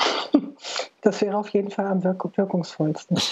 das 1.02 1.20
wäre 1.20 1.36
auf 1.36 1.48
jeden 1.50 1.70
Fall 1.70 1.86
am 1.86 2.02
wirk 2.02 2.36
wirkungsvollsten. 2.36 3.18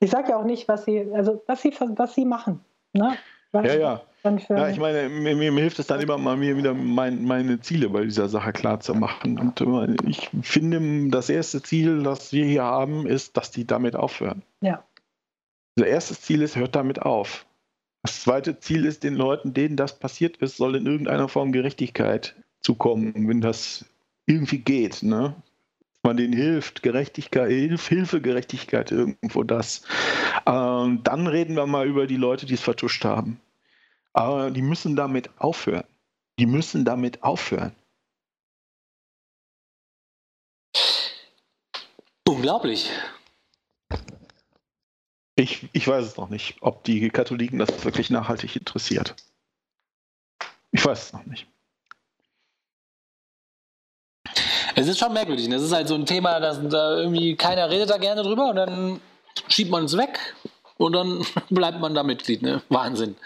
Ich 0.00 0.10
sage 0.10 0.30
ja 0.30 0.36
auch 0.36 0.44
nicht, 0.44 0.68
was 0.68 0.84
sie, 0.84 1.08
also 1.14 1.42
was 1.46 1.62
sie, 1.62 1.72
was 1.80 2.14
sie 2.14 2.26
machen. 2.26 2.60
Ne? 2.92 3.16
Ja, 3.52 3.74
ja. 3.74 4.02
Ja, 4.24 4.68
ich 4.70 4.78
meine, 4.78 5.10
mir, 5.10 5.36
mir, 5.36 5.52
hilft 5.52 5.78
es 5.78 5.86
dann 5.86 6.00
immer 6.00 6.16
mal 6.16 6.36
mir 6.38 6.56
wieder 6.56 6.72
mein, 6.72 7.24
meine 7.24 7.60
Ziele 7.60 7.90
bei 7.90 8.04
dieser 8.04 8.28
Sache 8.30 8.54
klar 8.54 8.80
zu 8.80 8.94
machen. 8.94 9.38
Und 9.38 9.60
äh, 9.60 9.96
ich 10.08 10.30
finde, 10.40 11.10
das 11.10 11.28
erste 11.28 11.62
Ziel, 11.62 12.02
das 12.02 12.32
wir 12.32 12.46
hier 12.46 12.64
haben, 12.64 13.06
ist, 13.06 13.36
dass 13.36 13.50
die 13.50 13.66
damit 13.66 13.96
aufhören. 13.96 14.42
Ja. 14.62 14.82
Das 15.76 15.86
erste 15.86 16.14
Ziel 16.14 16.40
ist, 16.40 16.56
hört 16.56 16.74
damit 16.74 17.02
auf. 17.02 17.44
Das 18.02 18.22
zweite 18.22 18.58
Ziel 18.60 18.86
ist, 18.86 19.02
den 19.02 19.14
Leuten, 19.14 19.52
denen 19.52 19.76
das 19.76 19.98
passiert 19.98 20.38
ist, 20.38 20.56
soll 20.56 20.76
in 20.76 20.86
irgendeiner 20.86 21.28
Form 21.28 21.52
Gerechtigkeit 21.52 22.34
zukommen, 22.62 23.28
wenn 23.28 23.42
das 23.42 23.84
irgendwie 24.26 24.58
geht. 24.58 25.02
Ne? 25.02 25.34
man 26.04 26.16
denen 26.16 26.34
hilft, 26.34 26.82
Gerechtigkeit, 26.82 27.50
Hilf, 27.50 27.88
Hilfe, 27.88 28.20
Gerechtigkeit, 28.20 28.92
irgendwo 28.92 29.42
das. 29.42 29.82
Ähm, 30.46 31.00
dann 31.02 31.26
reden 31.26 31.56
wir 31.56 31.66
mal 31.66 31.86
über 31.86 32.06
die 32.06 32.16
Leute, 32.16 32.46
die 32.46 32.54
es 32.54 32.60
vertuscht 32.60 33.04
haben. 33.04 33.40
Aber 34.14 34.50
die 34.50 34.62
müssen 34.62 34.96
damit 34.96 35.28
aufhören. 35.38 35.84
Die 36.38 36.46
müssen 36.46 36.84
damit 36.84 37.22
aufhören. 37.22 37.74
Unglaublich. 42.26 42.90
Ich, 45.36 45.68
ich 45.72 45.86
weiß 45.86 46.06
es 46.06 46.16
noch 46.16 46.30
nicht, 46.30 46.56
ob 46.60 46.84
die 46.84 47.08
Katholiken 47.10 47.58
das 47.58 47.84
wirklich 47.84 48.08
nachhaltig 48.08 48.54
interessiert. 48.56 49.16
Ich 50.70 50.84
weiß 50.84 51.06
es 51.06 51.12
noch 51.12 51.26
nicht. 51.26 51.46
Es 54.76 54.88
ist 54.88 54.98
schon 54.98 55.12
merkwürdig. 55.12 55.48
Das 55.48 55.62
ist 55.62 55.72
halt 55.72 55.88
so 55.88 55.94
ein 55.94 56.06
Thema, 56.06 56.40
dass 56.40 56.60
da 56.68 56.96
irgendwie 56.98 57.36
keiner 57.36 57.68
redet 57.68 57.90
da 57.90 57.98
gerne 57.98 58.22
drüber 58.22 58.48
und 58.48 58.56
dann 58.56 59.00
schiebt 59.48 59.70
man 59.70 59.84
es 59.84 59.96
weg 59.96 60.18
und 60.76 60.92
dann 60.92 61.24
bleibt 61.50 61.80
man 61.80 61.94
da 61.94 62.02
Mitglied. 62.02 62.42
Ne? 62.42 62.62
Wahnsinn. 62.68 63.16